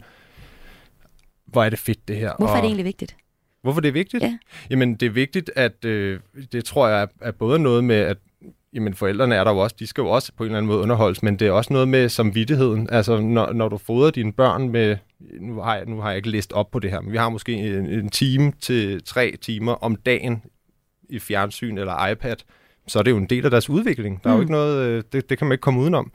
hvor 1.47 1.65
er 1.65 1.71
det 1.71 1.79
fedt 1.79 2.09
det 2.09 2.17
her. 2.17 2.33
Hvorfor 2.39 2.53
er 2.53 2.57
og 2.57 2.63
det 2.63 2.67
egentlig 2.67 2.85
vigtigt? 2.85 3.17
Hvorfor 3.63 3.81
det 3.81 3.89
er 3.89 3.93
vigtigt? 3.93 4.23
Ja. 4.23 4.39
Jamen, 4.71 4.95
det 4.95 5.07
er 5.07 5.11
vigtigt, 5.11 5.51
at 5.57 5.85
øh, 5.85 6.21
det 6.53 6.65
tror 6.65 6.89
jeg 6.89 7.09
er, 7.21 7.31
både 7.31 7.59
noget 7.59 7.85
med, 7.85 7.97
at 7.97 8.17
jamen, 8.75 8.95
forældrene 8.95 9.35
er 9.35 9.45
der 9.45 9.51
jo 9.53 9.59
også, 9.59 9.77
de 9.79 9.87
skal 9.87 10.03
jo 10.03 10.09
også 10.09 10.33
på 10.37 10.43
en 10.45 10.47
eller 10.47 10.59
anden 10.59 10.69
måde 10.69 10.81
underholdes, 10.81 11.23
men 11.23 11.39
det 11.39 11.47
er 11.49 11.53
også 11.53 11.73
noget 11.73 11.89
med 11.89 12.09
samvittigheden. 12.09 12.89
Altså, 12.91 13.21
når, 13.21 13.53
når 13.53 13.69
du 13.69 13.79
fodrer 13.79 14.11
dine 14.11 14.33
børn 14.33 14.69
med, 14.69 14.97
nu 15.41 15.61
har, 15.61 15.77
jeg, 15.77 15.87
nu 15.87 16.01
har 16.01 16.09
jeg 16.09 16.17
ikke 16.17 16.31
læst 16.31 16.53
op 16.53 16.71
på 16.71 16.79
det 16.79 16.91
her, 16.91 17.01
men 17.01 17.13
vi 17.13 17.17
har 17.17 17.29
måske 17.29 17.53
en, 17.53 17.87
en 17.87 18.09
time 18.11 18.53
til 18.61 19.03
tre 19.05 19.37
timer 19.43 19.73
om 19.73 19.97
dagen 19.97 20.43
i 21.09 21.19
fjernsyn 21.19 21.79
eller 21.79 22.07
iPad, 22.07 22.37
så 22.87 22.99
er 22.99 23.03
det 23.03 23.11
jo 23.11 23.17
en 23.17 23.27
del 23.27 23.45
af 23.45 23.51
deres 23.51 23.71
udvikling. 23.71 24.25
Der 24.25 24.31
er 24.31 24.35
jo 24.35 24.37
Mm. 24.37 24.43
ikke 24.43 24.53
noget, 24.53 24.87
øh, 24.87 25.03
det, 25.13 25.31
det 25.31 25.39
kan 25.39 25.47
man 25.47 25.53
ikke 25.55 25.63
komme 25.63 25.81
udenom. 25.81 26.13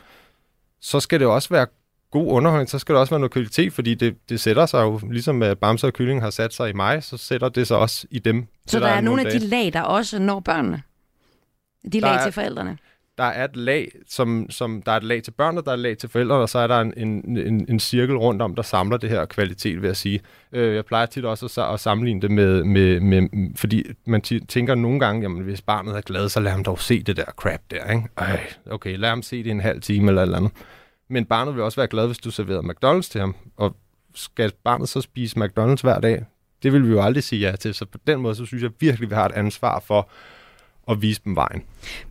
Så 0.81 0.99
skal 0.99 1.19
det 1.19 1.27
også 1.27 1.49
være 1.49 1.67
god 2.13 2.27
underholdning, 2.31 2.69
så 2.69 2.79
skal 2.79 2.95
der 2.95 3.01
også 3.01 3.11
være 3.13 3.19
noget 3.19 3.31
kvalitet, 3.31 3.73
fordi 3.73 3.93
det, 3.95 4.15
det 4.29 4.39
sætter 4.39 4.65
sig 4.65 4.81
jo, 4.81 4.99
ligesom 5.11 5.43
at 5.43 5.59
Bamse 5.59 5.87
og 5.87 5.93
Kylling 5.93 6.21
har 6.21 6.29
sat 6.29 6.53
sig 6.53 6.69
i 6.69 6.73
mig, 6.73 7.03
så 7.03 7.17
sætter 7.17 7.49
det 7.49 7.67
sig 7.67 7.77
også 7.77 8.07
i 8.11 8.19
dem. 8.19 8.45
Så 8.67 8.77
Det 8.77 8.83
der 8.85 8.89
er 8.91 9.01
nu 9.01 9.05
nogle 9.05 9.21
af 9.25 9.31
de 9.31 9.39
dagen. 9.39 9.49
lag, 9.49 9.73
der 9.73 9.81
også 9.81 10.19
når 10.19 10.39
børnene. 10.39 10.81
De 11.83 11.89
Der 11.91 11.99
lag 11.99 12.15
er- 12.15 12.23
til 12.23 12.31
forældrene. 12.31 12.77
Der 13.17 13.23
er 13.23 13.43
et 13.45 13.55
lag, 13.55 13.91
som, 14.09 14.47
som 14.49 14.81
der 14.85 14.91
er 14.91 14.97
et 14.97 15.03
lag 15.03 15.23
til 15.23 15.31
børnene, 15.31 15.61
der 15.63 15.69
er 15.69 15.73
et 15.73 15.79
lag 15.79 15.97
til 15.97 16.09
forældrene, 16.09 16.41
og 16.41 16.49
så 16.49 16.59
er 16.59 16.67
der 16.67 16.81
en, 16.81 16.93
en, 16.97 17.37
en, 17.37 17.65
en 17.69 17.79
cirkel 17.79 18.17
rundt 18.17 18.41
om, 18.41 18.55
der 18.55 18.61
samler 18.61 18.97
det 18.97 19.09
her 19.09 19.25
kvalitet, 19.25 19.81
vil 19.81 19.87
jeg 19.87 19.97
sige. 19.97 20.19
Øh, 20.51 20.75
jeg 20.75 20.85
plejer 20.85 21.05
tit 21.05 21.25
også 21.25 21.61
at, 21.67 21.73
at 21.73 21.79
sammenligne 21.79 22.21
det 22.21 22.31
med, 22.31 22.63
med, 22.63 22.99
med 22.99 23.29
fordi 23.55 23.83
man 24.05 24.21
tænker 24.21 24.75
nogle 24.75 24.99
gange, 24.99 25.21
jamen 25.21 25.43
hvis 25.43 25.61
barnet 25.61 25.97
er 25.97 26.01
glad, 26.01 26.29
så 26.29 26.39
lad 26.39 26.51
ham 26.51 26.63
dog 26.63 26.79
se 26.79 27.03
det 27.03 27.17
der 27.17 27.25
crap 27.25 27.59
der, 27.71 27.91
ikke? 27.91 28.07
Ej, 28.17 28.39
okay, 28.71 28.97
lad 28.97 29.09
ham 29.09 29.21
se 29.21 29.43
det 29.43 29.51
en 29.51 29.61
halv 29.61 29.81
time 29.81 30.07
eller 30.07 30.21
et 30.21 30.25
eller 30.25 30.37
andet. 30.37 30.51
Men 31.13 31.25
barnet 31.25 31.55
vil 31.55 31.63
også 31.63 31.75
være 31.75 31.87
glad, 31.87 32.05
hvis 32.05 32.17
du 32.17 32.31
serverer 32.31 32.61
McDonald's 32.61 33.11
til 33.11 33.21
ham, 33.21 33.35
og 33.57 33.75
skal 34.15 34.51
barnet 34.63 34.89
så 34.89 35.01
spise 35.01 35.37
McDonald's 35.37 35.81
hver 35.81 35.99
dag? 35.99 36.25
Det 36.63 36.73
vil 36.73 36.87
vi 36.87 36.91
jo 36.91 37.01
aldrig 37.01 37.23
sige 37.23 37.49
ja 37.49 37.55
til, 37.55 37.73
så 37.73 37.85
på 37.85 37.97
den 38.07 38.19
måde, 38.19 38.35
så 38.35 38.45
synes 38.45 38.63
jeg 38.63 38.71
virkelig, 38.79 39.09
vi 39.09 39.15
har 39.15 39.25
et 39.25 39.31
ansvar 39.31 39.79
for 39.79 40.09
at 40.91 41.01
vise 41.01 41.21
dem 41.25 41.35
vejen. 41.35 41.63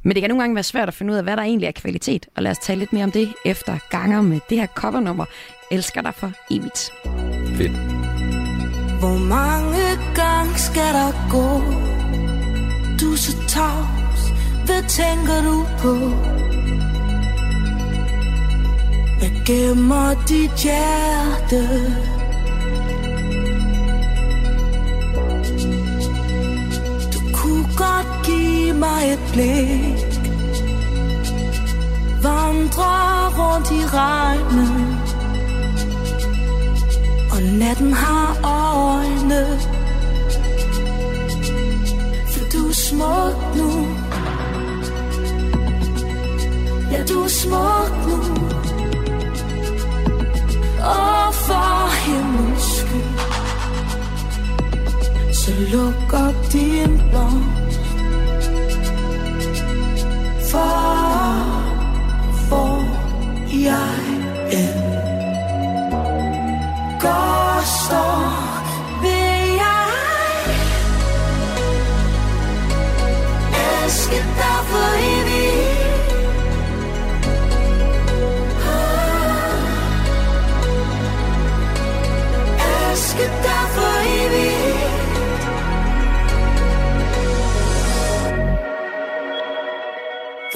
Men 0.03 0.14
det 0.14 0.22
kan 0.22 0.30
nogle 0.30 0.42
gange 0.42 0.55
være 0.55 0.62
svært 0.62 0.88
at 0.88 0.94
finde 0.94 1.12
ud 1.12 1.16
af, 1.18 1.22
hvad 1.24 1.36
der 1.36 1.42
egentlig 1.42 1.66
er 1.66 1.72
kvalitet. 1.72 2.26
Og 2.36 2.42
lad 2.42 2.50
os 2.50 2.59
tale 2.59 2.78
lidt 2.78 2.92
mere 2.92 3.05
om 3.05 3.12
det 3.12 3.34
efter 3.44 3.78
ganger 3.90 4.22
med 4.22 4.40
det 4.50 4.59
her 4.59 4.66
covernummer. 4.66 5.24
Elsker 5.70 6.00
dig 6.00 6.14
for 6.14 6.32
evigt. 6.50 6.90
Fedt. 7.57 7.72
Hvor 9.00 9.18
mange 9.18 9.84
gange 10.14 10.55
skal 10.59 10.92
der 10.98 11.30
gå? 11.30 11.46
Du 13.00 13.12
er 13.12 13.16
så 13.16 13.32
tavs, 13.48 14.22
hvad 14.66 14.82
tænker 14.88 15.42
du 15.48 15.66
på? 15.82 16.51
Jeg 19.22 19.42
gemmer 19.46 20.14
dit 20.28 20.50
hjerte? 20.62 21.62
Du 27.12 27.20
kunne 27.34 27.64
godt 27.76 28.26
give 28.26 28.74
mig 28.74 29.12
et 29.12 29.20
blik. 29.32 30.06
Vandre 32.22 32.92
rundt 33.38 33.70
i 33.70 33.84
regnen 33.86 34.98
og 37.32 37.42
natten 37.42 37.92
har 37.92 38.36
øjne. 38.44 39.58
For 42.26 42.44
du 42.52 42.68
er 42.68 42.72
smuk 42.72 43.56
nu. 43.56 43.86
Ja, 46.92 47.04
du 47.04 47.22
er 47.22 47.28
smuk 47.28 47.92
nu. 48.06 48.71
Og 50.82 51.34
for 51.34 51.90
himlens 52.04 52.62
skyld. 52.62 53.18
Så 55.34 55.50
luk 55.72 56.12
op 56.12 56.52
din 56.52 57.02
blomst. 57.10 57.80
For 60.50 61.02
hvor 62.48 62.82
jeg 63.52 63.98
er 64.52 64.92
Går 67.00 67.62
så 67.88 68.04
vil 69.02 69.56
jeg 69.62 69.88
Elske 73.84 74.16
dig 74.16 74.60
for 74.70 74.92
evigt. 74.98 75.21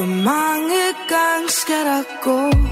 Hvor 0.06 0.14
mange 0.14 0.84
gange 1.08 1.48
skal 1.48 1.84
der 1.84 2.02
gå? 2.22 2.65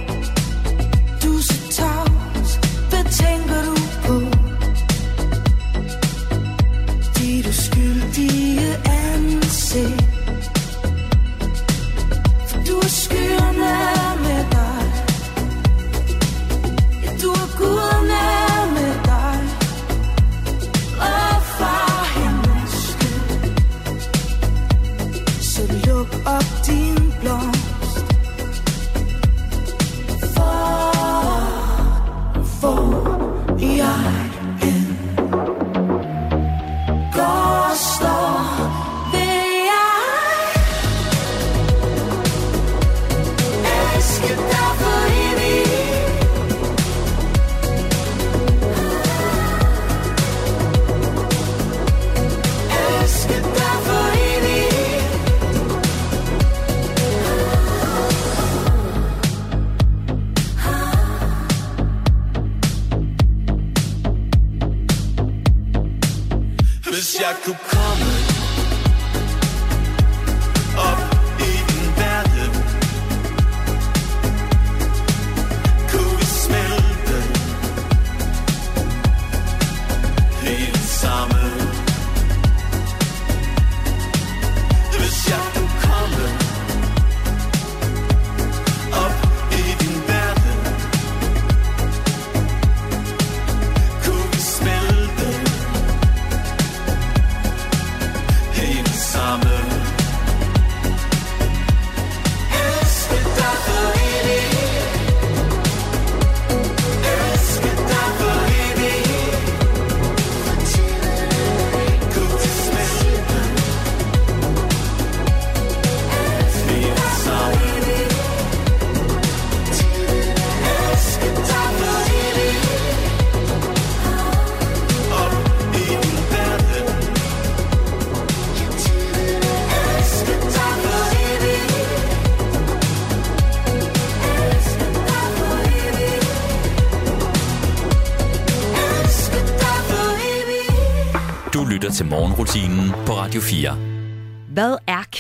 Morgenrutinen 142.35 142.93
på 143.07 143.12
Radio 143.12 143.41
4. 143.41 143.93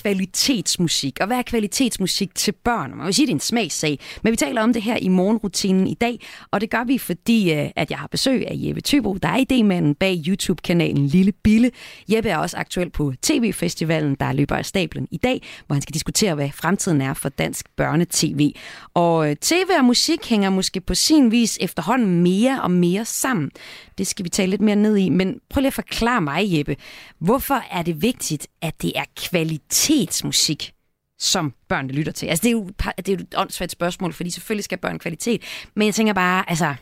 Kvalitetsmusik, 0.04 1.18
og 1.20 1.26
hvad 1.26 1.36
er 1.36 1.42
kvalitetsmusik 1.42 2.34
til 2.34 2.52
børn? 2.52 2.96
Man 2.96 3.06
vil 3.06 3.14
sige, 3.14 3.26
det 3.26 3.32
er 3.32 3.36
en 3.36 3.40
smagssag, 3.40 3.98
men 4.22 4.30
vi 4.30 4.36
taler 4.36 4.62
om 4.62 4.72
det 4.72 4.82
her 4.82 4.96
i 4.96 5.08
morgenrutinen 5.08 5.86
i 5.86 5.94
dag, 5.94 6.20
og 6.50 6.60
det 6.60 6.70
gør 6.70 6.84
vi, 6.84 6.98
fordi 6.98 7.52
øh, 7.52 7.70
at 7.76 7.90
jeg 7.90 7.98
har 7.98 8.06
besøg 8.06 8.46
af 8.48 8.54
Jeppe 8.54 8.80
Tybo, 8.80 9.14
der 9.14 9.28
er 9.28 9.44
idémanden 9.50 9.94
bag 10.00 10.24
YouTube-kanalen 10.26 11.06
Lille 11.06 11.32
Bille. 11.32 11.70
Jeppe 12.08 12.30
er 12.30 12.36
også 12.36 12.56
aktuel 12.56 12.90
på 12.90 13.12
TV-festivalen, 13.22 14.16
der 14.20 14.32
løber 14.32 14.56
af 14.56 14.66
stablen 14.66 15.08
i 15.10 15.16
dag, 15.16 15.42
hvor 15.66 15.74
han 15.74 15.82
skal 15.82 15.94
diskutere, 15.94 16.34
hvad 16.34 16.50
fremtiden 16.54 17.00
er 17.00 17.14
for 17.14 17.28
dansk 17.28 17.66
børnetv. 17.76 18.50
Og 18.94 19.30
øh, 19.30 19.36
tv 19.36 19.66
og 19.78 19.84
musik 19.84 20.28
hænger 20.28 20.50
måske 20.50 20.80
på 20.80 20.94
sin 20.94 21.30
vis 21.30 21.58
efterhånden 21.60 22.22
mere 22.22 22.62
og 22.62 22.70
mere 22.70 23.04
sammen. 23.04 23.50
Det 23.98 24.06
skal 24.06 24.24
vi 24.24 24.28
tale 24.28 24.50
lidt 24.50 24.60
mere 24.60 24.76
ned 24.76 24.96
i, 24.96 25.08
men 25.08 25.40
prøv 25.50 25.60
lige 25.60 25.66
at 25.66 25.74
forklare 25.74 26.20
mig, 26.20 26.58
Jeppe. 26.58 26.76
Hvorfor 27.18 27.62
er 27.70 27.82
det 27.82 28.02
vigtigt, 28.02 28.46
at 28.64 28.82
det 28.82 28.92
er 28.96 29.04
kvalitetsmusik, 29.16 30.72
som 31.18 31.54
børn 31.68 31.88
lytter 31.88 32.12
til? 32.12 32.26
Altså, 32.26 32.42
det 32.42 32.48
er 32.48 32.52
jo, 32.52 32.70
det 32.96 33.08
er 33.08 33.12
jo 33.12 33.18
et 33.18 33.34
åndssvagt 33.36 33.72
spørgsmål, 33.72 34.12
fordi 34.12 34.30
selvfølgelig 34.30 34.64
skal 34.64 34.78
børn 34.78 34.98
kvalitet. 34.98 35.42
Men 35.74 35.86
jeg 35.86 35.94
tænker 35.94 36.12
bare, 36.12 36.50
altså, 36.50 36.74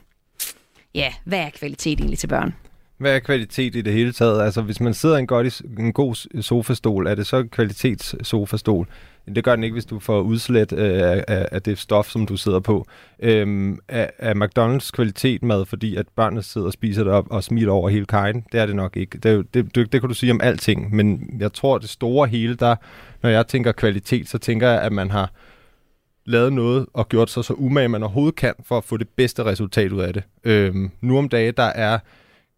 ja, 0.94 1.12
hvad 1.24 1.38
er 1.38 1.50
kvalitet 1.50 2.00
egentlig 2.00 2.18
til 2.18 2.26
børn? 2.26 2.54
Hvad 2.98 3.14
er 3.14 3.18
kvalitet 3.18 3.76
i 3.76 3.80
det 3.80 3.92
hele 3.92 4.12
taget? 4.12 4.42
Altså, 4.42 4.62
hvis 4.62 4.80
man 4.80 4.94
sidder 4.94 5.16
i 5.16 5.20
en, 5.20 5.26
godt, 5.26 5.62
en 5.78 5.92
god 5.92 6.42
sofastol, 6.42 7.06
er 7.06 7.14
det 7.14 7.26
så 7.26 7.36
en 7.36 7.48
kvalitetssofastol? 7.48 8.88
Det 9.26 9.44
gør 9.44 9.54
den 9.54 9.64
ikke, 9.64 9.74
hvis 9.74 9.84
du 9.84 9.98
får 9.98 10.20
udslet 10.20 10.72
øh, 10.72 11.02
af, 11.02 11.48
af, 11.52 11.62
det 11.62 11.78
stof, 11.78 12.08
som 12.08 12.26
du 12.26 12.36
sidder 12.36 12.60
på. 12.60 12.86
Øhm, 13.18 13.78
er, 13.88 14.06
er 14.18 14.34
McDonald's 14.34 14.90
kvalitet 14.90 15.42
mad, 15.42 15.66
fordi 15.66 15.96
at 15.96 16.06
børnene 16.16 16.42
sidder 16.42 16.66
og 16.66 16.72
spiser 16.72 17.04
det 17.04 17.12
op 17.12 17.26
og 17.30 17.44
smiler 17.44 17.72
over 17.72 17.88
hele 17.88 18.06
kajen? 18.06 18.44
Det 18.52 18.60
er 18.60 18.66
det 18.66 18.76
nok 18.76 18.96
ikke. 18.96 19.18
Det, 19.18 19.54
det, 19.54 19.74
det, 19.74 19.92
det 19.92 20.00
kan 20.00 20.08
du 20.08 20.14
sige 20.14 20.32
om 20.32 20.40
alting, 20.42 20.94
men 20.94 21.36
jeg 21.38 21.52
tror, 21.52 21.78
det 21.78 21.88
store 21.88 22.28
hele, 22.28 22.54
der, 22.54 22.76
når 23.22 23.30
jeg 23.30 23.46
tænker 23.46 23.72
kvalitet, 23.72 24.28
så 24.28 24.38
tænker 24.38 24.68
jeg, 24.68 24.82
at 24.82 24.92
man 24.92 25.10
har 25.10 25.32
lavet 26.24 26.52
noget 26.52 26.86
og 26.92 27.08
gjort 27.08 27.30
sig 27.30 27.44
så 27.44 27.54
umage, 27.54 27.88
man 27.88 28.02
overhovedet 28.02 28.36
kan, 28.36 28.54
for 28.64 28.78
at 28.78 28.84
få 28.84 28.96
det 28.96 29.08
bedste 29.08 29.44
resultat 29.44 29.92
ud 29.92 30.00
af 30.00 30.14
det. 30.14 30.22
Øhm, 30.44 30.90
nu 31.00 31.18
om 31.18 31.28
dagen, 31.28 31.54
der 31.56 31.62
er 31.62 31.98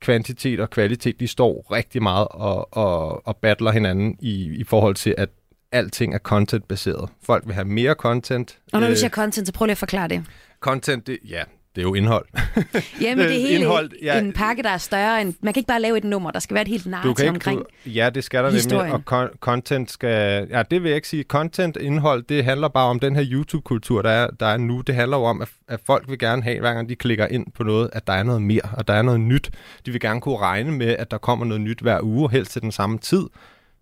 kvantitet 0.00 0.60
og 0.60 0.70
kvalitet, 0.70 1.20
de 1.20 1.26
står 1.28 1.66
rigtig 1.72 2.02
meget 2.02 2.28
og, 2.30 2.76
og, 2.76 3.26
og 3.26 3.36
battler 3.36 3.70
hinanden 3.70 4.16
i, 4.20 4.56
i 4.56 4.64
forhold 4.64 4.94
til, 4.94 5.14
at 5.18 5.28
alting 5.74 6.14
er 6.14 6.18
content-baseret. 6.18 7.10
Folk 7.26 7.42
vil 7.46 7.54
have 7.54 7.64
mere 7.64 7.94
content. 7.94 8.58
Og 8.72 8.80
når 8.80 8.86
du 8.86 8.90
Øh, 8.92 8.96
siger 8.96 9.10
content, 9.10 9.46
så 9.46 9.52
prøv 9.52 9.66
lige 9.66 9.72
at 9.72 9.78
forklare 9.78 10.08
det. 10.08 10.24
Content, 10.60 11.06
det, 11.06 11.18
ja, 11.28 11.42
det 11.74 11.80
er 11.80 11.82
jo 11.82 11.94
indhold. 11.94 12.26
Jamen, 13.00 13.18
det 13.24 13.36
er 13.36 13.40
hele 13.40 13.48
indhold, 13.54 13.90
ja. 14.02 14.18
en 14.18 14.32
pakke, 14.32 14.62
der 14.62 14.68
er 14.70 14.78
større 14.78 15.20
end... 15.20 15.34
Man 15.42 15.54
kan 15.54 15.60
ikke 15.60 15.68
bare 15.68 15.80
lave 15.80 15.96
et 15.98 16.04
nummer, 16.04 16.30
der 16.30 16.38
skal 16.38 16.54
være 16.54 16.62
et 16.62 16.68
helt 16.68 16.84
Du 16.84 16.90
narrativ 16.90 17.14
kan 17.14 17.24
ikke, 17.24 17.30
omkring. 17.34 17.60
du, 17.60 17.90
ja, 17.90 18.10
det 18.10 18.24
skal 18.24 18.44
der 18.44 18.50
historien. 18.50 18.86
nemlig, 18.92 19.04
og 19.08 19.24
con- 19.24 19.36
content 19.38 19.90
skal... 19.90 20.46
Ja, 20.50 20.62
det 20.70 20.82
vil 20.82 20.88
jeg 20.88 20.96
ikke 20.96 21.08
sige. 21.08 21.22
Content, 21.22 21.76
indhold, 21.76 22.22
det 22.22 22.44
handler 22.44 22.68
bare 22.68 22.86
om 22.86 23.00
den 23.00 23.16
her 23.16 23.24
YouTube-kultur, 23.32 24.02
der 24.02 24.10
er, 24.10 24.26
der 24.40 24.46
er 24.46 24.56
nu. 24.56 24.80
Det 24.80 24.94
handler 24.94 25.16
jo 25.16 25.22
om, 25.24 25.42
at, 25.42 25.48
at 25.68 25.80
folk 25.86 26.08
vil 26.08 26.18
gerne 26.18 26.42
have, 26.42 26.60
hver 26.60 26.74
gang 26.74 26.88
de 26.88 26.96
klikker 26.96 27.26
ind 27.26 27.46
på 27.54 27.62
noget, 27.64 27.90
at 27.92 28.06
der 28.06 28.12
er 28.12 28.22
noget 28.22 28.42
mere, 28.42 28.62
og 28.72 28.88
der 28.88 28.94
er 28.94 29.02
noget 29.02 29.20
nyt. 29.20 29.50
De 29.86 29.90
vil 29.90 30.00
gerne 30.00 30.20
kunne 30.20 30.36
regne 30.38 30.72
med, 30.72 30.96
at 30.98 31.10
der 31.10 31.18
kommer 31.18 31.46
noget 31.46 31.60
nyt 31.60 31.80
hver 31.80 32.00
uge, 32.02 32.30
helst 32.30 32.52
til 32.52 32.62
den 32.62 32.72
samme 32.72 32.98
tid. 32.98 33.22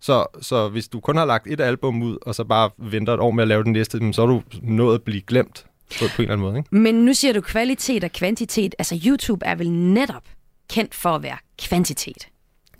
Så, 0.03 0.25
så 0.41 0.69
hvis 0.69 0.87
du 0.87 0.99
kun 0.99 1.17
har 1.17 1.25
lagt 1.25 1.47
et 1.47 1.59
album 1.59 2.01
ud, 2.01 2.17
og 2.21 2.35
så 2.35 2.43
bare 2.43 2.69
venter 2.77 3.13
et 3.13 3.19
år 3.19 3.31
med 3.31 3.41
at 3.41 3.47
lave 3.47 3.63
den 3.63 3.71
næste, 3.71 4.13
så 4.13 4.21
er 4.21 4.25
du 4.25 4.41
nået 4.61 4.95
at 4.95 5.01
blive 5.01 5.21
glemt 5.21 5.65
på, 5.99 6.05
på 6.15 6.21
en 6.21 6.21
eller 6.21 6.33
anden 6.33 6.47
måde. 6.47 6.57
Ikke? 6.57 6.75
Men 6.75 6.95
nu 6.95 7.13
siger 7.13 7.33
du 7.33 7.41
kvalitet 7.41 8.03
og 8.03 8.11
kvantitet. 8.11 8.75
Altså, 8.79 9.01
YouTube 9.05 9.45
er 9.45 9.55
vel 9.55 9.71
netop 9.71 10.23
kendt 10.69 10.95
for 10.95 11.09
at 11.09 11.23
være 11.23 11.37
kvantitet. 11.59 12.27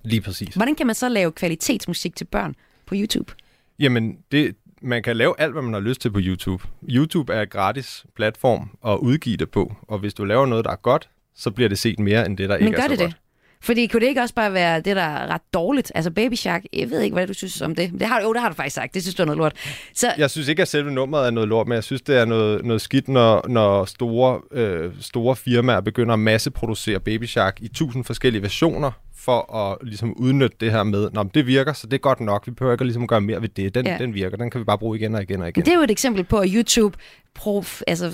Lige 0.04 0.22
præcis. 0.22 0.56
Hvordan 0.56 0.76
kan 0.76 0.88
man 0.88 0.96
så 0.96 1.10
lave 1.10 1.32
kvalitetsmusik 1.32 2.16
til 2.16 2.26
børn 2.26 2.56
på 2.86 2.96
YouTube? 2.98 3.34
Jamen, 3.80 4.18
det, 4.32 4.56
man 4.82 5.04
kan 5.04 5.18
lave 5.18 5.36
alt, 5.38 5.54
hvad 5.54 5.62
man 5.62 5.74
har 5.74 5.82
lyst 5.82 6.02
til 6.02 6.12
på 6.12 6.20
YouTube. 6.22 6.64
YouTube 6.90 7.34
er 7.34 7.42
en 7.42 7.48
gratis 7.48 8.06
platform 8.16 8.70
at 8.88 8.98
udgive 8.98 9.38
det 9.38 9.52
på, 9.52 9.76
og 9.88 10.00
hvis 10.00 10.14
du 10.14 10.24
laver 10.26 10.46
noget, 10.46 10.66
der 10.66 10.72
er 10.72 10.76
godt, 10.76 11.10
så 11.36 11.52
bliver 11.52 11.70
det 11.70 11.80
set 11.80 12.00
mere 12.00 12.26
end 12.26 12.38
det, 12.38 12.50
der 12.50 12.58
Men 12.58 12.68
ikke 12.68 12.78
er 12.78 12.82
så 12.82 12.88
det 12.88 13.00
godt. 13.00 13.18
Fordi 13.64 13.88
kunne 13.88 14.00
det 14.00 14.08
ikke 14.08 14.22
også 14.22 14.34
bare 14.36 14.54
være 14.54 14.82
det, 14.82 14.96
der 14.96 15.02
er 15.02 15.28
ret 15.28 15.42
dårligt? 15.54 15.92
Altså 15.96 16.12
Baby 16.12 16.34
Shark, 16.34 16.64
jeg 16.74 16.90
ved 16.90 17.02
ikke, 17.02 17.14
hvad 17.14 17.28
du 17.28 17.34
synes 17.34 17.62
om 17.62 17.76
det. 17.76 17.92
det 18.00 18.08
har, 18.08 18.22
jo, 18.22 18.34
det 18.34 18.42
har 18.42 18.50
du 18.50 18.56
faktisk 18.56 18.76
sagt. 18.76 18.94
Det 18.94 19.02
synes 19.02 19.16
du 19.16 19.24
er 19.24 19.26
noget 19.26 19.38
lort. 19.38 19.54
Så 19.94 20.14
Jeg 20.18 20.30
synes 20.30 20.48
ikke, 20.48 20.62
at 20.62 20.68
selve 20.68 20.92
nummeret 20.92 21.28
er 21.28 21.32
noget 21.32 21.50
lort, 21.50 21.68
men 21.68 21.76
jeg 21.76 21.84
synes, 21.84 22.02
det 22.02 22.18
er 22.18 22.26
noget, 22.26 22.66
noget 22.66 22.82
skidt, 22.82 23.08
når, 23.08 23.48
når 23.48 23.86
store, 23.86 24.42
øh, 24.52 24.92
store 25.00 25.36
firmaer 25.36 25.82
begynder 25.82 26.14
at 26.14 26.20
masseproducere 26.20 27.00
Baby 27.00 27.26
Shark 27.26 27.58
i 27.62 27.68
tusind 27.68 28.06
forskellige 28.06 28.42
versioner 28.42 28.92
for 29.26 29.56
at 29.56 29.78
ligesom 29.88 30.14
udnytte 30.18 30.58
det 30.60 30.72
her 30.72 30.84
med, 30.84 31.10
Nå, 31.14 31.24
det 31.24 31.48
virker, 31.48 31.74
så 31.74 31.88
det 31.88 31.94
er 31.94 31.98
godt 31.98 32.20
nok. 32.20 32.48
Vi 32.48 32.52
behøver 32.52 32.74
ikke 32.74 32.84
ligesom 32.84 33.04
at 33.04 33.10
gøre 33.10 33.22
mere 33.22 33.42
ved 33.42 33.50
det. 33.50 33.76
Den, 33.76 33.86
Ja. 33.86 33.98
den 33.98 34.14
virker, 34.14 34.38
den 34.38 34.50
kan 34.50 34.60
vi 34.60 34.66
bare 34.66 34.78
bruge 34.78 34.98
igen 34.98 35.16
og 35.16 35.22
igen 35.22 35.42
og 35.42 35.48
igen. 35.50 35.60
Men 35.62 35.66
det 35.66 35.72
er 35.72 35.78
jo 35.78 35.84
et 35.84 35.92
eksempel 35.92 36.24
på, 36.24 36.38
at 36.38 36.50
YouTube 36.54 36.98
prof, 37.36 37.82
altså, 37.88 38.12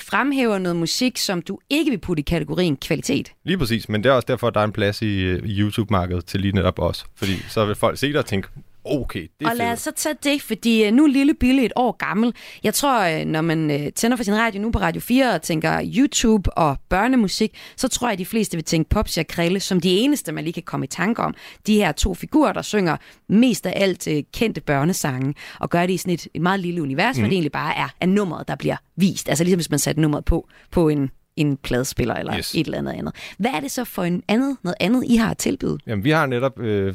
fremhæver 0.00 0.58
noget 0.58 0.76
musik, 0.76 1.18
som 1.18 1.42
du 1.42 1.58
ikke 1.70 1.90
vil 1.90 1.98
putte 1.98 2.20
i 2.20 2.24
kategorien 2.24 2.76
kvalitet. 2.76 3.32
Lige 3.44 3.58
præcis, 3.58 3.88
men 3.88 4.02
det 4.04 4.10
er 4.10 4.14
også 4.14 4.26
derfor, 4.28 4.46
at 4.48 4.54
der 4.54 4.60
er 4.60 4.64
en 4.64 4.72
plads 4.72 5.02
i, 5.02 5.20
øh, 5.20 5.48
i 5.48 5.60
YouTube-markedet 5.60 6.24
til 6.24 6.40
lige 6.40 6.52
netop 6.52 6.78
os. 6.78 7.04
Fordi 7.14 7.32
så 7.48 7.64
vil 7.66 7.74
folk 7.74 7.98
se 7.98 8.08
det 8.08 8.16
og 8.16 8.26
tænke, 8.26 8.48
okay, 8.84 9.28
det 9.40 9.46
er 9.46 9.50
og 9.50 9.56
lad 9.56 9.66
fedt. 9.66 9.72
os 9.72 9.80
så 9.80 9.92
tage 9.96 10.14
det, 10.24 10.42
fordi 10.42 10.84
øh, 10.84 10.92
nu 10.92 11.04
er 11.04 11.08
Lille 11.08 11.34
Bille 11.34 11.64
et 11.64 11.72
år 11.76 11.96
gammel. 11.96 12.34
Jeg 12.64 12.74
tror, 12.74 13.00
øh, 13.00 13.24
når 13.24 13.40
man 13.40 13.70
øh, 13.70 13.92
tænder 13.92 14.16
for 14.16 14.24
sin 14.24 14.36
radio 14.36 14.60
nu 14.60 14.70
på 14.70 14.78
Radio 14.78 15.00
4 15.00 15.34
og 15.34 15.42
tænker 15.42 15.80
YouTube 15.96 16.52
og 16.58 16.76
børnemusik, 16.88 17.56
så 17.76 17.88
tror 17.88 18.08
jeg, 18.08 18.12
at 18.12 18.18
de 18.18 18.26
fleste 18.26 18.56
vil 18.56 18.64
tænke 18.64 18.88
Popsi 18.90 19.20
og 19.20 19.26
Krille 19.26 19.60
som 19.60 19.80
de 19.80 19.98
eneste, 19.98 20.32
man 20.32 20.44
lige 20.44 20.54
kan 20.54 20.62
komme 20.62 20.84
i 20.84 20.88
tanke 20.88 21.22
om. 21.22 21.34
De 21.66 21.74
her 21.74 21.92
to 21.92 22.14
figurer, 22.14 22.52
der 22.52 22.62
synger 22.62 22.96
mest 23.28 23.66
af 23.66 23.72
alt 23.76 24.08
kendte 24.32 24.60
børnesange, 24.60 25.34
og 25.60 25.70
gør 25.70 25.86
det 25.86 25.92
i 25.92 25.96
sådan 25.96 26.14
et, 26.14 26.28
et 26.34 26.42
meget 26.42 26.60
lille 26.60 26.82
univers, 26.82 27.16
mm. 27.16 27.22
hvor 27.22 27.28
det 27.28 27.34
egentlig 27.34 27.52
bare 27.52 27.76
er, 27.76 27.88
er 28.00 28.06
nummeret, 28.06 28.48
der 28.48 28.56
bliver 28.56 28.76
vist. 28.96 29.28
Altså 29.28 29.44
ligesom 29.44 29.58
hvis 29.58 29.70
man 29.70 29.78
satte 29.78 30.00
nummeret 30.00 30.24
på, 30.24 30.48
på 30.70 30.88
en 30.88 31.10
en 31.36 31.56
pladespiller 31.56 32.14
eller 32.14 32.36
yes. 32.38 32.54
Et 32.54 32.66
eller 32.66 32.78
andet 32.78 32.92
andet. 32.92 33.14
Hvad 33.38 33.50
er 33.50 33.60
det 33.60 33.70
så 33.70 33.84
for 33.84 34.02
en 34.04 34.22
andet, 34.28 34.56
noget 34.62 34.76
andet, 34.80 35.04
I 35.06 35.16
har 35.16 35.30
at 35.30 35.38
tilbyde? 35.38 35.78
Jamen, 35.86 36.04
vi 36.04 36.10
har 36.10 36.26
netop 36.26 36.58
øh, 36.60 36.94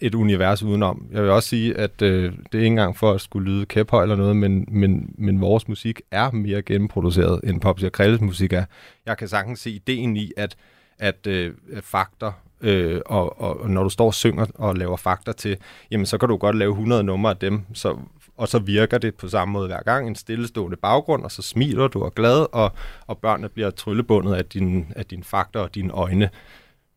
et 0.00 0.14
univers 0.14 0.62
udenom. 0.62 1.06
Jeg 1.12 1.22
vil 1.22 1.30
også 1.30 1.48
sige, 1.48 1.76
at 1.76 2.02
øh, 2.02 2.32
det 2.32 2.54
er 2.54 2.58
ikke 2.58 2.66
engang 2.66 2.96
for 2.96 3.12
at 3.12 3.20
skulle 3.20 3.50
lyde 3.50 3.66
kæphøj 3.66 4.02
eller 4.02 4.16
noget, 4.16 4.36
men, 4.36 4.64
men, 4.68 5.14
men 5.18 5.40
vores 5.40 5.68
musik 5.68 6.00
er 6.10 6.30
mere 6.30 6.62
gennemproduceret, 6.62 7.40
end 7.44 7.60
Popsi 7.60 7.86
og 7.86 7.92
Krælles 7.92 8.20
musik 8.20 8.52
er. 8.52 8.64
Jeg 9.06 9.18
kan 9.18 9.28
sagtens 9.28 9.60
se 9.60 9.70
ideen 9.70 10.16
i, 10.16 10.32
at, 10.36 10.56
at 10.98 11.26
øh, 11.26 11.52
fakter, 11.82 12.32
øh, 12.60 13.00
og, 13.06 13.40
og, 13.40 13.60
og 13.60 13.70
når 13.70 13.82
du 13.82 13.88
står 13.88 14.06
og 14.06 14.14
synger 14.14 14.46
og 14.54 14.76
laver 14.76 14.96
fakter 14.96 15.32
til, 15.32 15.56
jamen 15.90 16.06
så 16.06 16.18
kan 16.18 16.28
du 16.28 16.36
godt 16.36 16.56
lave 16.56 16.70
100 16.70 17.02
numre 17.02 17.30
af 17.30 17.36
dem, 17.36 17.60
så, 17.74 17.96
og 18.42 18.48
så 18.48 18.58
virker 18.58 18.98
det 18.98 19.14
på 19.14 19.28
samme 19.28 19.52
måde 19.52 19.66
hver 19.66 19.82
gang. 19.82 20.08
En 20.08 20.14
stillestående 20.14 20.76
baggrund, 20.76 21.24
og 21.24 21.30
så 21.30 21.42
smiler 21.42 21.88
du 21.88 22.00
og 22.00 22.06
er 22.06 22.10
glad, 22.10 22.46
og, 22.52 22.72
og 23.06 23.18
børnene 23.18 23.48
bliver 23.48 23.70
tryllebundet 23.70 24.34
af 24.34 24.44
dine 24.44 24.86
af 24.96 25.06
din 25.06 25.24
fakter 25.24 25.60
og 25.60 25.74
dine 25.74 25.92
øjne. 25.92 26.30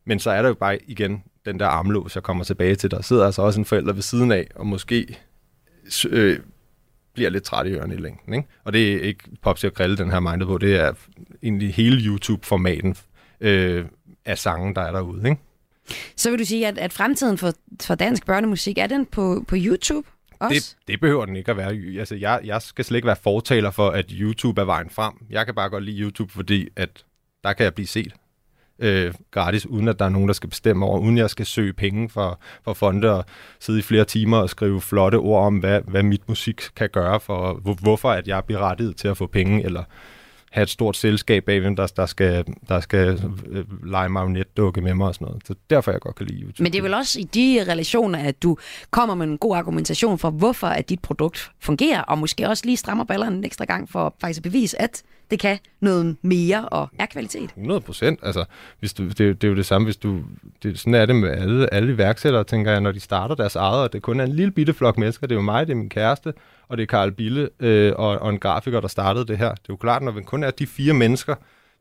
Men 0.05 0.19
så 0.19 0.31
er 0.31 0.41
der 0.41 0.49
jo 0.49 0.55
bare 0.55 0.77
igen 0.87 1.23
den 1.45 1.59
der 1.59 1.67
armlås, 1.67 2.15
jeg 2.15 2.23
kommer 2.23 2.43
tilbage 2.43 2.75
til. 2.75 2.91
Der 2.91 3.01
sidder 3.01 3.25
altså 3.25 3.41
også 3.41 3.59
en 3.59 3.65
forælder 3.65 3.93
ved 3.93 4.01
siden 4.01 4.31
af, 4.31 4.47
og 4.55 4.67
måske 4.67 5.17
øh, 6.09 6.39
bliver 7.13 7.29
lidt 7.29 7.43
træt 7.43 7.67
i 7.67 7.69
ørerne 7.69 7.93
i 7.93 7.97
længden. 7.97 8.33
Ikke? 8.33 8.47
Og 8.63 8.73
det 8.73 8.93
er 8.93 8.99
ikke 8.99 9.23
Popsi 9.41 9.67
og 9.67 9.73
Grille, 9.73 9.97
den 9.97 10.11
her 10.11 10.19
mindet 10.19 10.47
på. 10.47 10.57
Det 10.57 10.75
er 10.75 10.93
egentlig 11.43 11.73
hele 11.73 12.01
YouTube-formaten 12.01 12.95
øh, 13.41 13.85
af 14.25 14.37
sangen, 14.37 14.75
der 14.75 14.81
er 14.81 14.91
derude. 14.91 15.29
Ikke? 15.29 15.41
Så 16.15 16.29
vil 16.29 16.39
du 16.39 16.45
sige, 16.45 16.67
at, 16.67 16.77
at 16.77 16.93
fremtiden 16.93 17.37
for, 17.37 17.51
for 17.81 17.95
dansk 17.95 18.25
børnemusik, 18.25 18.77
er 18.77 18.87
den 18.87 19.05
på, 19.05 19.45
på 19.47 19.55
YouTube 19.59 20.07
også? 20.45 20.75
Det, 20.79 20.87
det 20.87 20.99
behøver 21.01 21.25
den 21.25 21.35
ikke 21.35 21.51
at 21.51 21.57
være. 21.57 21.99
Altså, 21.99 22.15
jeg, 22.15 22.39
jeg 22.43 22.61
skal 22.61 22.85
slet 22.85 22.97
ikke 22.97 23.07
være 23.07 23.15
fortaler 23.15 23.71
for, 23.71 23.89
at 23.89 24.05
YouTube 24.11 24.61
er 24.61 24.65
vejen 24.65 24.89
frem. 24.89 25.13
Jeg 25.29 25.45
kan 25.45 25.55
bare 25.55 25.69
godt 25.69 25.83
lide 25.83 26.01
YouTube, 26.01 26.31
fordi 26.31 26.67
at 26.75 27.05
der 27.43 27.53
kan 27.53 27.63
jeg 27.63 27.73
blive 27.73 27.87
set 27.87 28.13
øh, 28.79 29.13
gratis, 29.31 29.65
uden 29.65 29.87
at 29.87 29.99
der 29.99 30.05
er 30.05 30.09
nogen, 30.09 30.27
der 30.27 30.33
skal 30.33 30.49
bestemme 30.49 30.85
over, 30.85 30.99
uden 30.99 31.17
jeg 31.17 31.29
skal 31.29 31.45
søge 31.45 31.73
penge 31.73 32.09
for, 32.09 32.39
for 32.63 32.73
fonde 32.73 33.11
og 33.17 33.25
sidde 33.59 33.79
i 33.79 33.81
flere 33.81 34.05
timer 34.05 34.37
og 34.37 34.49
skrive 34.49 34.81
flotte 34.81 35.15
ord 35.15 35.45
om, 35.45 35.57
hvad, 35.57 35.81
hvad 35.81 36.03
mit 36.03 36.29
musik 36.29 36.61
kan 36.75 36.89
gøre 36.89 37.19
for, 37.19 37.53
hvor, 37.53 37.73
hvorfor 37.73 38.11
at 38.11 38.27
jeg 38.27 38.43
bliver 38.45 38.59
rettet 38.59 38.95
til 38.97 39.07
at 39.07 39.17
få 39.17 39.27
penge, 39.27 39.63
eller 39.63 39.83
have 40.55 40.63
et 40.63 40.69
stort 40.69 40.97
selskab 40.97 41.45
bag, 41.45 41.59
hvem 41.59 41.75
der, 41.75 41.87
der 41.87 42.05
skal, 42.05 42.45
der 42.69 42.79
skal 42.79 43.21
øh, 43.49 43.65
lege 43.85 44.09
marionetdukke 44.09 44.81
med 44.81 44.93
mig 44.93 45.07
og 45.07 45.15
sådan 45.15 45.25
noget. 45.25 45.41
Så 45.47 45.55
derfor 45.69 45.91
jeg 45.91 46.01
godt 46.01 46.15
kan 46.15 46.25
lide 46.25 46.41
YouTube. 46.41 46.63
Men 46.63 46.71
det 46.71 46.77
er 46.77 46.81
vel 46.81 46.93
også 46.93 47.19
i 47.19 47.23
de 47.23 47.65
relationer, 47.67 48.19
at 48.19 48.43
du 48.43 48.57
kommer 48.91 49.15
med 49.15 49.27
en 49.27 49.37
god 49.37 49.55
argumentation 49.55 50.19
for, 50.19 50.29
hvorfor 50.29 50.67
at 50.67 50.89
dit 50.89 50.99
produkt 50.99 51.51
fungerer, 51.59 52.01
og 52.01 52.17
måske 52.17 52.49
også 52.49 52.65
lige 52.65 52.77
strammer 52.77 53.03
ballerne 53.03 53.37
en 53.37 53.43
ekstra 53.43 53.65
gang 53.65 53.89
for 53.89 54.15
faktisk 54.21 54.39
at 54.39 54.43
bevise, 54.43 54.81
at 54.81 55.03
det 55.31 55.39
kan 55.39 55.59
noget 55.79 56.17
mere 56.21 56.69
og 56.69 56.89
er 56.99 57.05
kvalitet. 57.05 57.49
100 57.49 57.81
procent. 57.81 58.19
Altså, 58.23 58.45
hvis 58.79 58.93
du, 58.93 59.07
det, 59.07 59.17
det 59.17 59.43
er 59.43 59.47
jo 59.47 59.55
det 59.55 59.65
samme, 59.65 59.85
hvis 59.85 59.97
du... 59.97 60.19
Det, 60.63 60.79
sådan 60.79 60.93
er 60.93 61.05
det 61.05 61.15
med 61.15 61.29
alle, 61.29 61.73
alle 61.73 61.93
iværksættere, 61.93 62.43
tænker 62.43 62.71
jeg, 62.71 62.81
når 62.81 62.91
de 62.91 62.99
starter 62.99 63.35
deres 63.35 63.55
eget, 63.55 63.83
og 63.83 63.93
det 63.93 64.01
kun 64.01 64.19
er 64.19 64.23
en 64.23 64.31
lille 64.31 64.51
bitte 64.51 64.73
flok 64.73 64.97
mennesker. 64.97 65.27
Det 65.27 65.35
er 65.35 65.39
jo 65.39 65.41
mig, 65.41 65.67
det 65.67 65.73
er 65.73 65.77
min 65.77 65.89
kæreste, 65.89 66.33
og 66.67 66.77
det 66.77 66.83
er 66.83 66.87
Karl 66.87 67.11
Bille 67.11 67.49
øh, 67.59 67.93
og, 67.95 68.07
og 68.19 68.29
en 68.29 68.39
grafiker, 68.39 68.81
der 68.81 68.87
startede 68.87 69.27
det 69.27 69.37
her. 69.37 69.49
Det 69.49 69.59
er 69.59 69.63
jo 69.69 69.75
klart, 69.75 70.01
når 70.01 70.11
man 70.11 70.23
kun 70.23 70.43
er 70.43 70.51
de 70.51 70.67
fire 70.67 70.93
mennesker, 70.93 71.35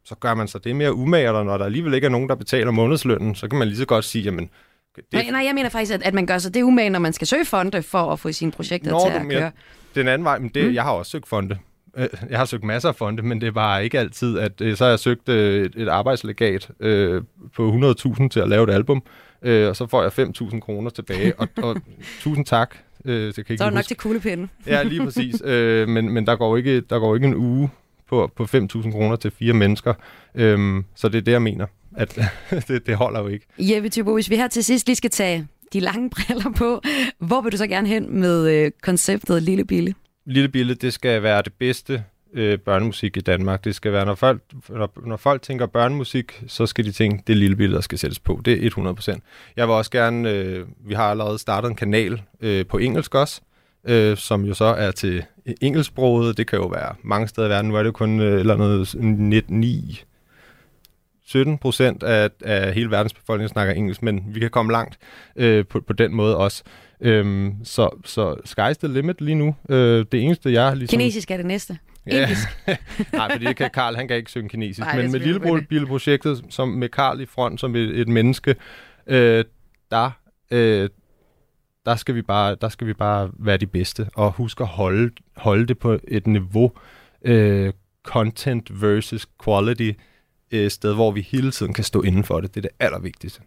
så 0.05 0.15
gør 0.15 0.35
man 0.35 0.49
sig 0.49 0.65
det 0.65 0.77
mere 0.77 0.95
umage, 0.95 1.31
og 1.31 1.45
når 1.45 1.59
der 1.59 1.65
alligevel 1.65 1.95
ikke 1.95 2.05
er 2.05 2.11
nogen, 2.11 2.29
der 2.29 2.35
betaler 2.35 2.71
månedslønnen, 2.71 3.35
så 3.35 3.49
kan 3.49 3.59
man 3.59 3.69
lige 3.69 3.79
så 3.79 3.87
godt 3.87 4.05
sige, 4.05 4.23
jamen, 4.25 4.51
det, 4.97 5.05
Nej, 5.13 5.27
nej, 5.31 5.43
jeg 5.47 5.55
mener 5.55 5.69
faktisk, 5.71 5.95
at, 5.95 6.03
at 6.03 6.15
man 6.15 6.27
gør 6.27 6.39
sig 6.39 6.55
det 6.55 6.63
umage, 6.63 6.91
når 6.91 6.99
man 6.99 7.13
skal 7.13 7.27
søge 7.27 7.45
fonde 7.45 7.83
for 7.83 7.99
at 8.13 8.21
få 8.21 8.33
sine 8.33 8.51
projekter 8.53 8.91
Når 8.91 9.09
til 9.11 9.17
at 9.19 9.27
mere- 9.27 9.39
køre. 9.41 9.51
Den 9.95 10.09
anden 10.09 10.25
vej, 10.25 10.39
men 10.39 10.49
det, 10.55 10.65
mm. 10.69 10.75
jeg 10.75 10.83
har 10.83 10.91
også 10.93 11.11
søgt 11.11 11.29
fonde. 11.29 11.59
Øh, 11.97 12.09
Jeg 12.31 12.39
har 12.39 12.45
søgt 12.45 12.65
masser 12.65 12.89
af 12.89 12.95
fonde, 12.95 13.23
men 13.23 13.41
det 13.41 13.55
bare 13.55 13.85
ikke 13.85 13.99
altid, 13.99 14.39
at 14.39 14.61
øh, 14.61 14.77
så 14.77 14.85
har 14.85 14.89
jeg 14.91 14.99
søgt 14.99 15.29
øh, 15.29 15.65
et, 15.65 15.73
et 15.77 15.89
arbejdslegat 15.89 16.71
øh, 16.81 17.23
på 17.57 17.95
100.000 18.19 18.29
til 18.29 18.41
at 18.41 18.49
lave 18.49 18.65
et 18.65 18.71
album, 18.75 19.03
øh, 19.43 19.69
og 19.69 19.77
så 19.77 19.87
får 19.87 20.03
jeg 20.03 20.13
5.000 20.29 20.61
kroner 20.61 20.91
tilbage, 20.91 21.33
og, 21.41 21.49
og 21.57 21.77
tusind 22.21 22.47
tak. 22.47 22.77
Øh, 23.05 23.27
det 23.27 23.35
kan 23.35 23.45
ikke 23.49 23.57
Så 23.59 23.65
er 23.65 23.69
det 23.69 23.75
nok 23.75 23.79
huske. 23.79 23.89
til 23.89 23.97
kuglepinden. 23.97 24.51
Ja, 24.67 24.83
lige 24.83 25.05
præcis. 25.05 25.43
øh, 25.45 25.89
men 25.89 26.09
men 26.11 26.27
der, 26.27 26.37
går 26.37 26.57
ikke, 26.57 26.81
der 26.81 26.99
går 26.99 27.15
ikke 27.15 27.27
en 27.27 27.35
uge 27.35 27.71
på, 28.09 28.31
på 28.37 28.43
5.000 28.45 28.91
kroner 28.93 29.17
til 29.17 29.31
fire 29.31 29.53
mennesker, 29.53 29.95
øhm, 30.35 30.85
så 30.95 31.09
det 31.09 31.19
er 31.19 31.23
det, 31.23 31.33
jeg 31.33 31.43
mener. 31.43 31.67
At 31.97 32.19
det, 32.69 32.87
det 32.87 32.97
holder 32.97 33.21
jo 33.21 33.27
ikke. 33.29 33.47
Jeppe 33.59 33.89
Thybo, 33.89 34.15
hvis 34.15 34.31
vi 34.31 34.37
her 34.37 34.49
til 34.49 34.65
sidst 34.65 34.87
lige 34.87 34.97
skal 34.97 35.11
tage 35.11 35.47
de 35.73 35.81
lange 35.81 36.11
briller 36.15 36.53
på, 36.57 36.83
hvor 37.19 37.41
vil 37.41 37.53
du 37.53 37.57
så 37.57 37.67
gerne 37.67 37.89
hen 37.89 38.21
med 38.21 38.49
øh, 38.65 38.71
konceptet 38.83 39.43
Lille 39.43 39.65
Bille? 39.65 39.95
Lille 40.27 40.49
Bille, 40.49 40.75
det 40.75 40.93
skal 40.93 41.23
være 41.23 41.43
det 41.43 41.53
bedste 41.59 42.05
øh, 42.35 42.59
børnemusik 42.59 43.17
i 43.17 43.21
Danmark. 43.21 43.65
Det 43.65 43.75
skal 43.75 43.93
være, 43.93 44.07
når 44.07 44.15
folk, 44.15 44.43
når, 44.69 44.93
når 45.07 45.17
folk 45.17 45.43
tænker 45.43 45.67
børnemusik, 45.67 46.43
så 46.47 46.67
skal 46.67 46.85
de 46.85 46.93
tænke, 46.93 47.23
det 47.27 47.37
Lille 47.37 47.57
billede, 47.57 47.75
der 47.75 47.83
skal 47.83 47.99
sættes 47.99 48.19
på. 48.19 48.41
Det 48.45 48.67
er 48.67 48.71
100%. 49.17 49.19
Jeg 49.57 49.69
vil 49.69 49.75
også 49.75 49.91
gerne, 49.91 50.31
øh, 50.31 50.67
vi 50.87 50.95
har 50.95 51.11
allerede 51.11 51.39
startet 51.39 51.71
en 51.71 51.77
kanal 51.77 52.23
øh, 52.41 52.67
på 52.67 52.79
engelsk 52.79 53.15
også, 53.15 53.41
øh, 53.85 54.17
som 54.17 54.45
jo 54.45 54.55
så 54.55 54.65
er 54.65 54.91
til 54.91 55.25
engelsksproget. 55.61 56.37
Det 56.37 56.47
kan 56.47 56.59
jo 56.59 56.67
være 56.67 56.95
mange 57.03 57.29
steder 57.29 57.47
i 57.47 57.51
verden. 57.51 57.71
Nu 57.71 57.77
er 57.77 57.83
det 57.83 57.87
jo 57.87 57.93
kun 57.93 58.21
øh, 58.21 58.41
eller 58.41 58.57
noget 58.57 58.95
9 59.51 60.05
17 61.27 61.59
procent 61.59 62.03
af, 62.03 62.31
af 62.45 62.75
hele 62.75 62.91
verdens 62.91 63.15
befolkning 63.15 63.51
snakker 63.51 63.75
engelsk, 63.75 64.03
men 64.03 64.25
vi 64.27 64.41
kan 64.41 64.51
komme 64.51 64.73
langt 64.73 64.99
øh, 65.37 65.67
på, 65.67 65.81
på 65.81 65.93
den 65.93 66.15
måde 66.15 66.37
også. 66.37 66.63
Øhm, 67.01 67.55
så, 67.65 67.91
så 68.05 68.35
sky's 68.35 68.73
the 68.73 68.89
limit 68.89 69.21
lige 69.21 69.35
nu. 69.35 69.57
Øh, 69.69 70.07
det 70.13 70.23
eneste, 70.23 70.53
jeg 70.53 70.77
ligesom... 70.77 70.99
Kinesisk 70.99 71.31
er 71.31 71.37
det 71.37 71.47
næste. 71.47 71.79
Ja. 72.07 72.29
Nej, 73.13 73.31
fordi 73.33 73.45
det 73.45 73.57
kan 73.57 73.71
Karl, 73.75 73.97
han 73.97 74.09
kan 74.09 74.17
ikke 74.17 74.31
synge 74.31 74.49
kinesisk. 74.49 74.81
Nej, 74.81 74.97
men 74.97 75.03
med 75.03 75.11
selvfølgelig 75.11 75.53
Lille 75.53 75.67
Bille-projektet, 75.67 76.45
som 76.51 76.69
med 76.69 76.89
Karl 76.89 77.21
i 77.21 77.27
front, 77.27 77.61
som 77.61 77.77
et, 77.77 78.01
et 78.01 78.09
menneske, 78.09 78.57
øh, 79.07 79.45
der, 79.91 80.11
øh, 80.51 80.89
der, 81.87 81.97
skal 81.97 82.15
vi 82.15 82.23
bare, 82.23 82.57
der 82.61 82.69
skal 82.69 82.87
vi 82.87 82.93
bare 82.93 83.31
være 83.39 83.57
de 83.57 83.67
bedste, 83.67 84.09
og 84.15 84.33
huske 84.33 84.63
at 84.63 84.69
holde, 84.69 85.11
holde 85.37 85.67
det 85.67 85.79
på 85.79 85.99
et 86.09 86.27
niveau, 86.27 86.73
øh, 87.25 87.73
content 88.03 88.83
versus 88.83 89.27
quality, 89.45 89.91
øh, 90.51 90.71
sted, 90.71 90.95
hvor 90.95 91.11
vi 91.11 91.21
hele 91.21 91.51
tiden 91.51 91.73
kan 91.73 91.85
stå 91.85 92.03
inden 92.03 92.25
for 92.25 92.41
det. 92.41 92.55
Det 92.55 92.65
er 92.65 92.69
det 92.69 92.77
allervigtigste. 92.81 93.43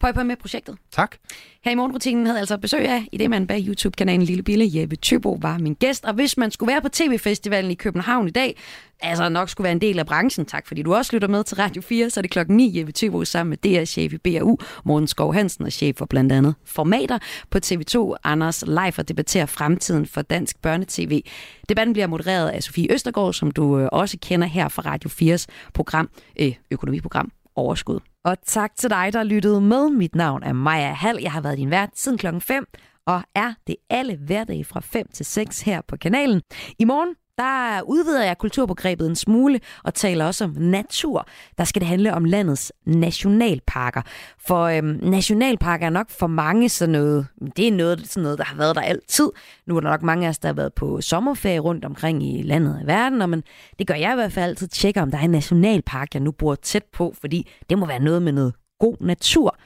Pøj 0.00 0.12
på 0.12 0.22
med 0.22 0.36
projektet. 0.36 0.76
Tak. 0.92 1.16
Her 1.64 1.72
i 1.72 1.74
morgenrutinen 1.74 2.26
havde 2.26 2.38
altså 2.38 2.58
besøg 2.58 2.88
af 2.88 3.08
i 3.12 3.16
det 3.16 3.30
man 3.30 3.46
bag 3.46 3.64
YouTube-kanalen 3.68 4.22
Lille 4.22 4.42
Bille. 4.42 4.80
Jeppe 4.80 4.96
Tøbo 4.96 5.38
var 5.42 5.58
min 5.58 5.74
gæst, 5.74 6.04
og 6.04 6.14
hvis 6.14 6.36
man 6.36 6.50
skulle 6.50 6.72
være 6.72 6.82
på 6.82 6.88
TV-festivalen 6.88 7.70
i 7.70 7.74
København 7.74 8.28
i 8.28 8.30
dag, 8.30 8.56
altså 9.00 9.28
nok 9.28 9.48
skulle 9.48 9.64
være 9.64 9.72
en 9.72 9.80
del 9.80 9.98
af 9.98 10.06
branchen, 10.06 10.46
tak 10.46 10.66
fordi 10.66 10.82
du 10.82 10.94
også 10.94 11.10
lytter 11.12 11.28
med 11.28 11.44
til 11.44 11.56
Radio 11.56 11.82
4, 11.82 12.10
så 12.10 12.20
er 12.20 12.22
det 12.22 12.30
klokken 12.30 12.56
9 12.56 12.78
Jeppe 12.78 12.92
Tøbo 12.92 13.24
sammen 13.24 13.50
med 13.50 13.56
DR-chef 13.58 14.12
i 14.12 14.18
BAU, 14.18 14.58
Morten 14.84 15.08
Skov 15.08 15.34
Hansen 15.34 15.64
og 15.64 15.72
chef 15.72 15.96
for 15.96 16.06
blandt 16.06 16.32
andet 16.32 16.54
Formater 16.64 17.18
på 17.50 17.58
TV2, 17.66 18.14
Anders 18.24 18.64
Leif 18.66 18.98
og 18.98 19.08
debatterer 19.08 19.46
fremtiden 19.46 20.06
for 20.06 20.22
dansk 20.22 20.62
børnetv. 20.62 21.20
Debatten 21.68 21.92
bliver 21.92 22.06
modereret 22.06 22.48
af 22.48 22.62
Sofie 22.62 22.92
Østergaard, 22.92 23.32
som 23.32 23.50
du 23.50 23.78
øh, 23.78 23.88
også 23.92 24.18
kender 24.22 24.46
her 24.46 24.68
fra 24.68 24.82
Radio 24.86 25.10
4's 25.10 25.46
program, 25.74 26.08
øh, 26.40 26.54
økonomiprogram 26.70 27.32
Overskud. 27.56 28.00
Og 28.24 28.36
tak 28.46 28.76
til 28.76 28.90
dig, 28.90 29.12
der 29.12 29.22
lyttede 29.22 29.60
med. 29.60 29.90
Mit 29.90 30.14
navn 30.14 30.42
er 30.42 30.52
Maja 30.52 30.92
Hall. 30.92 31.18
Jeg 31.22 31.32
har 31.32 31.40
været 31.40 31.58
din 31.58 31.70
vært 31.70 31.90
siden 31.94 32.18
klokken 32.18 32.40
5, 32.40 32.66
og 33.06 33.22
er 33.34 33.54
det 33.66 33.76
alle 33.90 34.16
hverdage 34.16 34.64
fra 34.64 34.80
5 34.80 35.06
til 35.12 35.26
6 35.26 35.60
her 35.60 35.80
på 35.88 35.96
kanalen. 35.96 36.42
I 36.78 36.84
morgen 36.84 37.14
der 37.38 37.82
udvider 37.82 38.24
jeg 38.24 38.38
kulturbegrebet 38.38 39.06
en 39.06 39.16
smule 39.16 39.60
og 39.84 39.94
taler 39.94 40.24
også 40.24 40.44
om 40.44 40.50
natur. 40.50 41.28
Der 41.58 41.64
skal 41.64 41.80
det 41.80 41.88
handle 41.88 42.14
om 42.14 42.24
landets 42.24 42.72
nationalparker. 42.86 44.02
For 44.38 44.64
øhm, 44.64 44.98
nationalparker 45.02 45.86
er 45.86 45.90
nok 45.90 46.10
for 46.10 46.26
mange 46.26 46.68
sådan 46.68 46.92
noget, 46.92 47.26
det 47.56 47.68
er 47.68 47.72
noget, 47.72 48.08
sådan 48.08 48.22
noget, 48.22 48.38
der 48.38 48.44
har 48.44 48.56
været 48.56 48.76
der 48.76 48.82
altid. 48.82 49.30
Nu 49.66 49.76
er 49.76 49.80
der 49.80 49.90
nok 49.90 50.02
mange 50.02 50.26
af 50.26 50.30
os, 50.30 50.38
der 50.38 50.48
har 50.48 50.54
været 50.54 50.74
på 50.74 51.00
sommerferie 51.00 51.58
rundt 51.58 51.84
omkring 51.84 52.22
i 52.22 52.42
landet 52.42 52.78
og 52.80 52.86
verden, 52.86 53.22
og 53.22 53.30
men 53.30 53.42
det 53.78 53.86
gør 53.86 53.94
jeg 53.94 54.12
i 54.12 54.14
hvert 54.14 54.32
fald 54.32 54.50
altid, 54.50 54.68
tjekker 54.68 55.02
om 55.02 55.10
der 55.10 55.18
er 55.18 55.22
en 55.22 55.30
nationalpark, 55.30 56.14
jeg 56.14 56.22
nu 56.22 56.32
bor 56.32 56.54
tæt 56.54 56.84
på, 56.92 57.14
fordi 57.20 57.50
det 57.70 57.78
må 57.78 57.86
være 57.86 58.00
noget 58.00 58.22
med 58.22 58.32
noget 58.32 58.54
god 58.78 58.96
natur. 59.00 59.56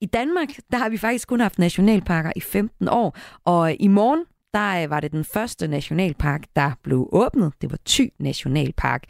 I 0.00 0.06
Danmark, 0.06 0.48
der 0.72 0.78
har 0.78 0.88
vi 0.88 0.98
faktisk 0.98 1.28
kun 1.28 1.40
haft 1.40 1.58
nationalparker 1.58 2.32
i 2.36 2.40
15 2.40 2.88
år, 2.88 3.16
og 3.44 3.74
i 3.80 3.88
morgen, 3.88 4.24
der 4.54 4.82
øh, 4.82 4.90
var 4.90 5.00
det 5.00 5.12
den 5.12 5.24
første 5.24 5.68
nationalpark, 5.68 6.42
der 6.56 6.70
blev 6.82 7.08
åbnet. 7.12 7.52
Det 7.60 7.70
var 7.70 7.78
Thy 7.86 8.12
Nationalpark. 8.18 9.02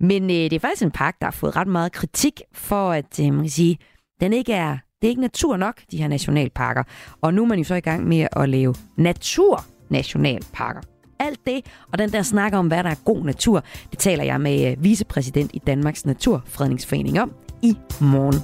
Men 0.00 0.22
øh, 0.22 0.28
det 0.36 0.52
er 0.52 0.58
faktisk 0.58 0.82
en 0.82 0.90
park, 0.90 1.16
der 1.20 1.26
har 1.26 1.32
fået 1.32 1.56
ret 1.56 1.68
meget 1.68 1.92
kritik 1.92 2.42
for, 2.52 2.92
at 2.92 3.20
øh, 3.20 3.32
man 3.34 3.42
kan 3.42 3.50
sige, 3.50 3.78
den 4.20 4.32
ikke 4.32 4.52
er, 4.52 4.78
det 5.02 5.08
er 5.08 5.10
ikke 5.10 5.20
natur 5.20 5.56
nok, 5.56 5.80
de 5.90 5.96
her 5.96 6.08
nationalparker. 6.08 6.82
Og 7.20 7.34
nu 7.34 7.42
er 7.42 7.46
man 7.46 7.58
jo 7.58 7.64
så 7.64 7.74
i 7.74 7.80
gang 7.80 8.08
med 8.08 8.26
at 8.32 8.48
lave 8.48 8.74
naturnationalparker. 8.96 10.80
Alt 11.18 11.40
det, 11.46 11.64
og 11.92 11.98
den 11.98 12.12
der 12.12 12.22
snak 12.22 12.52
om, 12.52 12.66
hvad 12.66 12.84
der 12.84 12.90
er 12.90 13.04
god 13.04 13.24
natur, 13.24 13.64
det 13.90 13.98
taler 13.98 14.24
jeg 14.24 14.40
med 14.40 14.70
øh, 14.70 14.84
vicepræsident 14.84 15.50
i 15.54 15.58
Danmarks 15.66 16.06
Naturfredningsforening 16.06 17.20
om 17.20 17.32
i 17.62 17.76
morgen. 18.00 18.40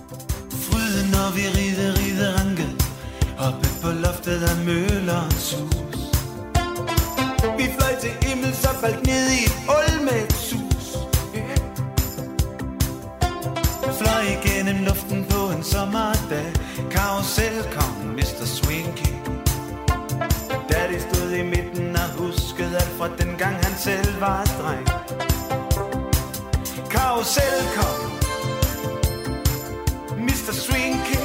Fryden, 0.51 1.11
når 1.11 1.35
vi 1.37 1.43
rider, 1.59 1.93
rider 1.99 2.41
anke, 2.41 2.67
Oppe 3.39 3.69
på 3.83 3.89
loftet 3.89 4.43
af 4.43 4.65
møller 4.67 5.21
og 5.27 5.33
sur 5.33 5.86
faldt 8.87 9.07
ned 9.07 9.31
i 9.31 9.45
et 9.45 9.57
ul 9.77 10.05
med 10.05 10.23
et 10.25 10.33
sus 10.33 10.89
Fløj 13.99 14.25
igennem 14.37 14.85
luften 14.85 15.25
på 15.31 15.41
en 15.57 15.63
sommerdag 15.65 16.53
Karusel 16.91 17.57
kom 17.77 17.95
Mr. 18.19 18.47
Swinky 18.57 19.13
Daddy 20.71 20.99
stod 21.09 21.31
i 21.31 21.43
midten 21.43 21.97
og 21.97 22.09
huskede 22.19 22.77
alt 22.77 22.95
fra 22.99 23.09
den 23.19 23.37
gang 23.39 23.57
han 23.65 23.75
selv 23.79 24.21
var 24.21 24.45
dreng 24.59 24.87
Karusel 26.91 27.59
kom 27.77 27.99
Mr. 30.19 30.53
Swinky 30.53 31.16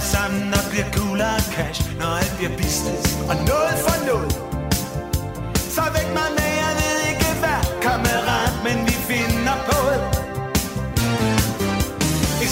sammen 0.00 0.54
og 0.54 0.64
bliver 0.70 0.92
coolere 0.92 1.34
og 1.34 1.52
cash 1.54 1.98
Når 1.98 2.06
alt 2.06 2.34
bliver 2.38 2.56
business 2.56 3.16
og 3.28 3.36
noget 3.36 3.74
for 3.84 4.06
noget. 4.06 4.49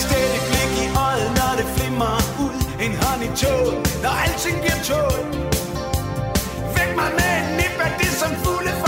Stille 0.04 0.38
blik 0.48 0.72
i 0.84 0.86
øjet, 1.06 1.28
når 1.38 1.52
det 1.58 1.66
flimmer 1.76 2.16
ud. 2.44 2.56
En 2.84 2.92
hånd 3.02 3.22
i 3.28 3.30
toget, 3.42 3.76
når 4.02 4.14
alting 4.24 4.56
bliver 4.62 4.80
tåget 4.90 5.24
Væk 6.76 6.90
mig 7.00 7.10
med 7.18 7.32
en 7.40 7.46
nip 7.58 7.76
af 7.86 7.92
det, 8.00 8.12
som 8.20 8.30
fugle 8.44 8.72
for 8.82 8.87